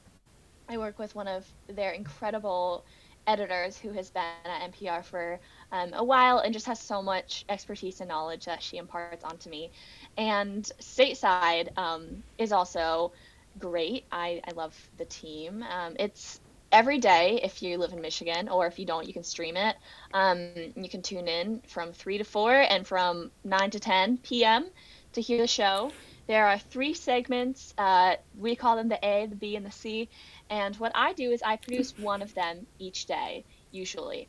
I 0.68 0.78
work 0.78 0.98
with 0.98 1.14
one 1.14 1.28
of 1.28 1.46
their 1.68 1.92
incredible 1.92 2.84
editors 3.26 3.76
who 3.78 3.92
has 3.92 4.10
been 4.10 4.22
at 4.44 4.72
NPR 4.72 5.04
for 5.04 5.38
um, 5.70 5.92
a 5.94 6.02
while 6.02 6.38
and 6.38 6.52
just 6.52 6.66
has 6.66 6.80
so 6.80 7.02
much 7.02 7.44
expertise 7.48 8.00
and 8.00 8.08
knowledge 8.08 8.46
that 8.46 8.62
she 8.62 8.78
imparts 8.78 9.24
onto 9.24 9.50
me. 9.50 9.70
And 10.16 10.64
stateside 10.80 11.76
um, 11.76 12.24
is 12.38 12.52
also 12.52 13.12
great. 13.58 14.06
I, 14.10 14.40
I 14.48 14.52
love 14.52 14.76
the 14.96 15.04
team. 15.04 15.62
Um, 15.62 15.96
it's 15.98 16.40
every 16.72 16.98
day 16.98 17.40
if 17.42 17.62
you 17.62 17.78
live 17.78 17.92
in 17.92 18.00
Michigan, 18.00 18.48
or 18.48 18.66
if 18.66 18.78
you 18.78 18.86
don't, 18.86 19.06
you 19.06 19.12
can 19.12 19.24
stream 19.24 19.56
it. 19.56 19.76
Um, 20.14 20.52
you 20.76 20.88
can 20.88 21.02
tune 21.02 21.28
in 21.28 21.60
from 21.68 21.92
3 21.92 22.18
to 22.18 22.24
4 22.24 22.54
and 22.54 22.86
from 22.86 23.30
9 23.44 23.70
to 23.70 23.80
10 23.80 24.18
p.m. 24.18 24.66
to 25.12 25.20
hear 25.20 25.38
the 25.38 25.46
show. 25.46 25.92
There 26.30 26.46
are 26.46 26.60
three 26.60 26.94
segments. 26.94 27.74
Uh, 27.76 28.14
we 28.38 28.54
call 28.54 28.76
them 28.76 28.88
the 28.88 29.04
A, 29.04 29.26
the 29.26 29.34
B, 29.34 29.56
and 29.56 29.66
the 29.66 29.72
C. 29.72 30.08
And 30.48 30.76
what 30.76 30.92
I 30.94 31.12
do 31.12 31.32
is 31.32 31.42
I 31.42 31.56
produce 31.56 31.98
one 31.98 32.22
of 32.22 32.32
them 32.34 32.68
each 32.78 33.06
day, 33.06 33.44
usually. 33.72 34.28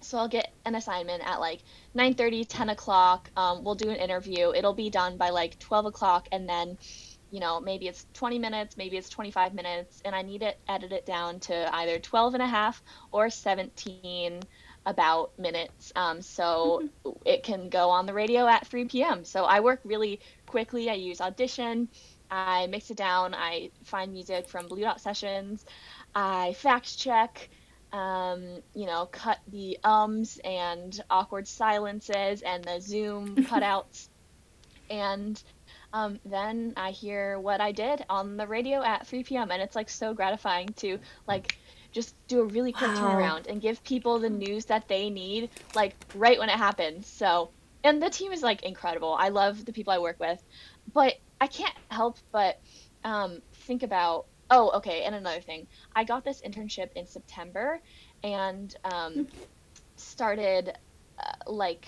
So 0.00 0.16
I'll 0.18 0.28
get 0.28 0.52
an 0.64 0.76
assignment 0.76 1.26
at 1.26 1.40
like 1.40 1.58
9:30, 1.92 2.46
10 2.48 2.68
o'clock. 2.68 3.32
Um, 3.36 3.64
we'll 3.64 3.74
do 3.74 3.90
an 3.90 3.96
interview. 3.96 4.52
It'll 4.54 4.74
be 4.74 4.90
done 4.90 5.16
by 5.16 5.30
like 5.30 5.58
12 5.58 5.86
o'clock, 5.86 6.28
and 6.30 6.48
then, 6.48 6.78
you 7.32 7.40
know, 7.40 7.58
maybe 7.58 7.88
it's 7.88 8.06
20 8.14 8.38
minutes, 8.38 8.76
maybe 8.76 8.96
it's 8.96 9.08
25 9.08 9.54
minutes, 9.54 10.02
and 10.04 10.14
I 10.14 10.22
need 10.22 10.42
to 10.42 10.54
edit 10.70 10.92
it 10.92 11.04
down 11.04 11.40
to 11.40 11.74
either 11.74 11.98
12 11.98 12.34
and 12.34 12.44
a 12.44 12.46
half 12.46 12.80
or 13.10 13.28
17 13.28 14.40
about 14.86 15.38
minutes. 15.38 15.92
Um, 15.96 16.22
so 16.22 16.88
it 17.24 17.42
can 17.42 17.68
go 17.68 17.90
on 17.90 18.06
the 18.06 18.14
radio 18.14 18.46
at 18.46 18.66
3 18.66 18.84
p.m. 18.86 19.24
So 19.24 19.44
I 19.44 19.60
work 19.60 19.80
really 19.84 20.20
quickly. 20.54 20.98
I 21.00 21.04
use 21.08 21.30
Audition. 21.32 21.98
I 22.38 22.68
mix 22.68 22.90
it 22.90 22.98
down. 22.98 23.34
I 23.34 23.72
find 23.84 24.12
music 24.12 24.48
from 24.50 24.68
Blue 24.68 24.82
Dot 24.82 25.00
Sessions. 25.00 25.64
I 26.14 26.54
fact 26.54 26.98
check 26.98 27.50
um, 27.92 28.62
you 28.74 28.86
know, 28.86 29.06
cut 29.06 29.38
the 29.48 29.78
ums 29.84 30.38
and 30.44 30.98
awkward 31.10 31.48
silences 31.48 32.42
and 32.42 32.66
the 32.66 32.80
Zoom 32.80 33.38
cutouts. 33.46 34.08
And 34.90 35.42
um, 35.92 36.20
then 36.24 36.74
I 36.76 36.90
hear 36.90 37.40
what 37.40 37.60
I 37.60 37.72
did 37.72 38.04
on 38.08 38.36
the 38.36 38.46
radio 38.46 38.82
at 38.82 39.06
3 39.06 39.36
p.m. 39.36 39.50
And 39.50 39.62
it's 39.62 39.76
like 39.76 39.90
so 39.90 40.14
gratifying 40.14 40.74
to 40.74 40.98
like 41.26 41.52
just 41.92 42.14
do 42.28 42.40
a 42.40 42.46
really 42.46 42.72
quick 42.72 42.94
Wow. 42.94 43.34
turnaround 43.34 43.46
and 43.48 43.60
give 43.62 43.84
people 43.84 44.20
the 44.20 44.30
news 44.30 44.66
that 44.66 44.88
they 44.88 45.10
need 45.10 45.50
like 45.74 45.96
right 46.14 46.38
when 46.38 46.50
it 46.50 46.56
happens. 46.58 47.08
So, 47.08 47.52
and 47.84 48.02
the 48.02 48.10
team 48.10 48.32
is 48.32 48.42
like 48.42 48.62
incredible. 48.62 49.14
I 49.18 49.28
love 49.28 49.64
the 49.64 49.72
people 49.72 49.92
I 49.92 49.98
work 49.98 50.18
with, 50.18 50.42
but 50.92 51.14
I 51.40 51.46
can't 51.46 51.74
help 51.90 52.18
but 52.32 52.60
um, 53.04 53.42
think 53.52 53.82
about. 53.82 54.26
Oh, 54.50 54.70
okay. 54.76 55.02
And 55.02 55.14
another 55.14 55.40
thing, 55.40 55.66
I 55.94 56.04
got 56.04 56.24
this 56.24 56.42
internship 56.42 56.90
in 56.96 57.06
September, 57.06 57.80
and 58.22 58.74
um, 58.84 59.26
started 59.96 60.72
uh, 61.18 61.50
like 61.50 61.86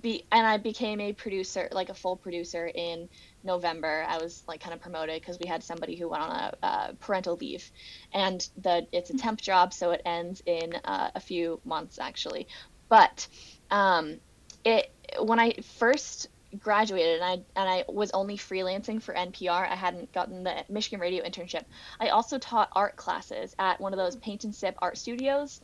be 0.00 0.24
and 0.32 0.46
I 0.46 0.56
became 0.56 1.00
a 1.00 1.12
producer, 1.12 1.68
like 1.72 1.88
a 1.88 1.94
full 1.94 2.16
producer 2.16 2.66
in 2.66 3.08
November. 3.44 4.04
I 4.08 4.18
was 4.18 4.42
like 4.46 4.60
kind 4.60 4.74
of 4.74 4.80
promoted 4.80 5.20
because 5.20 5.38
we 5.38 5.48
had 5.48 5.62
somebody 5.62 5.96
who 5.96 6.08
went 6.08 6.22
on 6.22 6.30
a 6.30 6.54
uh, 6.62 6.92
parental 7.00 7.36
leave, 7.36 7.70
and 8.12 8.46
the 8.62 8.86
it's 8.92 9.10
a 9.10 9.16
temp 9.16 9.40
job, 9.40 9.72
so 9.72 9.90
it 9.90 10.02
ends 10.04 10.42
in 10.46 10.74
uh, 10.84 11.10
a 11.14 11.20
few 11.20 11.60
months 11.64 11.98
actually. 11.98 12.48
But 12.88 13.26
um, 13.70 14.20
it 14.64 14.92
when 15.20 15.38
I 15.40 15.54
first 15.78 16.28
graduated 16.58 17.20
and 17.20 17.24
I 17.24 17.60
and 17.60 17.68
I 17.68 17.84
was 17.88 18.10
only 18.12 18.36
freelancing 18.36 19.02
for 19.02 19.14
NPR. 19.14 19.66
I 19.66 19.74
hadn't 19.74 20.12
gotten 20.12 20.44
the 20.44 20.64
Michigan 20.68 21.00
radio 21.00 21.24
internship. 21.24 21.64
I 22.00 22.08
also 22.08 22.38
taught 22.38 22.70
art 22.72 22.96
classes 22.96 23.54
at 23.58 23.80
one 23.80 23.92
of 23.92 23.98
those 23.98 24.16
paint 24.16 24.44
and 24.44 24.54
sip 24.54 24.76
art 24.80 24.98
studios. 24.98 25.60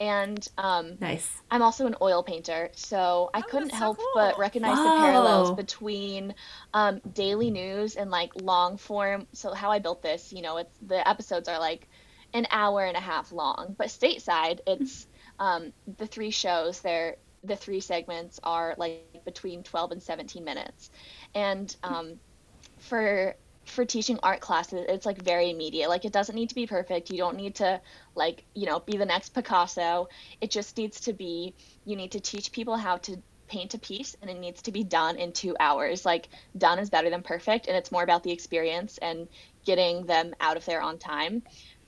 And 0.00 0.46
um, 0.58 0.98
Nice. 1.00 1.42
I'm 1.50 1.62
also 1.62 1.86
an 1.86 1.96
oil 2.00 2.22
painter, 2.22 2.70
so 2.74 3.30
I 3.34 3.42
Oh, 3.42 3.42
couldn't 3.42 3.70
so 3.70 3.76
help 3.78 3.98
but 4.12 4.36
cool. 4.36 4.38
recognize 4.38 4.82
the 4.82 4.90
parallels 4.90 5.50
between 5.50 6.34
um, 6.72 7.00
daily 7.12 7.50
news 7.50 7.96
and 7.96 8.10
like 8.10 8.32
long 8.34 8.78
form. 8.78 9.26
So 9.34 9.52
how 9.52 9.70
I 9.70 9.78
built 9.78 10.02
this, 10.02 10.32
you 10.32 10.42
know, 10.42 10.56
it's 10.58 10.76
the 10.80 11.06
episodes 11.06 11.48
are 11.48 11.58
like 11.58 11.88
an 12.32 12.46
hour 12.50 12.84
and 12.84 12.96
a 12.96 13.00
half 13.00 13.32
long, 13.32 13.74
but 13.78 13.88
stateside, 13.88 14.60
it's 14.66 15.06
um, 15.38 15.72
the 15.98 16.06
three 16.06 16.30
shows. 16.30 16.80
They're 16.80 17.16
the 17.44 17.56
three 17.56 17.80
segments 17.80 18.38
are 18.42 18.74
like 18.78 19.24
between 19.24 19.62
12 19.62 19.92
and 19.92 20.02
17 20.02 20.44
minutes, 20.44 20.90
and 21.34 21.74
um, 21.82 22.18
for 22.78 23.34
for 23.64 23.84
teaching 23.84 24.18
art 24.22 24.40
classes 24.40 24.84
it's 24.88 25.06
like 25.06 25.22
very 25.22 25.50
immediate. 25.50 25.88
Like 25.88 26.04
it 26.04 26.12
doesn't 26.12 26.34
need 26.34 26.48
to 26.48 26.54
be 26.54 26.66
perfect. 26.66 27.10
You 27.10 27.18
don't 27.18 27.36
need 27.36 27.54
to 27.56 27.80
like 28.14 28.44
you 28.54 28.66
know 28.66 28.80
be 28.80 28.96
the 28.96 29.06
next 29.06 29.30
picasso. 29.30 30.08
It 30.40 30.50
just 30.50 30.76
needs 30.76 31.00
to 31.02 31.12
be 31.12 31.54
you 31.84 31.96
need 31.96 32.12
to 32.12 32.20
teach 32.20 32.52
people 32.52 32.76
how 32.76 32.96
to 32.98 33.16
paint 33.48 33.74
a 33.74 33.78
piece 33.78 34.16
and 34.22 34.30
it 34.30 34.38
needs 34.38 34.62
to 34.62 34.72
be 34.72 34.82
done 34.82 35.16
in 35.16 35.32
two 35.32 35.54
hours. 35.60 36.04
Like 36.04 36.28
done 36.56 36.78
is 36.78 36.90
better 36.90 37.10
than 37.10 37.22
perfect 37.22 37.66
and 37.66 37.76
it's 37.76 37.92
more 37.92 38.02
about 38.02 38.22
the 38.22 38.32
experience 38.32 38.98
and 38.98 39.28
getting 39.64 40.06
them 40.06 40.34
out 40.40 40.56
of 40.56 40.64
there 40.64 40.82
on 40.82 40.98
time 40.98 41.42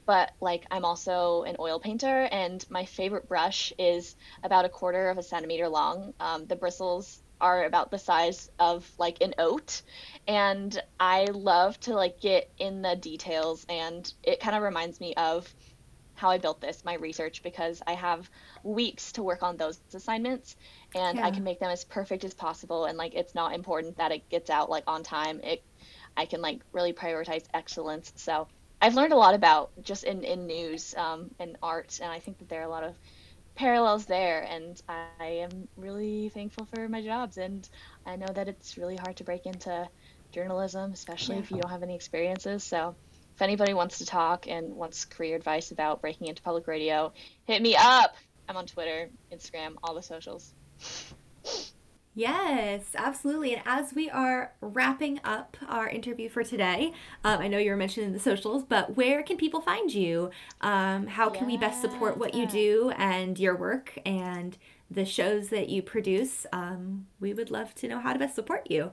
but 0.07 0.33
like 0.41 0.65
i'm 0.71 0.85
also 0.85 1.43
an 1.43 1.57
oil 1.59 1.79
painter 1.81 2.29
and 2.31 2.65
my 2.71 2.85
favorite 2.85 3.29
brush 3.29 3.73
is 3.79 4.17
about 4.43 4.65
a 4.65 4.69
quarter 4.69 5.11
of 5.11 5.19
a 5.19 5.23
centimeter 5.23 5.69
long. 5.69 6.13
Um, 6.21 6.47
the 6.47 6.57
bristles 6.57 7.23
are 7.41 7.65
about 7.65 7.91
the 7.91 7.99
size 7.99 8.49
of 8.59 8.89
like 8.99 9.21
an 9.21 9.35
oat 9.39 9.83
and 10.27 10.81
i 11.01 11.25
love 11.25 11.79
to 11.81 11.95
like 11.95 12.21
get 12.21 12.51
in 12.59 12.81
the 12.81 12.97
details 12.97 13.67
and 13.69 14.13
it 14.23 14.41
kind 14.41 14.57
of 14.57 14.63
reminds 14.63 15.01
me 15.01 15.15
of 15.15 15.53
how 16.15 16.31
i 16.31 16.39
built 16.39 16.61
this 16.61 16.85
my 16.85 16.95
research 16.95 17.43
because 17.43 17.83
i 17.87 17.93
have 17.93 18.31
weeks 18.63 19.13
to 19.13 19.23
work 19.23 19.43
on 19.43 19.57
those 19.57 19.81
assignments 19.93 20.55
and 20.95 21.19
i 21.19 21.31
can 21.31 21.43
make 21.43 21.59
them 21.59 21.71
as 21.71 21.85
perfect 21.85 22.25
as 22.25 22.35
possible 22.35 22.85
and 22.85 22.97
like 22.97 23.15
it's 23.15 23.35
not 23.35 23.53
important 23.53 23.97
that 23.97 24.13
it 24.13 24.29
gets 24.31 24.49
out 24.49 24.71
like 24.71 24.85
on 24.87 25.03
time. 25.03 25.41
It 25.43 25.63
i 26.17 26.27
can 26.27 26.41
like 26.41 26.63
really 26.73 26.93
prioritize 26.93 27.45
excellence. 27.53 28.13
So 28.17 28.47
i've 28.81 28.95
learned 28.95 29.13
a 29.13 29.17
lot 29.17 29.35
about 29.35 29.71
just 29.83 30.05
in, 30.05 30.23
in 30.25 30.47
news 30.47 30.95
um, 30.97 31.31
and 31.39 31.57
art 31.63 31.99
and 32.03 32.11
i 32.11 32.19
think 32.19 32.39
that 32.39 32.49
there 32.49 32.61
are 32.61 32.65
a 32.65 32.69
lot 32.69 32.85
of 32.85 32.95
parallels 33.55 34.05
there 34.07 34.43
and 34.51 34.83
i 34.89 35.25
am 35.25 35.69
really 35.77 36.29
thankful 36.31 36.67
for 36.75 36.89
my 36.89 37.01
jobs 37.03 37.37
and 37.37 37.69
i 38.05 38.17
know 38.17 38.27
that 38.27 38.49
it's 38.49 38.77
really 38.77 38.97
hard 38.97 39.17
to 39.17 39.25
break 39.25 39.47
into 39.47 39.89
journalism 40.33 40.93
especially 40.93 41.37
if 41.37 41.51
you 41.51 41.59
don't 41.59 41.71
have 41.71 41.83
any 41.83 41.95
experiences 41.95 42.65
so 42.65 42.95
if 43.35 43.43
anybody 43.43 43.75
wants 43.75 43.99
to 43.99 44.07
talk 44.07 44.49
and 44.49 44.75
wants 44.75 45.05
career 45.05 45.37
advice 45.37 45.71
about 45.71 46.01
breaking 46.01 46.27
into 46.27 46.43
public 46.43 46.67
radio 46.69 47.13
hit 47.47 47.63
me 47.63 47.77
up. 47.77 48.17
I'm 48.49 48.57
on 48.57 48.67
twitter 48.67 49.09
instagram 49.33 49.75
all 49.83 49.95
the 49.95 50.03
socials 50.03 50.53
Yes, 52.17 52.85
absolutely. 52.95 53.55
And 53.55 53.63
as 53.67 53.93
we 53.93 54.09
are 54.09 54.53
wrapping 54.61 55.21
up 55.25 55.57
our 55.69 55.89
interview 55.89 56.29
for 56.29 56.45
today, 56.45 56.93
um, 57.25 57.41
I 57.41 57.49
know 57.49 57.59
you 57.59 57.71
were 57.71 57.77
mentioning 57.77 58.13
the 58.13 58.21
socials, 58.21 58.63
but 58.63 58.97
where 58.97 59.25
can 59.25 59.37
people 59.37 59.61
find 59.61 59.93
you? 59.93 60.31
Um, 60.61 61.09
how 61.09 61.29
can 61.29 61.49
we 61.49 61.57
best 61.57 61.81
support 61.81 62.17
what 62.17 62.33
you 62.35 62.47
do 62.47 62.93
and 62.97 63.37
your 63.37 63.57
work 63.57 63.99
and 64.07 64.57
the 64.89 65.05
shows 65.05 65.49
that 65.49 65.69
you 65.69 65.83
produce? 65.83 66.47
Um, 66.53 67.09
we 67.19 67.35
would 67.35 67.51
love 67.51 67.75
to 67.77 67.89
know 67.89 67.99
how 67.99 68.13
to 68.13 68.19
best 68.21 68.37
support 68.37 68.71
you. 68.71 68.93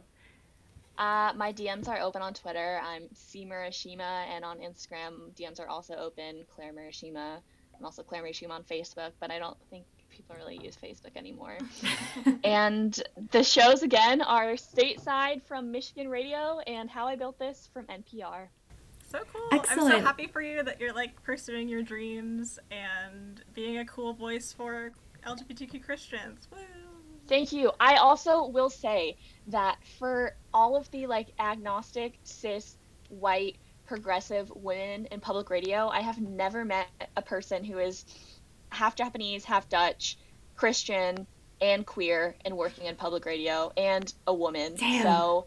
Uh, 0.98 1.32
my 1.36 1.54
DMs 1.54 1.88
are 1.88 2.00
open 2.00 2.24
on 2.24 2.34
Twitter. 2.34 2.82
I'm 2.84 3.04
C 3.14 3.46
Murashima, 3.46 4.26
and 4.36 4.44
on 4.44 4.58
Instagram, 4.60 5.32
DMs 5.40 5.60
are 5.60 5.68
also 5.68 5.94
open. 5.96 6.44
Claire 6.50 6.74
Murashima. 6.74 7.38
I'm 7.78 7.86
also 7.86 8.02
Claire 8.02 8.24
Murashima 8.24 8.52
on 8.52 8.64
Facebook, 8.64 9.12
but 9.20 9.30
I 9.30 9.38
don't 9.38 9.58
think 9.70 9.86
people 10.12 10.36
really 10.38 10.60
use 10.64 10.76
Facebook 10.76 11.16
anymore. 11.16 11.58
and 12.44 13.02
the 13.32 13.44
shows 13.44 13.84
again 13.84 14.22
are 14.22 14.54
Stateside 14.54 15.42
from 15.44 15.72
Michigan 15.72 16.10
Radio 16.10 16.60
and 16.68 16.90
How 16.90 17.08
I 17.08 17.16
Built 17.16 17.40
This 17.40 17.70
from 17.74 17.86
NPR. 17.86 18.48
So 19.10 19.20
cool. 19.34 19.42
I'm 19.52 19.66
so 19.66 20.00
happy 20.00 20.28
for 20.28 20.42
you 20.42 20.64
that 20.64 20.80
you're 20.80 20.94
like 20.94 21.22
pursuing 21.24 21.68
your 21.68 21.84
dreams 21.84 22.60
and 22.72 23.44
being 23.54 23.80
a 23.80 23.86
cool 23.86 24.14
voice 24.14 24.54
for 24.54 24.92
LGBTQ 25.26 25.84
Christians. 25.84 26.48
Woo! 26.52 26.60
Thank 27.28 27.52
you. 27.52 27.72
I 27.80 27.96
also 27.96 28.48
will 28.48 28.70
say 28.70 29.18
that 29.48 29.78
for 30.00 30.36
all 30.54 30.76
of 30.76 30.90
the 30.92 31.08
like 31.08 31.34
agnostic, 31.40 32.20
cis, 32.24 32.78
white, 33.10 33.58
progressive 33.86 34.50
women 34.56 35.06
in 35.08 35.20
public 35.20 35.50
radio, 35.50 35.90
I 35.90 36.02
have 36.02 36.20
never 36.22 36.64
met 36.64 36.88
a 37.18 37.22
person 37.22 37.64
who 37.64 37.78
is 37.78 38.06
half 38.72 38.96
Japanese, 38.96 39.46
half 39.46 39.70
Dutch, 39.70 40.18
Christian, 40.56 41.28
and 41.62 41.86
queer 41.86 42.36
and 42.44 42.58
working 42.58 42.86
in 42.88 42.96
public 42.96 43.26
radio 43.26 43.72
and 43.78 44.12
a 44.26 44.34
woman. 44.34 44.76
Damn. 44.76 45.04
So 45.04 45.46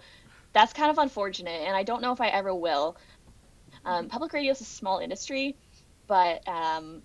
that's 0.52 0.72
kind 0.72 0.90
of 0.90 0.98
unfortunate, 0.98 1.62
and 1.66 1.76
I 1.76 1.82
don't 1.82 2.00
know 2.00 2.12
if 2.12 2.20
I 2.20 2.28
ever 2.28 2.54
will. 2.54 2.96
Um, 3.84 4.08
public 4.08 4.32
radio 4.32 4.52
is 4.52 4.60
a 4.60 4.64
small 4.64 5.00
industry, 5.00 5.56
but 6.06 6.46
um, 6.48 7.02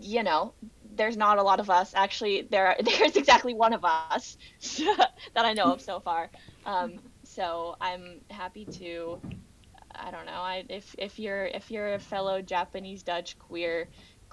you 0.00 0.22
know, 0.22 0.52
there's 0.94 1.16
not 1.16 1.38
a 1.38 1.42
lot 1.42 1.60
of 1.60 1.70
us. 1.70 1.92
Actually, 1.94 2.42
there 2.42 2.76
there's 2.84 3.16
exactly 3.16 3.54
one 3.54 3.72
of 3.72 3.84
us 3.84 4.36
that 4.78 5.44
I 5.44 5.52
know 5.52 5.72
of 5.72 5.80
so 5.80 6.00
far. 6.00 6.30
Um, 6.66 6.98
so 7.22 7.76
I'm 7.80 8.20
happy 8.30 8.64
to. 8.64 9.20
I 9.94 10.10
don't 10.10 10.26
know. 10.26 10.32
I 10.32 10.64
if 10.68 10.94
if 10.98 11.18
you're 11.18 11.46
if 11.46 11.70
you're 11.70 11.94
a 11.94 11.98
fellow 11.98 12.42
Japanese 12.42 13.02
Dutch 13.02 13.38
queer 13.38 13.88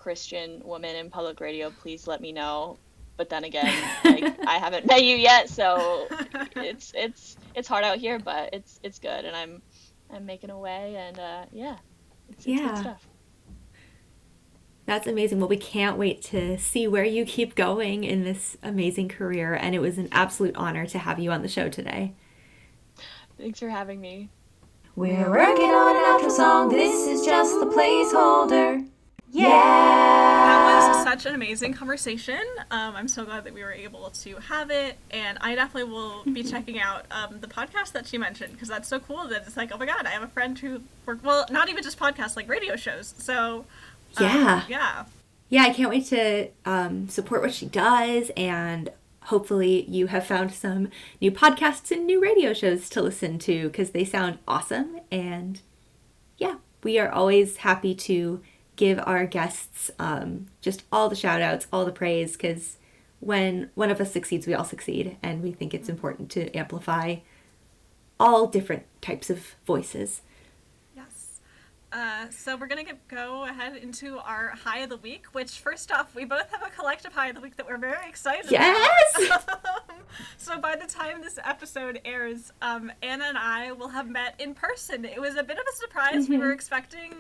Christian 0.06 0.62
woman 0.64 0.96
in 0.96 1.10
public 1.10 1.40
radio, 1.40 1.72
please 1.72 2.06
let 2.06 2.22
me 2.22 2.32
know. 2.32 2.78
But 3.18 3.30
then 3.30 3.44
again, 3.44 3.74
like 4.06 4.24
I 4.46 4.60
haven't 4.60 4.86
met 4.86 5.04
you 5.04 5.16
yet, 5.18 5.50
so 5.50 6.08
it's 6.56 6.92
it's 6.94 7.38
it's 7.56 7.68
hard 7.68 7.84
out 7.84 7.98
here, 7.98 8.20
but 8.20 8.52
it's 8.54 8.80
it's 8.84 9.00
good, 9.00 9.26
and 9.26 9.36
I'm 9.36 9.64
I'm 10.12 10.28
making 10.28 10.52
a 10.52 10.60
way, 10.60 10.96
and 10.96 11.18
uh, 11.20 11.46
yeah, 11.52 11.78
it's, 12.30 12.46
it's 12.46 12.62
Yeah. 12.62 12.68
good 12.68 12.78
stuff. 12.78 13.08
That's 14.86 15.08
amazing. 15.08 15.40
Well, 15.40 15.50
we 15.50 15.58
can't 15.58 15.98
wait 15.98 16.22
to 16.26 16.60
see 16.60 16.88
where 16.88 17.04
you 17.04 17.26
keep 17.26 17.56
going 17.56 18.04
in 18.04 18.24
this 18.24 18.58
amazing 18.62 19.10
career. 19.10 19.56
And 19.56 19.74
it 19.74 19.80
was 19.80 19.98
an 19.98 20.08
absolute 20.12 20.56
honor 20.56 20.86
to 20.86 21.00
have 21.00 21.18
you 21.18 21.32
on 21.32 21.42
the 21.42 21.48
show 21.48 21.70
today. 21.70 22.14
Thanks 23.40 23.60
for 23.60 23.70
having 23.70 24.00
me. 24.00 24.30
We're 24.96 25.32
working 25.32 25.66
on 25.72 25.96
an 25.96 26.04
outro 26.04 26.32
song. 26.32 26.70
This 26.70 27.08
is 27.08 27.26
just 27.26 27.60
the 27.60 27.66
placeholder. 27.66 28.88
Yeah. 29.36 29.50
That 29.50 30.88
was 30.90 31.04
such 31.04 31.26
an 31.26 31.36
amazing 31.36 31.74
conversation. 31.74 32.40
Um, 32.72 32.96
I'm 32.96 33.08
so 33.08 33.26
glad 33.26 33.44
that 33.44 33.54
we 33.54 33.64
were 33.64 33.72
able 33.72 34.10
to 34.10 34.36
have 34.38 34.70
it, 34.72 34.98
and 35.12 35.38
I 35.42 35.56
definitely 35.56 35.92
will 35.92 36.24
be 36.24 36.44
checking 36.52 36.80
out 36.80 37.06
um, 37.12 37.40
the 37.42 37.48
podcast 37.48 37.92
that 37.94 38.08
she 38.08 38.18
mentioned 38.18 38.54
because 38.54 38.68
that's 38.70 38.88
so 38.88 39.00
cool 39.00 39.28
that 39.28 39.44
it's 39.46 39.58
like, 39.58 39.72
oh 39.74 39.78
my 39.78 39.86
god, 39.86 40.06
I 40.06 40.10
have 40.12 40.24
a 40.24 40.28
friend 40.28 40.58
who 40.58 40.82
work 41.06 41.20
well, 41.24 41.46
not 41.50 41.70
even 41.70 41.84
just 41.84 42.00
podcasts, 42.00 42.36
like 42.36 42.48
radio 42.48 42.76
shows. 42.76 43.14
So 43.18 43.66
um, 44.18 44.24
Yeah. 44.26 44.64
yeah, 44.70 45.06
Yeah, 45.50 45.64
I 45.64 45.70
can't 45.74 45.90
wait 45.90 46.06
to 46.08 46.50
um, 46.66 47.10
support 47.10 47.42
what 47.42 47.54
she 47.54 47.66
does. 47.66 48.32
And 48.38 48.90
hopefully, 49.24 49.86
you 49.90 50.08
have 50.08 50.26
found 50.26 50.54
some 50.54 50.90
new 51.20 51.32
podcasts 51.32 51.92
and 51.92 52.06
new 52.06 52.22
radio 52.22 52.54
shows 52.54 52.90
to 52.92 53.02
listen 53.02 53.40
to 53.40 53.68
because 53.68 53.92
they 53.92 54.06
sound 54.06 54.38
awesome. 54.48 55.00
And 55.12 55.60
yeah, 56.38 56.56
we 56.84 57.00
are 57.00 57.10
always 57.10 57.58
happy 57.58 57.96
to 57.96 58.42
give 58.76 59.00
our 59.06 59.26
guests 59.26 59.92
um, 60.00 60.48
just 60.62 60.84
all 60.92 61.10
the 61.10 61.16
shout 61.16 61.42
outs, 61.42 61.68
all 61.72 61.86
the 61.86 61.92
praise 61.92 62.34
because 62.34 62.78
when 63.20 63.70
one 63.76 63.90
of 63.90 64.00
us 64.00 64.12
succeeds, 64.12 64.46
we 64.46 64.54
all 64.54 64.64
succeed. 64.64 65.18
And 65.24 65.42
we 65.42 65.52
think 65.52 65.74
it's 65.74 65.90
important 65.90 66.30
to 66.32 66.56
amplify 66.56 67.18
all 68.20 68.48
different 68.48 68.84
types 69.02 69.30
of 69.30 69.56
voices. 69.66 70.22
Yes. 70.96 71.40
Uh, 71.92 72.30
so 72.30 72.56
we're 72.56 72.68
gonna 72.68 72.84
get, 72.84 73.08
go 73.08 73.46
ahead 73.46 73.78
into 73.78 74.20
our 74.20 74.50
high 74.50 74.80
of 74.80 74.90
the 74.90 74.98
week. 74.98 75.26
Which, 75.32 75.60
first 75.60 75.92
off, 75.92 76.14
we 76.14 76.26
both 76.26 76.52
have 76.52 76.62
a 76.62 76.70
collective 76.70 77.14
high 77.14 77.30
of 77.30 77.36
the 77.36 77.42
week 77.42 77.56
that 77.56 77.68
we're 77.68 77.78
very 77.78 78.08
excited. 78.08 78.46
About. 78.46 78.52
Yes! 78.52 79.26
About. 79.26 79.92
so 80.38 80.60
by 80.60 80.76
the 80.76 80.88
time 80.88 81.22
this 81.22 81.40
episode 81.44 82.02
airs, 82.06 82.52
um, 82.62 82.92
Anna 83.02 83.26
and 83.26 83.38
I 83.38 83.72
will 83.72 83.90
have 83.90 84.08
met 84.08 84.36
in 84.40 84.54
person. 84.54 85.04
It 85.04 85.20
was 85.20 85.36
a 85.36 85.44
bit 85.44 85.58
of 85.58 85.66
a 85.72 85.76
surprise. 85.78 86.30
We 86.30 86.38
were 86.38 86.52
expecting 86.52 87.14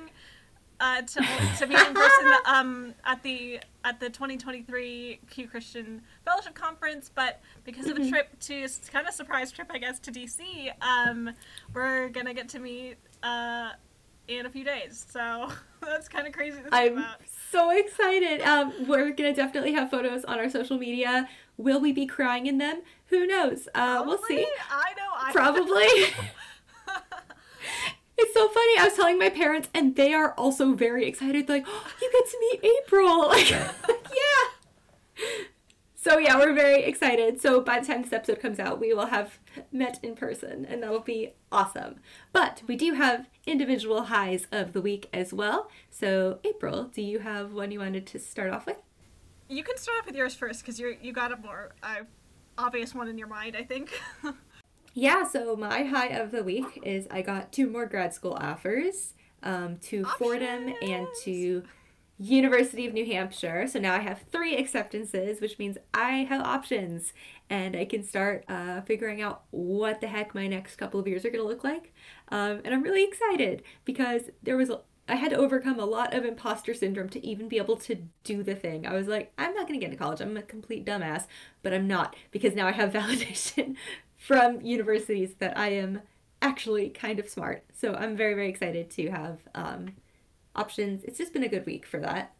uh, 0.79 1.01
to 1.01 1.25
to 1.57 1.67
meet 1.67 1.79
in 1.79 1.93
person 1.93 2.33
um, 2.45 2.93
at 3.05 3.21
the 3.23 3.59
at 3.83 3.99
the 3.99 4.09
2023 4.09 5.19
Q 5.29 5.47
Christian 5.47 6.01
Fellowship 6.25 6.53
Conference, 6.55 7.09
but 7.13 7.41
because 7.63 7.87
of 7.87 7.97
a 7.97 8.09
trip 8.09 8.37
to 8.41 8.67
kind 8.91 9.07
of 9.07 9.13
surprise 9.13 9.51
trip, 9.51 9.67
I 9.71 9.77
guess, 9.77 9.99
to 9.99 10.11
DC, 10.11 10.71
um, 10.81 11.31
we're 11.73 12.09
gonna 12.09 12.33
get 12.33 12.49
to 12.49 12.59
meet 12.59 12.95
uh, 13.23 13.71
in 14.27 14.45
a 14.45 14.49
few 14.49 14.63
days. 14.63 15.05
So 15.09 15.49
that's 15.81 16.07
kind 16.09 16.27
of 16.27 16.33
crazy 16.33 16.61
to 16.61 16.69
I'm 16.71 16.97
about. 16.97 17.17
so 17.51 17.69
excited. 17.71 18.41
Um, 18.41 18.73
we're 18.87 19.11
gonna 19.11 19.35
definitely 19.35 19.73
have 19.73 19.89
photos 19.91 20.25
on 20.25 20.39
our 20.39 20.49
social 20.49 20.77
media. 20.77 21.29
Will 21.57 21.79
we 21.79 21.93
be 21.93 22.05
crying 22.05 22.47
in 22.47 22.57
them? 22.57 22.81
Who 23.07 23.25
knows? 23.25 23.69
Uh, 23.73 24.03
we'll 24.05 24.21
see. 24.27 24.45
I 24.69 24.93
know. 24.97 25.09
I 25.15 25.31
Probably. 25.31 25.87
it's 28.17 28.33
so 28.33 28.47
funny. 28.47 28.79
I 28.79 28.85
was 28.85 28.93
telling 28.93 29.19
my 29.19 29.29
parents, 29.29 29.69
and 29.73 29.95
they 29.95 30.13
are 30.13 30.33
also 30.33 30.73
very 30.73 31.05
excited. 31.07 31.47
They're 31.47 31.57
Like, 31.57 31.67
oh, 31.67 31.87
you 32.01 32.11
get 32.11 32.29
to 32.29 32.37
meet 32.39 32.71
April. 32.77 33.27
Like, 33.29 33.49
yeah. 33.49 35.25
So 35.95 36.19
yeah, 36.19 36.37
we're 36.37 36.53
very 36.53 36.83
excited. 36.83 37.41
So 37.41 37.61
by 37.61 37.79
the 37.79 37.87
time 37.87 38.03
this 38.03 38.13
episode 38.13 38.39
comes 38.39 38.59
out, 38.59 38.79
we 38.79 38.93
will 38.93 39.07
have 39.07 39.39
met 39.71 39.99
in 40.03 40.15
person, 40.15 40.63
and 40.63 40.83
that'll 40.83 40.99
be 40.99 41.33
awesome. 41.51 41.95
But 42.31 42.61
we 42.67 42.75
do 42.75 42.93
have 42.93 43.27
individual 43.47 44.03
highs 44.03 44.45
of 44.51 44.73
the 44.73 44.81
week 44.81 45.09
as 45.11 45.33
well. 45.33 45.67
So 45.89 46.37
April, 46.43 46.83
do 46.93 47.01
you 47.01 47.19
have 47.19 47.53
one 47.53 47.71
you 47.71 47.79
wanted 47.79 48.05
to 48.07 48.19
start 48.19 48.51
off 48.51 48.67
with? 48.67 48.77
You 49.49 49.63
can 49.63 49.77
start 49.77 49.99
off 50.01 50.05
with 50.05 50.15
yours 50.15 50.35
first 50.35 50.61
because 50.61 50.79
you 50.79 50.95
you 51.01 51.11
got 51.11 51.31
a 51.31 51.37
more 51.37 51.73
uh, 51.81 52.01
obvious 52.55 52.93
one 52.93 53.07
in 53.07 53.17
your 53.17 53.27
mind, 53.27 53.55
I 53.57 53.63
think. 53.63 53.99
Yeah, 54.97 55.27
so 55.27 55.57
my 55.57 55.83
high 55.83 56.07
of 56.07 56.31
the 56.31 56.41
week 56.41 56.79
is 56.83 57.05
I 57.11 57.21
got 57.21 57.51
two 57.51 57.69
more 57.69 57.85
grad 57.85 58.13
school 58.13 58.31
offers 58.39 59.13
um, 59.43 59.75
to 59.79 60.05
Fordham 60.05 60.73
and 60.81 61.05
to 61.25 61.63
University 62.17 62.87
of 62.87 62.93
New 62.93 63.05
Hampshire. 63.05 63.67
So 63.67 63.77
now 63.77 63.93
I 63.93 63.99
have 63.99 64.23
three 64.31 64.55
acceptances, 64.55 65.41
which 65.41 65.59
means 65.59 65.77
I 65.93 66.23
have 66.29 66.41
options 66.41 67.11
and 67.49 67.75
I 67.75 67.83
can 67.83 68.03
start 68.03 68.45
uh, 68.47 68.79
figuring 68.83 69.21
out 69.21 69.43
what 69.51 69.99
the 69.99 70.07
heck 70.07 70.33
my 70.33 70.47
next 70.47 70.77
couple 70.77 70.97
of 70.97 71.09
years 71.09 71.25
are 71.25 71.29
going 71.29 71.43
to 71.43 71.47
look 71.47 71.65
like. 71.65 71.93
Um, 72.29 72.61
and 72.63 72.73
I'm 72.73 72.81
really 72.81 73.03
excited 73.03 73.63
because 73.83 74.29
there 74.43 74.55
was 74.55 74.69
a 74.69 74.79
I 75.07 75.15
had 75.15 75.29
to 75.31 75.37
overcome 75.37 75.79
a 75.79 75.85
lot 75.85 76.15
of 76.15 76.25
imposter 76.25 76.73
syndrome 76.73 77.09
to 77.09 77.23
even 77.23 77.47
be 77.47 77.57
able 77.57 77.77
to 77.77 77.95
do 78.23 78.41
the 78.41 78.55
thing. 78.55 78.87
I 78.87 78.93
was 78.93 79.07
like, 79.07 79.31
I'm 79.37 79.53
not 79.53 79.67
going 79.67 79.79
to 79.79 79.85
get 79.85 79.91
into 79.91 80.03
college. 80.03 80.19
I'm 80.19 80.35
a 80.35 80.41
complete 80.41 80.83
dumbass, 80.83 81.27
but 81.61 81.73
I'm 81.73 81.85
not 81.85 82.15
because 82.31 82.55
now 82.55 82.65
I 82.65 82.71
have 82.71 82.91
validation 82.93 83.75
from 84.25 84.59
universities 84.61 85.35
that 85.37 85.55
I 85.55 85.69
am 85.69 86.01
actually 86.41 86.89
kind 86.89 87.19
of 87.19 87.29
smart. 87.29 87.63
So 87.73 87.93
I'm 87.93 88.17
very, 88.17 88.33
very 88.33 88.49
excited 88.49 88.89
to 88.91 89.11
have 89.11 89.39
um, 89.53 89.93
options. 90.55 91.03
It's 91.03 91.19
just 91.19 91.31
been 91.31 91.43
a 91.43 91.47
good 91.47 91.65
week 91.67 91.85
for 91.85 91.99
that. 91.99 92.33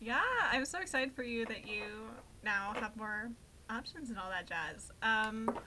yeah, 0.00 0.22
I'm 0.50 0.64
so 0.64 0.78
excited 0.80 1.12
for 1.12 1.22
you 1.22 1.44
that 1.46 1.68
you 1.68 1.82
now 2.42 2.72
have 2.80 2.96
more 2.96 3.30
options 3.68 4.08
and 4.08 4.18
all 4.18 4.30
that 4.30 4.48
jazz. 4.48 4.90
Um, 5.02 5.58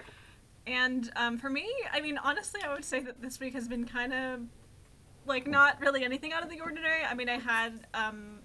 and 0.66 1.12
um, 1.16 1.38
for 1.38 1.51
me, 1.51 1.70
I 1.91 2.01
mean, 2.01 2.18
honestly, 2.18 2.62
I 2.64 2.74
would 2.74 2.86
say 2.86 3.01
that 3.01 3.22
this 3.22 3.39
week 3.39 3.54
has 3.54 3.68
been 3.68 3.86
kind 3.86 4.12
of 4.12 4.39
like 5.28 5.45
not 5.45 5.80
really 5.80 6.04
anything 6.04 6.34
out 6.34 6.41
of 6.41 6.49
the 6.49 6.62
ordinary. 6.62 7.04
I 7.04 7.14
mean, 7.14 7.30
I 7.30 7.38
had 7.38 7.86
um, 7.93 8.39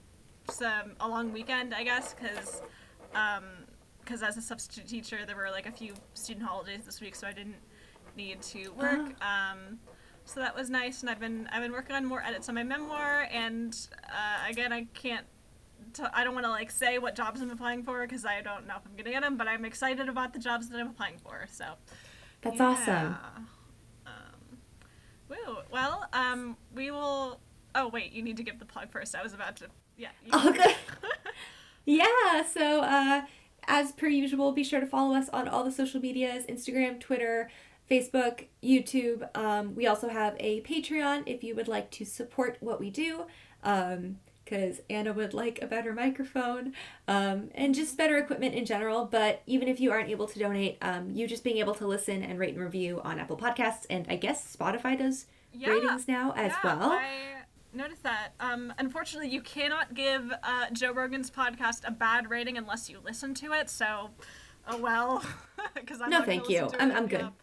some 0.50 0.92
a 1.00 1.08
long 1.08 1.32
weekend, 1.32 1.74
I 1.74 1.84
guess, 1.84 2.14
because 2.14 2.60
because 4.08 4.22
as 4.22 4.38
a 4.38 4.42
substitute 4.42 4.88
teacher, 4.88 5.18
there 5.26 5.36
were 5.36 5.50
like 5.50 5.66
a 5.66 5.70
few 5.70 5.92
student 6.14 6.46
holidays 6.46 6.80
this 6.86 7.00
week, 7.00 7.14
so 7.14 7.26
I 7.26 7.32
didn't 7.32 7.56
need 8.16 8.40
to 8.42 8.70
work. 8.70 9.12
Um, 9.22 9.78
so 10.24 10.40
that 10.40 10.56
was 10.56 10.70
nice, 10.70 11.02
and 11.02 11.10
I've 11.10 11.20
been 11.20 11.46
I've 11.52 11.62
been 11.62 11.72
working 11.72 11.94
on 11.94 12.06
more 12.06 12.22
edits 12.22 12.48
on 12.48 12.54
my 12.54 12.62
memoir, 12.62 13.28
and 13.30 13.76
uh, 14.04 14.48
again, 14.48 14.72
I 14.72 14.84
can't. 14.94 15.26
T- 15.92 16.02
I 16.12 16.24
don't 16.24 16.34
want 16.34 16.46
to 16.46 16.50
like 16.50 16.70
say 16.70 16.98
what 16.98 17.14
jobs 17.14 17.42
I'm 17.42 17.50
applying 17.50 17.82
for 17.82 18.06
because 18.06 18.24
I 18.24 18.40
don't 18.40 18.66
know 18.66 18.74
if 18.76 18.82
I'm 18.86 18.96
gonna 18.96 19.10
get 19.10 19.22
them, 19.22 19.36
but 19.36 19.46
I'm 19.46 19.66
excited 19.66 20.08
about 20.08 20.32
the 20.32 20.38
jobs 20.38 20.70
that 20.70 20.80
I'm 20.80 20.88
applying 20.88 21.18
for. 21.18 21.46
So 21.50 21.64
That's 22.40 22.56
yeah. 22.56 22.66
awesome. 22.66 23.16
Um, 24.06 24.58
woo. 25.28 25.56
Well, 25.70 26.06
um, 26.14 26.56
we 26.74 26.90
will. 26.90 27.40
Oh 27.74 27.88
wait, 27.88 28.12
you 28.12 28.22
need 28.22 28.38
to 28.38 28.42
give 28.42 28.58
the 28.58 28.64
plug 28.64 28.90
first. 28.90 29.14
I 29.14 29.22
was 29.22 29.34
about 29.34 29.56
to. 29.56 29.66
Yeah. 29.98 30.08
Oh. 30.32 30.54
Yeah, 31.88 32.44
so 32.52 32.82
uh, 32.82 33.22
as 33.68 33.92
per 33.92 34.08
usual, 34.08 34.50
be 34.50 34.64
sure 34.64 34.80
to 34.80 34.86
follow 34.86 35.14
us 35.14 35.28
on 35.28 35.46
all 35.46 35.62
the 35.62 35.70
social 35.70 36.00
medias 36.00 36.44
Instagram, 36.46 36.98
Twitter, 36.98 37.50
Facebook, 37.88 38.46
YouTube. 38.62 39.28
Um, 39.36 39.74
we 39.76 39.86
also 39.86 40.08
have 40.08 40.34
a 40.40 40.62
Patreon 40.62 41.22
if 41.26 41.44
you 41.44 41.54
would 41.54 41.68
like 41.68 41.90
to 41.92 42.04
support 42.04 42.56
what 42.60 42.80
we 42.80 42.90
do. 42.90 43.26
Because 43.62 44.80
Anna 44.88 45.12
would 45.12 45.34
like 45.34 45.58
a 45.60 45.66
better 45.66 45.92
microphone 45.92 46.72
um, 47.06 47.50
and 47.54 47.74
just 47.74 47.98
better 47.98 48.16
equipment 48.16 48.54
in 48.54 48.64
general. 48.64 49.04
But 49.04 49.42
even 49.46 49.68
if 49.68 49.78
you 49.78 49.92
aren't 49.92 50.08
able 50.08 50.26
to 50.26 50.38
donate, 50.38 50.78
um, 50.80 51.10
you 51.10 51.28
just 51.28 51.44
being 51.44 51.58
able 51.58 51.74
to 51.74 51.86
listen 51.86 52.22
and 52.22 52.38
rate 52.38 52.54
and 52.54 52.62
review 52.62 53.00
on 53.04 53.18
Apple 53.18 53.36
Podcasts, 53.36 53.84
and 53.90 54.06
I 54.08 54.16
guess 54.16 54.56
Spotify 54.56 54.98
does 54.98 55.26
Yeah, 55.52 55.70
ratings 55.70 56.08
now 56.08 56.32
as 56.34 56.52
yeah, 56.52 56.58
well. 56.64 56.92
I 56.92 57.37
noticed 57.72 58.02
that. 58.02 58.30
Um, 58.40 58.72
unfortunately, 58.78 59.28
you 59.30 59.40
cannot 59.40 59.94
give 59.94 60.32
uh, 60.42 60.66
Joe 60.72 60.92
Rogan's 60.92 61.30
podcast 61.30 61.86
a 61.86 61.90
bad 61.90 62.30
rating 62.30 62.56
unless 62.58 62.88
you 62.90 63.00
listen 63.04 63.34
to 63.34 63.52
it. 63.52 63.68
So, 63.70 64.10
oh 64.68 64.78
well. 64.78 65.24
Because 65.74 65.98
No, 66.00 66.06
not 66.06 66.26
thank 66.26 66.48
you. 66.48 66.68
I'm- 66.78 66.92
I'm 66.92 67.06
good. 67.08 67.20
up. 67.22 67.34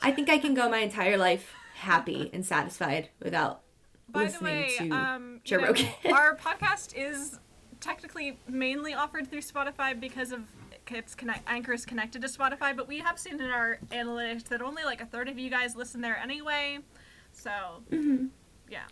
I 0.00 0.10
think 0.10 0.28
I 0.28 0.38
can 0.38 0.54
go 0.54 0.68
my 0.68 0.78
entire 0.78 1.16
life 1.16 1.52
happy 1.76 2.30
and 2.32 2.44
satisfied 2.44 3.08
without 3.22 3.62
By 4.08 4.20
the 4.20 4.24
listening 4.26 4.54
way, 4.54 4.74
to 4.78 4.90
um, 4.90 5.40
Joe 5.44 5.56
know, 5.58 5.66
Rogan. 5.68 5.86
our 6.12 6.36
podcast 6.36 6.92
is 6.96 7.38
technically 7.80 8.38
mainly 8.48 8.92
offered 8.94 9.28
through 9.30 9.40
Spotify 9.42 9.98
because 9.98 10.30
of 10.32 10.42
its 10.90 11.14
connect 11.14 11.48
Anchor 11.48 11.72
is 11.72 11.84
connected 11.86 12.20
to 12.22 12.28
Spotify, 12.28 12.76
but 12.76 12.86
we 12.86 12.98
have 12.98 13.18
seen 13.18 13.40
in 13.40 13.50
our 13.50 13.78
analytics 13.90 14.44
that 14.44 14.60
only 14.62 14.84
like 14.84 15.00
a 15.00 15.06
third 15.06 15.28
of 15.28 15.38
you 15.38 15.48
guys 15.50 15.74
listen 15.76 16.00
there 16.00 16.16
anyway. 16.18 16.78
So, 17.32 17.50
Mm-hmm. 17.90 18.26
yeah. 18.70 18.84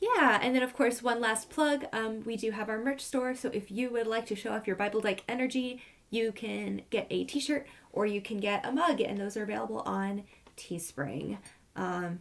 Yeah, 0.00 0.38
and 0.42 0.54
then 0.54 0.62
of 0.62 0.74
course, 0.74 1.02
one 1.02 1.20
last 1.20 1.50
plug. 1.50 1.84
Um, 1.92 2.24
we 2.24 2.36
do 2.36 2.52
have 2.52 2.70
our 2.70 2.82
merch 2.82 3.02
store, 3.02 3.34
so 3.34 3.50
if 3.52 3.70
you 3.70 3.90
would 3.90 4.06
like 4.06 4.24
to 4.26 4.36
show 4.36 4.52
off 4.52 4.66
your 4.66 4.76
Bible 4.76 5.00
Dyke 5.00 5.22
energy, 5.28 5.82
you 6.08 6.32
can 6.32 6.82
get 6.90 7.06
a 7.10 7.24
T-shirt 7.24 7.66
or 7.92 8.06
you 8.06 8.22
can 8.22 8.38
get 8.38 8.64
a 8.64 8.72
mug, 8.72 9.00
and 9.00 9.18
those 9.18 9.36
are 9.36 9.42
available 9.42 9.80
on 9.80 10.24
Teespring. 10.56 11.38
Um, 11.76 12.20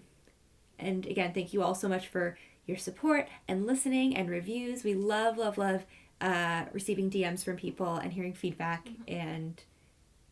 and 0.78 1.06
again, 1.06 1.34
thank 1.34 1.54
you 1.54 1.64
all 1.64 1.74
so 1.74 1.88
much 1.88 2.08
for 2.08 2.38
your 2.66 2.78
support 2.78 3.28
and 3.48 3.66
listening 3.66 4.16
and 4.16 4.30
reviews. 4.30 4.84
We 4.84 4.94
love, 4.94 5.38
love, 5.38 5.58
love 5.58 5.86
uh, 6.20 6.66
receiving 6.74 7.10
DMs 7.10 7.44
from 7.46 7.56
people 7.56 7.96
and 7.96 8.12
hearing 8.12 8.34
feedback, 8.34 8.90
and 9.08 9.62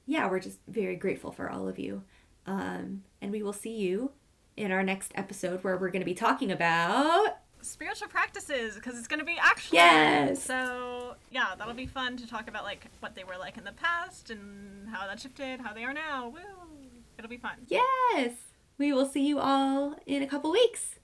yeah, 0.05 0.29
we're 0.29 0.39
just 0.39 0.59
very 0.67 0.95
grateful 0.97 1.31
for 1.31 1.49
all 1.49 1.67
of 1.67 1.79
you. 1.79 2.03
Um, 2.45 3.03
and 3.21 3.31
we 3.31 3.43
will 3.43 3.53
see 3.53 3.75
you 3.75 4.11
in 4.57 4.71
our 4.71 4.83
next 4.83 5.11
episode 5.15 5.63
where 5.63 5.77
we're 5.77 5.89
going 5.91 6.01
to 6.01 6.05
be 6.05 6.13
talking 6.15 6.51
about 6.51 7.37
spiritual 7.61 8.07
practices 8.07 8.75
because 8.75 8.97
it's 8.97 9.07
going 9.07 9.19
to 9.19 9.25
be 9.25 9.37
actual. 9.39 9.75
Yes. 9.75 10.43
So 10.43 11.15
yeah, 11.31 11.53
that'll 11.57 11.73
be 11.73 11.85
fun 11.85 12.17
to 12.17 12.27
talk 12.27 12.47
about 12.49 12.63
like 12.63 12.87
what 12.99 13.15
they 13.15 13.23
were 13.23 13.37
like 13.37 13.57
in 13.57 13.63
the 13.63 13.71
past 13.71 14.29
and 14.29 14.89
how 14.89 15.07
that 15.07 15.19
shifted, 15.19 15.61
how 15.61 15.73
they 15.73 15.83
are 15.83 15.93
now. 15.93 16.29
Woo! 16.29 16.39
It'll 17.17 17.29
be 17.29 17.37
fun. 17.37 17.57
yes. 17.67 18.33
We 18.77 18.93
will 18.93 19.07
see 19.07 19.25
you 19.25 19.39
all 19.39 19.95
in 20.05 20.21
a 20.21 20.27
couple 20.27 20.51
weeks. 20.51 20.96